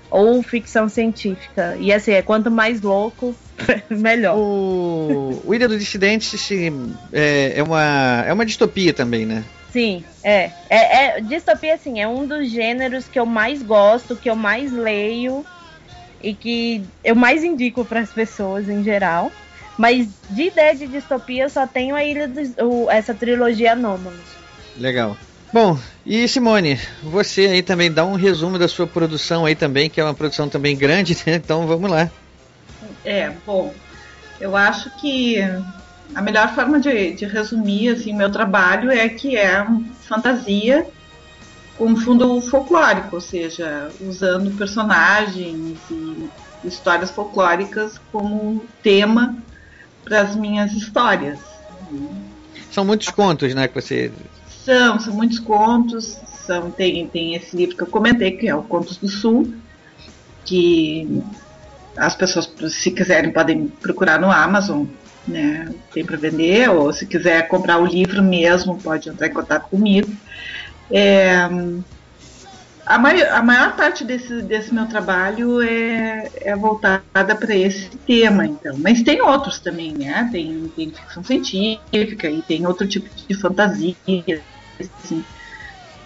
[0.09, 1.77] ou ficção científica.
[1.79, 3.35] E assim, é quanto mais louco,
[3.89, 4.37] melhor.
[4.37, 6.49] O, o Ilha dos Dissidentes
[7.11, 9.43] é, é, uma, é uma distopia também, né?
[9.71, 10.51] Sim, é.
[10.69, 11.21] é, é.
[11.21, 15.45] Distopia, assim, é um dos gêneros que eu mais gosto, que eu mais leio
[16.21, 19.31] e que eu mais indico para as pessoas em geral.
[19.77, 24.19] Mas de ideia de distopia eu só tenho a Ilha dos, o, essa trilogia Anômalos.
[24.75, 25.15] Legal.
[25.53, 30.01] Bom, e Simone, você aí também dá um resumo da sua produção aí também, que
[30.01, 31.35] é uma produção também grande, né?
[31.35, 32.09] Então vamos lá.
[33.05, 33.73] É, bom,
[34.41, 35.37] eu acho que
[36.13, 39.65] a melhor forma de, de resumir assim meu trabalho é que é
[40.01, 40.85] fantasia
[41.77, 46.29] com fundo folclórico, ou seja, usando personagens e
[46.63, 49.37] histórias folclóricas como tema
[50.07, 51.39] para as minhas histórias.
[52.71, 54.11] São muitos contos, né, que você
[54.65, 58.63] são, são muitos contos, são tem tem esse livro que eu comentei que é o
[58.63, 59.53] Contos do Sul,
[60.45, 61.23] que
[61.95, 64.85] as pessoas se quiserem podem procurar no Amazon,
[65.27, 69.69] né, tem para vender ou se quiser comprar o livro mesmo pode entrar em contato
[69.69, 70.09] comigo.
[70.91, 71.49] É,
[72.87, 78.45] a, maior, a maior parte desse, desse meu trabalho é, é voltada para esse tema,
[78.45, 78.77] então.
[78.77, 80.29] Mas tem outros também, né?
[80.31, 83.95] Tem, tem ficção científica e tem outro tipo de fantasia,
[84.79, 85.23] assim,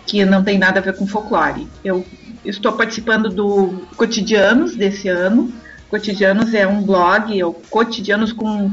[0.08, 1.68] que não tem nada a ver com folclore.
[1.86, 2.03] Eu
[2.44, 5.53] estou participando do Cotidianos desse ano.
[5.88, 8.72] Cotidianos é um blog, é o cotidianos com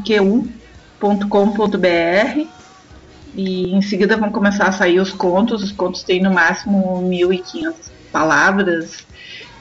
[3.34, 5.62] e em seguida vão começar a sair os contos.
[5.62, 9.06] Os contos têm no máximo 1.500 palavras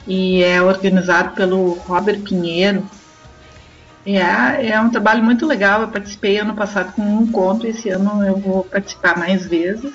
[0.06, 2.88] e é organizado pelo Robert Pinheiro.
[4.06, 5.82] É, é um trabalho muito legal.
[5.82, 9.92] Eu participei ano passado com um conto, esse ano eu vou participar mais vezes.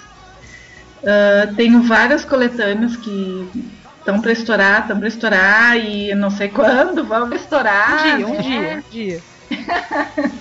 [1.01, 3.49] Uh, tenho várias coletâneas que
[3.99, 7.99] estão para estourar, estão para estourar e não sei quando vão estourar.
[7.99, 8.41] Um dia, um né?
[8.41, 9.21] dia, um dia.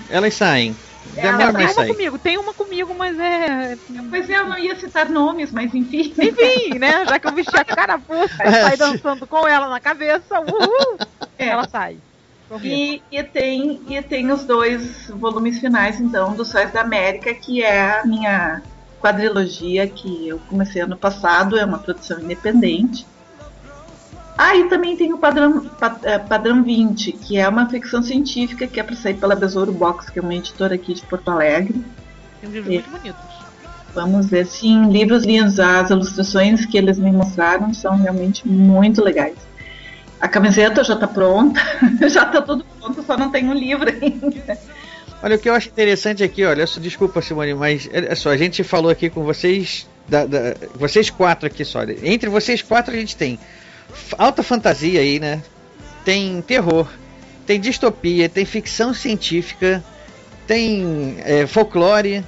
[0.09, 0.75] Elas saem.
[1.05, 1.87] Demora tem mais uma sair.
[1.89, 3.77] comigo, tem uma comigo, mas é.
[4.09, 6.13] Pois é, eu não ia citar nomes, mas enfim.
[6.17, 7.05] Enfim, né?
[7.05, 10.97] Já que eu vesti a carapuça e sai dançando com ela na cabeça, uhul,
[11.37, 11.97] ela sai.
[12.61, 17.63] E, e, tem, e tem os dois volumes finais, então, do Sóis da América, que
[17.63, 18.61] é a minha
[19.01, 23.05] quadrilogia que eu comecei ano passado, é uma produção independente.
[24.37, 28.65] Ah, e também tem o Padrão, pa- eh, Padrão 20, que é uma ficção científica
[28.65, 31.83] que é para sair pela Besouro Box, que é uma editora aqui de Porto Alegre.
[32.41, 33.15] Tem um livro muito bonito.
[33.93, 39.35] Vamos ver, sim, livros lindos, as ilustrações que eles me mostraram são realmente muito legais.
[40.19, 41.59] A camiseta já está pronta,
[42.09, 44.57] já está tudo pronto, só não tem um livro ainda.
[45.21, 48.37] Olha, o que eu acho interessante aqui, olha, só- desculpa, Simone, mas é só, a
[48.37, 51.83] gente falou aqui com vocês, da, da- vocês quatro aqui só.
[52.01, 53.37] Entre vocês quatro a gente tem
[54.17, 55.41] alta fantasia aí, né?
[56.03, 56.87] Tem terror,
[57.45, 59.83] tem distopia, tem ficção científica,
[60.47, 62.23] tem é, folclore,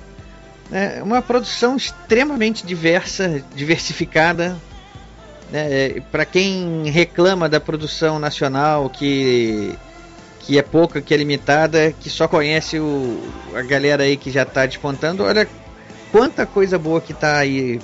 [0.69, 1.01] né?
[1.03, 4.57] uma produção extremamente diversa, diversificada.
[5.51, 6.01] Né?
[6.11, 9.77] Para quem reclama da produção nacional que
[10.45, 13.19] que é pouca, que é limitada, que só conhece o,
[13.55, 15.23] a galera aí que já está despontando.
[15.23, 15.47] Olha
[16.11, 17.81] quanta coisa boa que está aí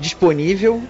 [0.00, 0.82] disponível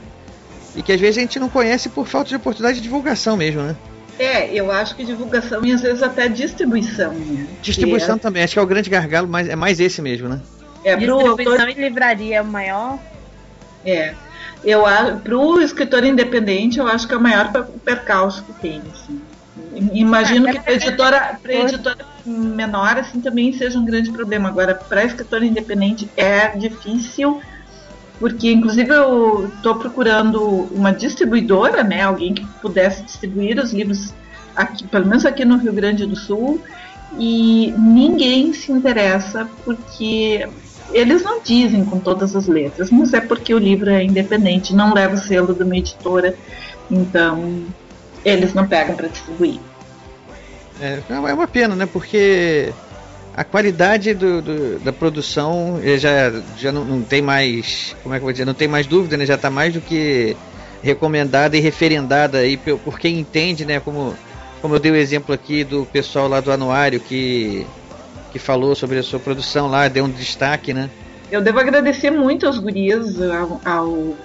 [0.74, 3.62] e que às vezes a gente não conhece por falta de oportunidade de divulgação mesmo,
[3.62, 3.76] né?
[4.18, 7.12] É, eu acho que divulgação e às vezes até distribuição.
[7.12, 7.46] Né?
[7.62, 10.40] Distribuição também, acho que é o grande gargalo, mas é mais esse mesmo, né?
[10.84, 12.98] É, Distribuição autor- e livraria é o maior.
[13.84, 14.14] É.
[14.64, 14.82] Eu
[15.24, 18.80] para o escritor independente, eu acho que é o maior per- percalço que tem.
[18.92, 19.20] assim.
[19.92, 24.48] Imagino que para editora, pra editora menor assim também seja um grande problema.
[24.48, 27.40] Agora, para escritor independente é difícil,
[28.22, 30.40] porque inclusive eu estou procurando
[30.70, 34.14] uma distribuidora, né, alguém que pudesse distribuir os livros
[34.54, 36.62] aqui, pelo menos aqui no Rio Grande do Sul,
[37.18, 40.48] e ninguém se interessa porque
[40.92, 44.94] eles não dizem com todas as letras, mas é porque o livro é independente, não
[44.94, 46.36] leva o selo de uma editora,
[46.88, 47.64] então
[48.24, 49.58] eles não pegam para distribuir.
[50.80, 51.86] É, é uma pena, né?
[51.86, 52.72] Porque
[53.34, 58.22] a qualidade do, do- da produção já, já não, não tem mais, como é que
[58.22, 59.24] eu vou dizer, não tem mais dúvida, né?
[59.24, 60.36] Já está mais do que
[60.82, 63.80] recomendada e referendada aí por, por quem entende, né?
[63.80, 64.14] Como,
[64.60, 67.66] como eu dei o exemplo aqui do pessoal lá do Anuário que,
[68.30, 70.90] que falou sobre a sua produção lá, deu um destaque, né?
[71.30, 74.16] Eu devo agradecer muito aos gurias, ao, ao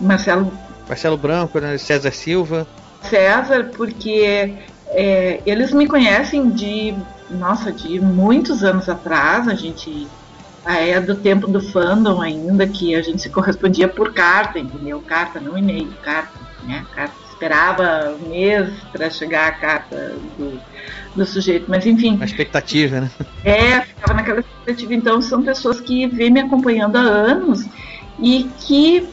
[0.00, 0.52] Marcelo
[0.88, 1.78] Marcelo Branco, né?
[1.78, 2.66] César Silva.
[3.02, 4.54] César, porque
[4.88, 6.94] é, eles me conhecem de,
[7.30, 9.48] nossa, de muitos anos atrás.
[9.48, 10.06] A gente
[10.64, 15.00] é do tempo do fandom ainda, que a gente se correspondia por carta, entendeu?
[15.00, 16.84] Carta, não e-mail, carta, né?
[16.94, 20.58] Carta esperava um mês para chegar a carta do,
[21.14, 22.18] do sujeito, mas enfim.
[22.20, 23.10] A expectativa, né?
[23.44, 24.94] É, ficava naquela expectativa.
[24.94, 27.66] Então, são pessoas que vêm me acompanhando há anos
[28.18, 29.06] e que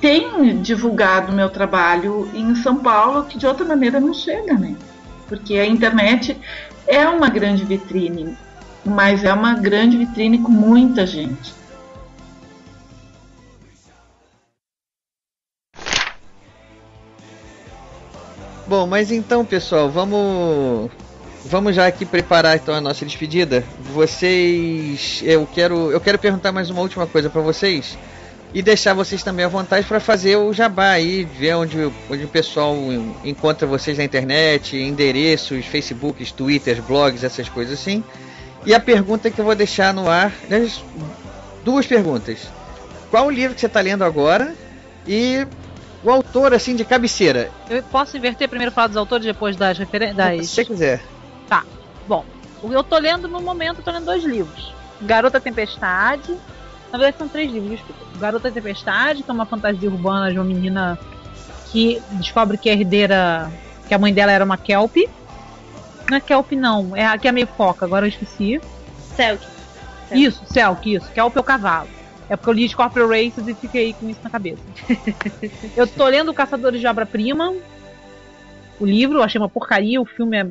[0.00, 4.74] têm divulgado meu trabalho em São Paulo, que de outra maneira não chega, né?
[5.26, 6.36] Porque a internet
[6.90, 8.36] é uma grande vitrine,
[8.84, 11.54] mas é uma grande vitrine com muita gente.
[18.66, 20.90] Bom, mas então, pessoal, vamos
[21.44, 23.64] vamos já aqui preparar então a nossa despedida.
[23.94, 27.96] Vocês, eu quero eu quero perguntar mais uma última coisa para vocês
[28.52, 32.28] e deixar vocês também à vontade para fazer o jabá aí, ver onde, onde o
[32.28, 32.76] pessoal
[33.24, 38.02] encontra vocês na internet, endereços, Facebooks, Twitters, blogs, essas coisas assim.
[38.66, 40.32] E a pergunta que eu vou deixar no ar,
[41.64, 42.48] duas perguntas.
[43.10, 44.54] Qual o livro que você está lendo agora?
[45.06, 45.46] E
[46.02, 47.50] o autor, assim, de cabeceira.
[47.68, 50.48] Eu posso inverter primeiro falar dos autores depois das referências?
[50.48, 51.02] Se você quiser.
[51.48, 51.64] Tá.
[52.06, 52.24] Bom,
[52.62, 54.74] eu tô lendo no momento, tô lendo dois livros.
[55.00, 56.36] Garota Tempestade.
[56.92, 58.18] Na verdade são três livros, desculpa.
[58.18, 60.98] Garota Tempestade, que é uma fantasia urbana de uma menina
[61.70, 63.50] que descobre que é herdeira.
[63.86, 64.96] que a mãe dela era uma Kelp.
[66.08, 66.96] Não é Kelp, não.
[66.96, 68.60] É a que é meio foca, agora eu esqueci.
[69.14, 69.46] Selk.
[70.12, 71.10] Isso, Selk, isso.
[71.12, 71.88] Kelp é o cavalo.
[72.28, 74.62] É porque eu li Scorpio Races e fiquei com isso na cabeça.
[75.76, 77.54] eu tô lendo Caçadores de Obra-Prima.
[78.78, 80.00] O livro, achei uma porcaria.
[80.00, 80.46] O filme é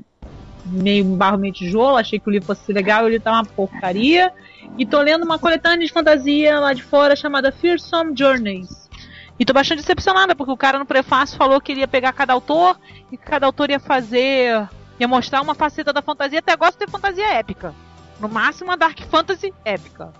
[0.65, 1.95] meio barro, meio tijolo.
[1.95, 4.31] Achei que o livro fosse legal e livro tá uma porcaria.
[4.77, 8.89] E tô lendo uma coletânea de fantasia lá de fora chamada Fearsome Journeys.
[9.37, 12.33] E tô bastante decepcionada, porque o cara no prefácio falou que ele ia pegar cada
[12.33, 12.79] autor
[13.11, 14.67] e que cada autor ia fazer.
[14.99, 16.39] ia mostrar uma faceta da fantasia.
[16.39, 17.73] Até gosto de ter fantasia épica.
[18.19, 20.13] No máximo, uma Dark Fantasy épica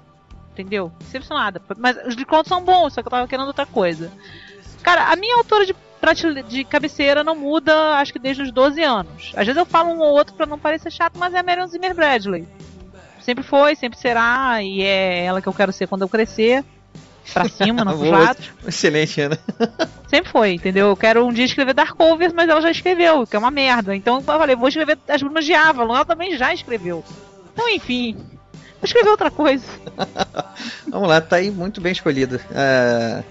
[0.60, 0.92] entendeu?
[1.00, 1.62] Decepcionada.
[1.78, 4.12] Mas os contos são bons, só que eu tava querendo outra coisa.
[4.84, 5.74] Cara, a minha autora de,
[6.48, 9.32] de cabeceira não muda, acho que desde os 12 anos.
[9.36, 11.68] Às vezes eu falo um ou outro para não parecer chato, mas é a Marion
[11.68, 12.48] Zimmer Bradley.
[13.30, 16.66] Sempre foi, sempre será, e é ela que eu quero ser quando eu crescer.
[17.32, 18.50] Pra cima, não pros lados.
[18.68, 19.38] Excelente, Ana.
[20.10, 20.88] Sempre foi, entendeu?
[20.88, 23.96] Eu quero um dia escrever Darkovers, mas ela já escreveu, que é uma merda.
[23.96, 27.06] Então eu falei, vou escrever As Brumas de Avalon, ela também já escreveu.
[27.54, 28.18] Então, enfim,
[28.80, 29.64] Vou escrever outra coisa.
[30.90, 32.38] Vamos lá, tá aí muito bem escolhido.
[32.50, 33.24] Uh,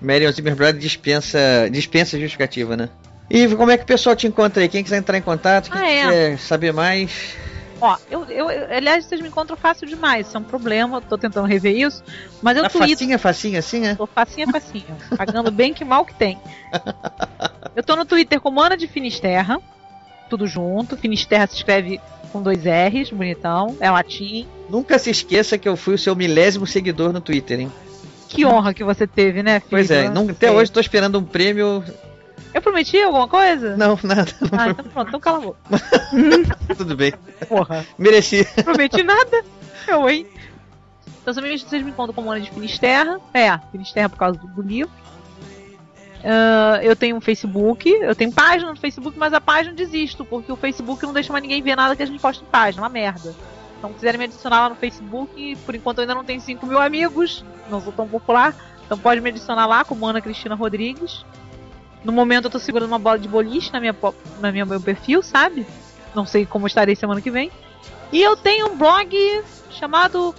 [0.00, 1.38] Marion Zimmerbrad dispensa,
[1.70, 2.88] dispensa justificativa, né?
[3.30, 4.68] E como é que o pessoal te encontra aí?
[4.68, 6.02] Quem quiser entrar em contato, quem ah, é.
[6.02, 7.36] quiser saber mais.
[7.80, 11.46] Ó, eu, eu, aliás, vocês me encontram fácil demais, isso é um problema, tô tentando
[11.46, 12.02] rever isso,
[12.40, 12.92] mas eu tá tweeto.
[12.92, 13.94] Facinha, facinha, assim, é?
[13.94, 16.38] Tô facinha, facinha, pagando bem que mal que tem.
[17.74, 19.60] Eu tô no Twitter como Ana de Finisterra,
[20.30, 22.00] tudo junto, Finisterra se escreve
[22.32, 24.46] com dois R's, bonitão, é latim.
[24.70, 27.72] Nunca se esqueça que eu fui o seu milésimo seguidor no Twitter, hein?
[28.28, 29.70] Que honra que você teve, né, filho?
[29.70, 31.84] Pois é, não, até hoje tô esperando um prêmio.
[32.56, 33.76] Eu prometi alguma coisa?
[33.76, 34.32] Não, nada.
[34.40, 35.58] Não ah, então pronto, então cala a boca.
[36.74, 37.12] Tudo bem.
[37.46, 37.84] Porra.
[37.98, 38.46] Mereci.
[38.64, 39.44] Prometi nada.
[39.86, 40.26] Eu, hein?
[41.20, 43.20] Então, vocês me encontram como Ana de Finisterra.
[43.34, 44.90] É, Finisterra por causa do, do livro.
[46.20, 50.24] Uh, eu tenho um Facebook, eu tenho página no Facebook, mas a página eu desisto,
[50.24, 52.82] porque o Facebook não deixa mais ninguém ver nada que a gente posta em página,
[52.82, 53.34] uma merda.
[53.76, 56.66] Então, se quiserem me adicionar lá no Facebook, por enquanto eu ainda não tenho 5
[56.66, 58.56] mil amigos, não sou tão popular,
[58.86, 61.22] então pode me adicionar lá como Ana Cristina Rodrigues.
[62.06, 63.96] No momento eu tô segurando uma bola de boliche na minha,
[64.38, 65.66] na minha meu perfil, sabe?
[66.14, 67.50] Não sei como estarei semana que vem.
[68.12, 70.32] E eu tenho um blog chamado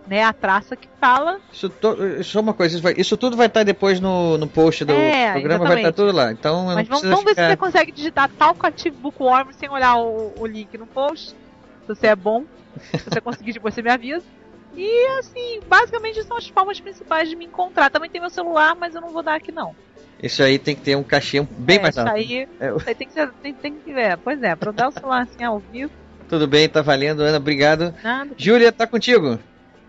[0.06, 1.40] né, a traça que fala.
[1.52, 4.84] Isso, to, só uma coisa, isso, vai, isso, tudo vai estar depois no, no post
[4.84, 5.68] do é, programa, exatamente.
[5.68, 6.30] vai estar tudo lá.
[6.30, 10.46] Então, Mas vamos, vamos ver se você consegue digitar Talkative Bookworm sem olhar o, o
[10.46, 11.30] link no post.
[11.30, 12.44] Se você é bom.
[12.92, 14.22] se você conseguir, depois você me avisa.
[14.74, 17.90] E assim, basicamente são as formas principais de me encontrar.
[17.90, 19.74] Também tem meu celular, mas eu não vou dar aqui não.
[20.22, 22.16] Isso aí tem que ter um cachê bem é, mais alto.
[22.16, 22.76] Isso aí, é.
[22.76, 24.16] isso aí tem que ser, tem, tem que ver.
[24.18, 25.90] Pois é, para dar o celular assim ao vivo.
[26.28, 27.94] Tudo bem, tá valendo, Ana, obrigado.
[28.02, 28.30] Nada.
[28.36, 29.38] Júlia, tá contigo.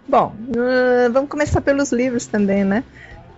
[0.07, 2.83] Bom, uh, vamos começar pelos livros também, né?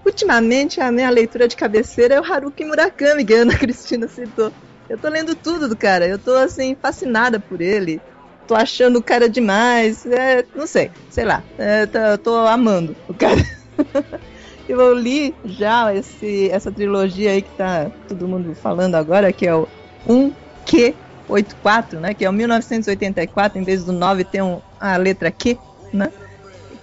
[0.04, 4.52] Ultimamente, a minha leitura de cabeceira é o Haruki Murakami, que a Ana Cristina citou.
[4.90, 8.02] Eu tô lendo tudo do cara, eu tô, assim, fascinada por ele.
[8.48, 11.44] Tô achando o cara demais, é, não sei, sei lá.
[11.58, 13.42] É, tô, tô amando o cara.
[14.70, 19.56] eu li já esse, essa trilogia aí que tá todo mundo falando agora, que é
[19.56, 19.68] o
[20.08, 22.14] 1Q84, né?
[22.14, 25.58] Que é o 1984, em vez do 9 tem um, a letra Q,
[25.92, 26.12] né?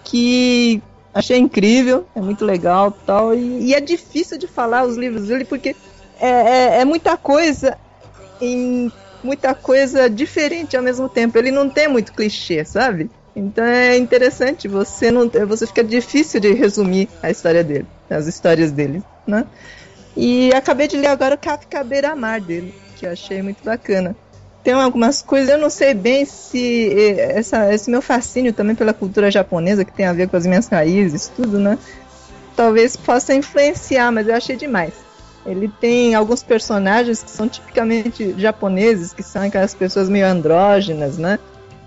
[0.05, 0.83] que
[1.15, 3.35] achei incrível, é muito legal tal.
[3.35, 5.77] E, e é difícil de falar os livros dele porque
[6.21, 7.77] é, é, é muita coisa
[8.41, 8.91] em
[9.23, 11.39] muita coisa diferente ao mesmo tempo.
[11.39, 13.11] Ele não tem muito clichê, sabe?
[13.35, 18.71] Então é interessante, você não você fica difícil de resumir a história dele, as histórias
[18.71, 19.47] dele, né?
[20.15, 24.15] E acabei de ler agora o Kafka Beira Mar dele, que eu achei muito bacana.
[24.63, 28.93] Tem algumas coisas, eu não sei bem se eh, essa, esse meu fascínio também pela
[28.93, 31.79] cultura japonesa, que tem a ver com as minhas raízes, tudo, né?
[32.55, 34.93] Talvez possa influenciar, mas eu achei demais.
[35.45, 41.39] Ele tem alguns personagens que são tipicamente japoneses, que são aquelas pessoas meio andrógenas, né?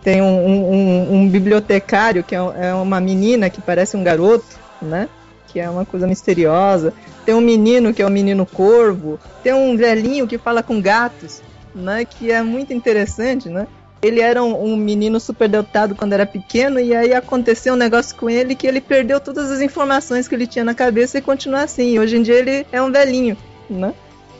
[0.03, 4.45] Tem um, um, um bibliotecário que é, é uma menina que parece um garoto,
[4.81, 5.09] né?
[5.47, 6.93] Que é uma coisa misteriosa.
[7.25, 9.19] Tem um menino que é o menino corvo.
[9.41, 11.41] Tem um velhinho que fala com gatos,
[11.73, 12.03] né?
[12.05, 13.67] Que é muito interessante, né?
[14.05, 18.29] Ele era um, um menino superdotado quando era pequeno e aí aconteceu um negócio com
[18.29, 21.97] ele que ele perdeu todas as informações que ele tinha na cabeça e continua assim.
[21.97, 23.35] Hoje em dia ele é um velhinho,
[23.67, 23.95] né?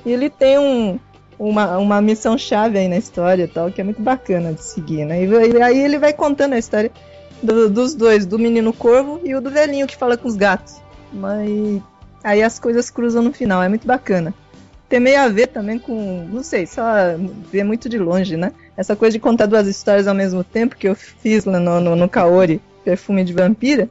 [0.06, 1.00] E ele tem um,
[1.40, 5.24] uma, uma missão chave aí na história tal, que é muito bacana de seguir, né?
[5.24, 6.92] E, aí ele vai contando a história
[7.42, 10.76] do, dos dois, do menino corvo e o do velhinho que fala com os gatos.
[11.12, 11.82] Mas
[12.24, 14.32] aí as coisas cruzam no final, é muito bacana.
[14.88, 16.84] Tem meio a ver também com, não sei, só
[17.52, 18.52] ver muito de longe, né?
[18.78, 21.96] Essa coisa de contar duas histórias ao mesmo tempo que eu fiz lá no, no,
[21.96, 23.90] no Kaori, Perfume de Vampira,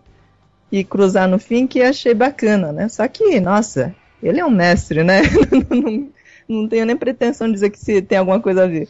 [0.70, 2.88] e cruzar no fim, que achei bacana, né?
[2.88, 5.22] Só que, nossa, ele é um mestre, né?
[5.70, 6.08] não,
[6.48, 8.88] não tenho nem pretensão de dizer que se tem alguma coisa a ver.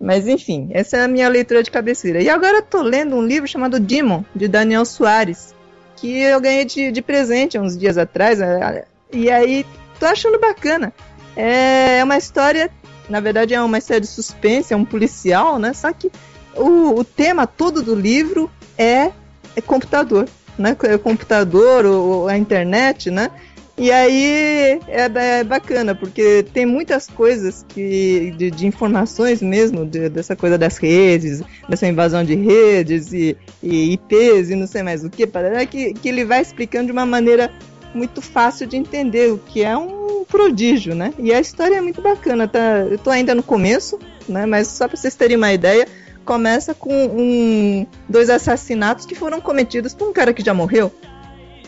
[0.00, 2.22] Mas enfim, essa é a minha leitura de cabeceira.
[2.22, 5.54] E agora eu tô lendo um livro chamado Demon, de Daniel Soares,
[5.96, 8.84] que eu ganhei de, de presente uns dias atrás, né?
[9.12, 9.66] e aí
[9.98, 10.92] tô achando bacana.
[11.36, 12.70] É uma história
[13.10, 15.72] na verdade é uma história de suspense, é um policial, né?
[15.74, 16.10] Só que
[16.56, 19.10] o, o tema todo do livro é,
[19.56, 20.76] é computador, né?
[20.84, 23.30] É computador, ou, a internet, né?
[23.76, 30.08] E aí é, é, bacana, porque tem muitas coisas que de, de informações mesmo, de,
[30.10, 35.02] dessa coisa das redes, dessa invasão de redes e, e IPs e não sei mais
[35.02, 35.26] o que,
[35.70, 37.50] que, que ele vai explicando de uma maneira
[37.94, 41.12] muito fácil de entender, o que é um prodígio, né?
[41.18, 42.86] E a história é muito bacana, tá?
[42.90, 43.98] Eu tô ainda no começo,
[44.28, 44.46] né?
[44.46, 45.86] Mas só para vocês terem uma ideia,
[46.24, 50.92] começa com um, dois assassinatos que foram cometidos por um cara que já morreu,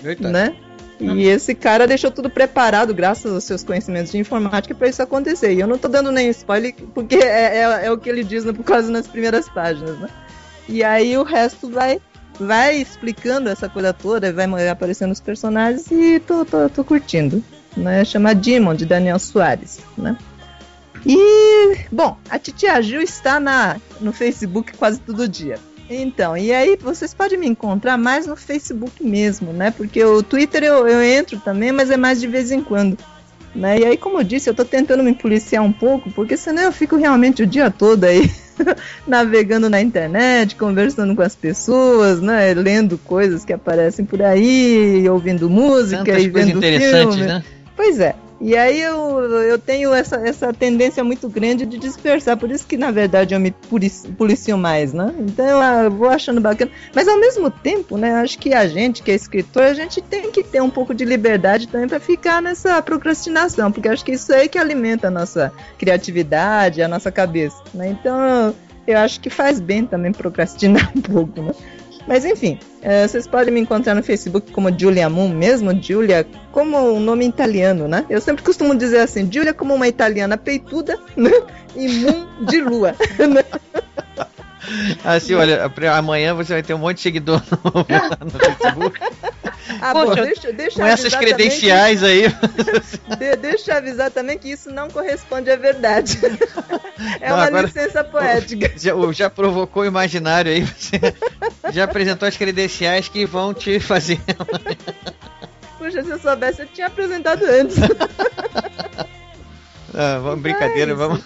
[0.05, 0.29] Eita.
[0.29, 0.55] né?
[1.01, 5.53] E esse cara deixou tudo preparado, graças aos seus conhecimentos de informática, para isso acontecer.
[5.53, 8.45] E eu não tô dando nem spoiler, porque é, é, é o que ele diz
[8.45, 10.09] no, por causa nas primeiras páginas, né?
[10.69, 12.01] E aí o resto vai
[12.39, 17.43] vai explicando essa coisa toda, vai aparecendo os personagens e tô, tô, tô curtindo.
[17.77, 18.05] Né?
[18.05, 19.81] Chama Demon, de Daniel Soares.
[19.97, 20.17] Né?
[21.07, 25.59] E, bom, a Titia Gil está na, no Facebook quase todo dia.
[25.91, 29.71] Então, e aí vocês podem me encontrar mais no Facebook mesmo, né?
[29.71, 32.97] Porque o Twitter eu, eu entro também, mas é mais de vez em quando.
[33.55, 33.81] Né?
[33.81, 36.73] E aí, como eu disse, eu tô tentando me policiar um pouco, porque senão eu
[36.73, 38.31] fico realmente o dia todo aí
[39.07, 42.55] navegando na internet, conversando com as pessoas, né?
[42.55, 47.23] Lendo coisas que aparecem por aí, ouvindo música Tantas e vendo filme.
[47.23, 47.45] Né?
[47.77, 48.15] Pois é.
[48.45, 52.77] E aí eu, eu tenho essa, essa tendência muito grande de dispersar, por isso que
[52.77, 53.53] na verdade eu me
[54.19, 55.15] policio mais, né?
[55.21, 56.69] Então eu vou achando bacana.
[56.93, 60.33] Mas ao mesmo tempo, né, acho que a gente que é escritor, a gente tem
[60.33, 64.35] que ter um pouco de liberdade também para ficar nessa procrastinação, porque acho que isso
[64.35, 67.91] aí que alimenta a nossa criatividade, a nossa cabeça, né?
[67.91, 68.53] Então
[68.89, 71.53] eu acho que faz bem também procrastinar um pouco, né?
[72.07, 76.79] Mas enfim, é, vocês podem me encontrar no Facebook como Julia Moon mesmo, Julia como
[76.79, 78.05] um nome italiano, né?
[78.11, 81.31] Eu sempre costumo dizer assim, Julia como uma italiana peituda né?
[81.77, 82.95] e Moon de lua.
[83.19, 83.45] Né?
[85.05, 87.73] Assim, olha, amanhã você vai ter um monte de seguidor no,
[88.25, 89.01] no Facebook.
[89.81, 92.23] Ah, Poxa, bom, deixa, deixa com essas credenciais que, aí.
[93.19, 96.19] De, deixa eu avisar também que isso não corresponde à verdade.
[97.21, 98.73] É não, uma agora, licença poética.
[98.77, 100.63] Já, já provocou o imaginário aí.
[100.63, 101.01] Você
[101.73, 104.21] já apresentou as credenciais que vão te fazer.
[105.79, 107.77] Puxa, se eu soubesse, eu tinha apresentado antes.
[109.95, 111.21] Ah, vamos, brincadeira, vamos.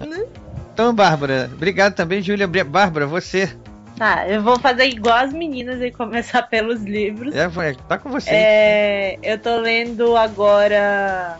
[0.00, 0.26] Né?
[0.74, 2.48] Então, Bárbara, obrigado também, Júlia.
[2.48, 3.48] Bárbara, você.
[3.96, 7.32] Tá, eu vou fazer igual as meninas e começar pelos livros.
[7.32, 7.48] É,
[7.88, 8.30] tá com você.
[8.30, 11.38] É, eu tô lendo agora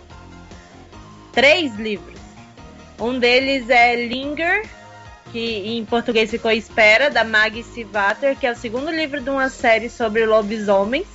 [1.32, 2.20] três livros.
[3.00, 4.68] Um deles é Linger,
[5.32, 9.48] que em português ficou Espera, da Maggie Sivater, que é o segundo livro de uma
[9.48, 11.08] série sobre lobisomens.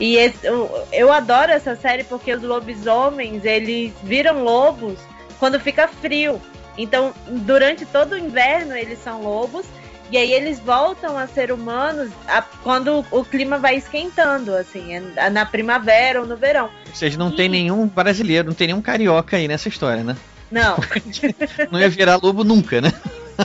[0.00, 4.98] E esse, eu, eu adoro essa série porque os lobisomens, eles viram lobos
[5.38, 6.42] quando fica frio.
[6.76, 9.66] Então, durante todo o inverno eles são lobos
[10.10, 15.30] E aí eles voltam a ser humanos a, quando o clima vai esquentando, assim, é
[15.30, 16.70] na primavera ou no verão.
[16.88, 17.36] Ou seja, não e...
[17.36, 20.16] tem nenhum brasileiro, não tem nenhum carioca aí nessa história, né?
[20.50, 20.76] Não.
[21.72, 22.92] não ia virar lobo nunca, né?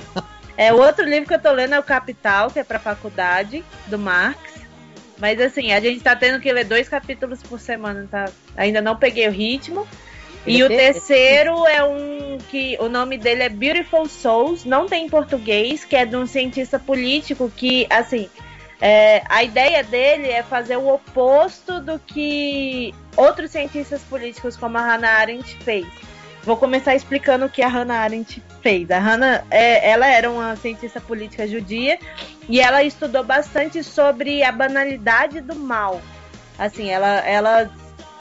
[0.58, 3.64] é, o outro livro que eu tô lendo é o Capital, que é pra faculdade,
[3.88, 4.58] do Marx.
[5.18, 8.30] Mas assim, a gente tá tendo que ler dois capítulos por semana, tá?
[8.56, 9.88] Ainda não peguei o ritmo.
[10.48, 15.10] E o terceiro é um que o nome dele é Beautiful Souls, não tem em
[15.10, 18.30] português, que é de um cientista político que, assim,
[18.80, 24.82] é, a ideia dele é fazer o oposto do que outros cientistas políticos como a
[24.82, 25.86] Hannah Arendt fez.
[26.44, 28.90] Vou começar explicando o que a Hannah Arendt fez.
[28.90, 32.00] A Hannah, é, ela era uma cientista política judia
[32.48, 36.00] e ela estudou bastante sobre a banalidade do mal.
[36.58, 37.70] Assim, ela, ela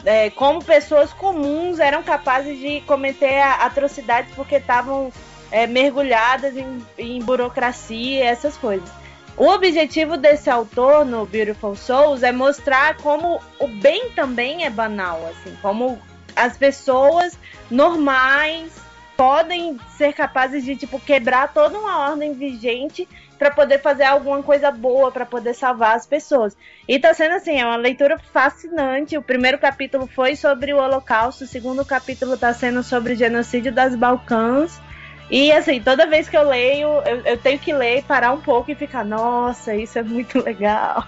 [0.07, 5.13] é, como pessoas comuns eram capazes de cometer atrocidades porque estavam
[5.51, 8.89] é, mergulhadas em, em burocracia e essas coisas.
[9.37, 15.21] O objetivo desse autor no Beautiful Souls é mostrar como o bem também é banal,
[15.29, 16.01] assim, como
[16.35, 17.37] as pessoas
[17.71, 18.73] normais
[19.17, 23.09] podem ser capazes de tipo quebrar toda uma ordem vigente
[23.39, 26.57] para poder fazer alguma coisa boa, para poder salvar as pessoas.
[26.89, 29.17] E tá sendo assim, é uma leitura fascinante.
[29.17, 33.73] O primeiro capítulo foi sobre o Holocausto, o segundo capítulo tá sendo sobre o genocídio
[33.73, 34.81] das Balcãs.
[35.31, 38.71] E assim, toda vez que eu leio, eu, eu tenho que ler, parar um pouco
[38.71, 41.05] e ficar, nossa, isso é muito legal.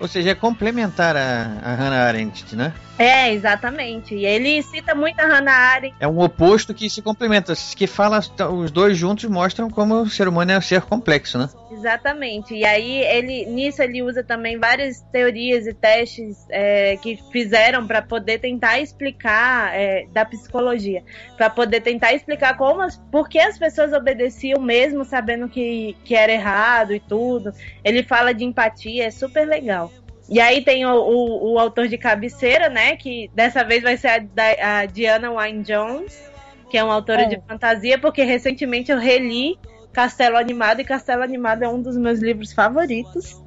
[0.00, 2.72] Ou seja, é complementar a, a Hannah Arendt, né?
[2.98, 4.14] É, exatamente.
[4.14, 5.96] E ele cita muito a Hannah Arendt.
[6.00, 10.26] É um oposto que se complementa, que fala, os dois juntos mostram como o ser
[10.26, 11.48] humano é um ser complexo, né?
[11.70, 12.54] Exatamente.
[12.54, 18.02] E aí ele nisso ele usa também várias teorias e testes é, que fizeram para
[18.02, 21.04] poder tentar explicar é, da psicologia,
[21.36, 26.16] para poder tentar explicar como as, por que as pessoas obedeciam mesmo sabendo que, que
[26.16, 27.52] era errado e tudo.
[27.84, 29.87] Ele fala de empatia, é super legal.
[30.28, 32.96] E aí tem o, o, o autor de cabeceira, né?
[32.96, 36.30] Que dessa vez vai ser a, a Diana Wynne Jones,
[36.70, 37.26] que é uma autora é.
[37.26, 39.58] de fantasia, porque recentemente eu reli
[39.92, 43.42] Castelo Animado, e Castelo Animado é um dos meus livros favoritos.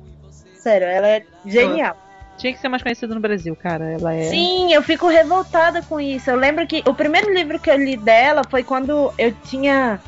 [0.56, 1.95] Sério, ela é genial.
[2.38, 3.91] Tinha que ser mais conhecida no Brasil, cara.
[3.91, 4.24] Ela é.
[4.24, 6.30] Sim, eu fico revoltada com isso.
[6.30, 9.99] Eu lembro que o primeiro livro que eu li dela foi quando eu tinha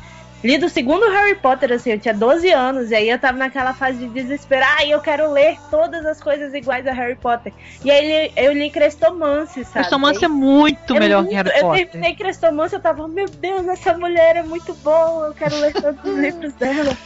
[0.44, 3.72] lido o segundo Harry Potter, assim, eu tinha 12 anos, e aí eu tava naquela
[3.72, 7.52] fase de desespero, ai, eu quero ler todas as coisas iguais a Harry Potter.
[7.82, 9.72] E aí eu li Crestomance, sabe?
[9.72, 11.80] Crestomance é muito é melhor muito, que Harry Potter.
[11.80, 15.72] Eu terminei Crestomance, eu tava, meu Deus, essa mulher é muito boa, eu quero ler
[15.72, 16.96] todos os livros dela.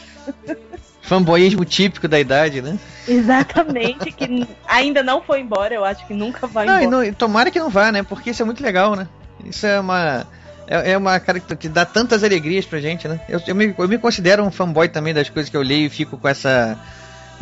[1.01, 2.77] Fanboyismo típico da idade, né?
[3.07, 7.07] Exatamente, que ainda não foi embora, eu acho que nunca vai não, embora.
[7.07, 8.03] Não, tomara que não vá, né?
[8.03, 9.07] Porque isso é muito legal, né?
[9.43, 10.27] Isso é uma
[10.69, 13.19] é, é uma cara que dá tantas alegrias pra gente, né?
[13.27, 15.89] Eu, eu, me, eu me considero um fanboy também das coisas que eu leio e
[15.89, 16.77] fico com essa.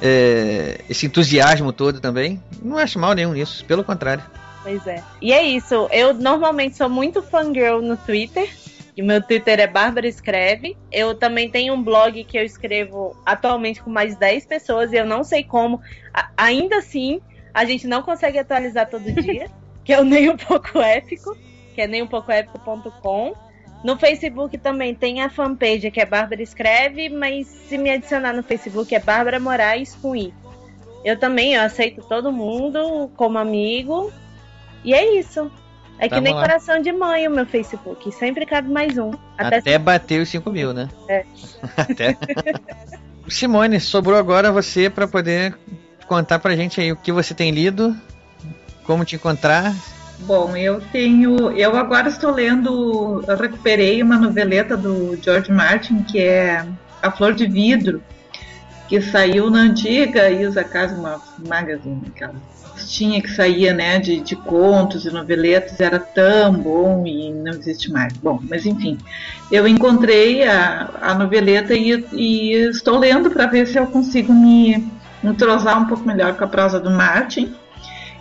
[0.01, 2.41] É, esse entusiasmo todo também.
[2.61, 4.23] Não acho mal nenhum nisso, pelo contrário.
[4.63, 5.03] Pois é.
[5.21, 5.89] E é isso.
[5.91, 8.49] Eu normalmente sou muito fangirl no Twitter.
[8.95, 10.77] E meu Twitter é Bárbara Escreve.
[10.91, 15.05] Eu também tenho um blog que eu escrevo atualmente com mais 10 pessoas e eu
[15.05, 15.81] não sei como.
[16.13, 17.21] A, ainda assim,
[17.53, 19.49] a gente não consegue atualizar todo dia,
[19.83, 21.35] que é nem um pouco épico
[21.77, 23.35] que é nem um pouco épico.com.
[23.83, 28.41] No Facebook também tem a fanpage que é Bárbara Escreve, mas se me adicionar no
[28.41, 30.33] Facebook é Bárbara Moraes com I.
[31.05, 34.11] Eu também eu aceito todo mundo como amigo.
[34.83, 35.51] E é isso.
[35.99, 36.41] É que nem lá.
[36.41, 38.11] coração de mãe o meu Facebook.
[38.11, 39.11] Sempre cabe mais um.
[39.37, 40.89] Até, Até bater os 5 mil, né?
[41.07, 41.23] É.
[41.77, 42.17] Até.
[43.29, 45.55] Simone, sobrou agora você para poder
[46.07, 47.95] contar pra gente aí o que você tem lido,
[48.83, 49.75] como te encontrar,
[50.19, 51.51] Bom, eu tenho.
[51.51, 53.23] Eu agora estou lendo.
[53.27, 56.65] Eu recuperei uma noveleta do George Martin, que é
[57.01, 58.01] A Flor de Vidro,
[58.87, 62.35] que saiu na antiga Isa Casma Magazine, aquela
[62.85, 67.91] tinha que saía né, de, de contos e noveletas, era tão bom e não existe
[67.91, 68.13] mais.
[68.17, 68.97] Bom, mas enfim,
[69.51, 74.87] eu encontrei a, a noveleta e, e estou lendo para ver se eu consigo me
[75.23, 77.55] entrosar um pouco melhor com a prosa do Martin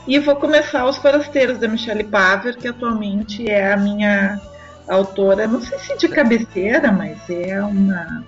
[0.07, 4.41] e vou começar Os Forasteiros, da Michelle Paver, que atualmente é a minha
[4.89, 8.25] autora, não sei se de cabeceira, mas é uma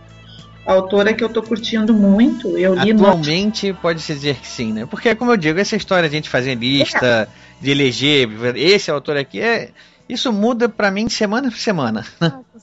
[0.66, 2.58] autora que eu tô curtindo muito.
[2.58, 3.74] Eu li Atualmente no...
[3.76, 4.86] pode-se dizer que sim, né?
[4.86, 7.62] Porque, como eu digo, essa história de a gente fazer lista, é.
[7.62, 9.70] de eleger, esse autor aqui, é,
[10.08, 12.04] isso muda para mim semana por semana.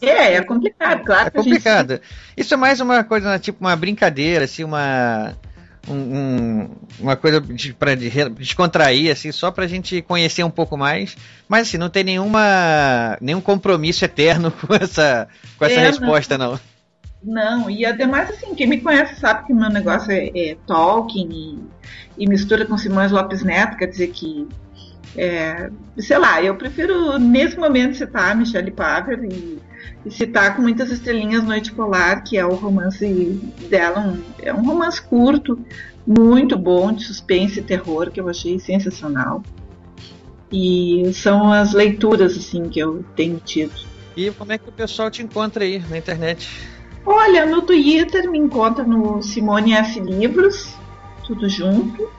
[0.01, 1.27] É, é complicado, claro.
[1.27, 1.91] É complicado.
[1.91, 2.03] Gente...
[2.35, 5.33] Isso é mais uma coisa, tipo uma brincadeira, assim, uma
[5.87, 11.15] um, uma coisa de, para de, descontrair, assim, só pra gente conhecer um pouco mais.
[11.47, 16.59] Mas assim, não tem nenhuma nenhum compromisso eterno com essa, com essa é, resposta, não.
[17.23, 22.23] Não, e ademais, assim, quem me conhece sabe que meu negócio é, é Tolkien e,
[22.23, 24.47] e, mistura com Simões Lopes Neto, quer dizer que,
[25.17, 29.59] é, sei lá, eu prefiro nesse momento citar Michelle Paver e
[30.09, 33.05] citar com muitas estrelinhas Noite Polar, que é o romance
[33.69, 35.59] dela, um, é um romance curto,
[36.05, 39.43] muito bom, de suspense e terror, que eu achei sensacional.
[40.51, 43.73] E são as leituras, assim, que eu tenho tido.
[44.15, 46.47] E como é que o pessoal te encontra aí na internet?
[47.05, 50.73] Olha, no Twitter me encontra no Simone F Livros,
[51.25, 52.09] tudo junto.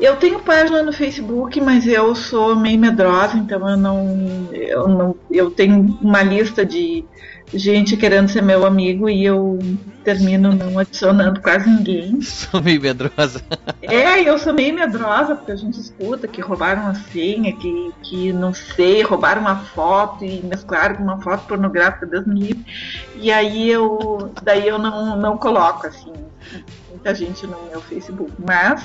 [0.00, 5.16] Eu tenho página no Facebook, mas eu sou meio medrosa, então eu não, eu não,
[5.30, 7.04] eu tenho uma lista de
[7.52, 9.58] gente querendo ser meu amigo e eu
[10.04, 12.20] termino não adicionando quase ninguém.
[12.22, 13.42] Sou meio medrosa.
[13.82, 18.32] É, eu sou meio medrosa, porque a gente escuta que roubaram a senha, que, que
[18.32, 22.64] não sei, roubaram uma foto e mesclaram com uma foto pornográfica, Deus me livre.
[23.16, 26.12] E aí eu, daí eu não, não coloco, assim,
[26.88, 28.32] muita gente no meu Facebook.
[28.38, 28.84] Mas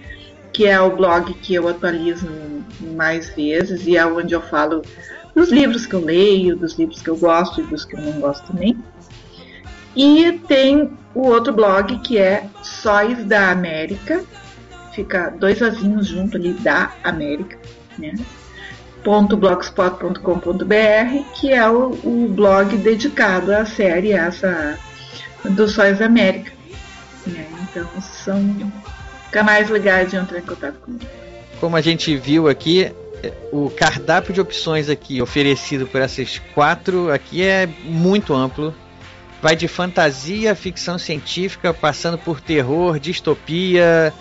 [0.53, 2.29] que é o blog que eu atualizo
[2.97, 4.83] mais vezes e é onde eu falo
[5.35, 8.21] dos livros que eu leio, dos livros que eu gosto e dos que eu não
[8.21, 8.77] gosto também.
[9.95, 14.25] E tem o outro blog que é Sóis da América,
[14.93, 17.59] fica dois azinhos junto ali da América,
[17.99, 18.15] né?
[19.05, 24.79] .blogspot.com.br, que é o, o, blog dedicado à série essa
[25.45, 26.53] do Sóis América.
[27.27, 27.47] Né?
[27.63, 28.73] Então são
[29.31, 31.07] canais legais de entrar em contato comigo.
[31.61, 32.93] Como a gente viu aqui,
[33.53, 38.75] o cardápio de opções aqui oferecido por essas quatro aqui é muito amplo.
[39.43, 44.13] Vai de fantasia, ficção científica, passando por terror, distopia.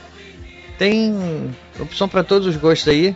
[0.77, 3.15] Tem opção para todos os gostos aí.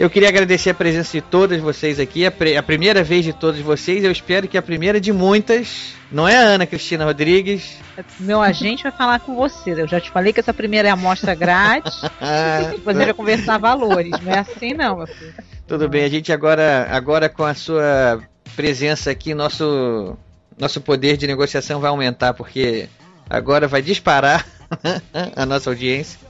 [0.00, 3.60] Eu queria agradecer a presença de todas vocês aqui, a, a primeira vez de todos
[3.60, 4.02] vocês.
[4.02, 5.92] Eu espero que a primeira de muitas.
[6.10, 7.76] Não é a Ana Cristina Rodrigues.
[8.18, 9.72] Meu agente vai falar com você.
[9.72, 12.00] Eu já te falei que essa primeira é amostra grátis.
[12.72, 14.12] depois ele vai conversar valores.
[14.22, 15.34] Não é assim, não, meu filho.
[15.68, 18.22] Tudo bem, a gente agora, agora com a sua
[18.56, 20.16] presença aqui, nosso,
[20.58, 22.88] nosso poder de negociação vai aumentar, porque
[23.28, 24.46] agora vai disparar
[25.36, 26.29] a nossa audiência.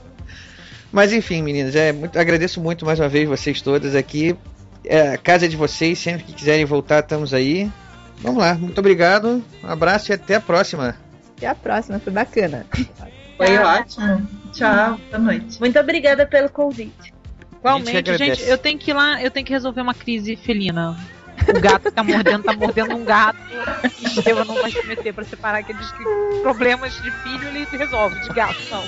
[0.91, 4.35] Mas enfim, meninas, é, muito, agradeço muito mais uma vez vocês todas aqui.
[4.83, 7.71] É, a casa é de vocês, sempre que quiserem voltar, estamos aí.
[8.19, 10.95] Vamos lá, muito obrigado, um abraço e até a próxima.
[11.37, 12.65] Até a próxima, foi bacana.
[13.37, 14.27] Foi ótimo.
[14.51, 15.59] Tchau, boa noite.
[15.59, 17.13] Muito obrigada pelo convite.
[17.57, 20.97] Igualmente, gente, gente, eu tenho que ir lá, eu tenho que resolver uma crise felina.
[21.47, 23.39] O gato tá mordendo, tá mordendo um gato.
[24.25, 25.91] E eu não vai se meter pra separar aqueles
[26.41, 28.83] problemas de filho, ele resolve, de gato não.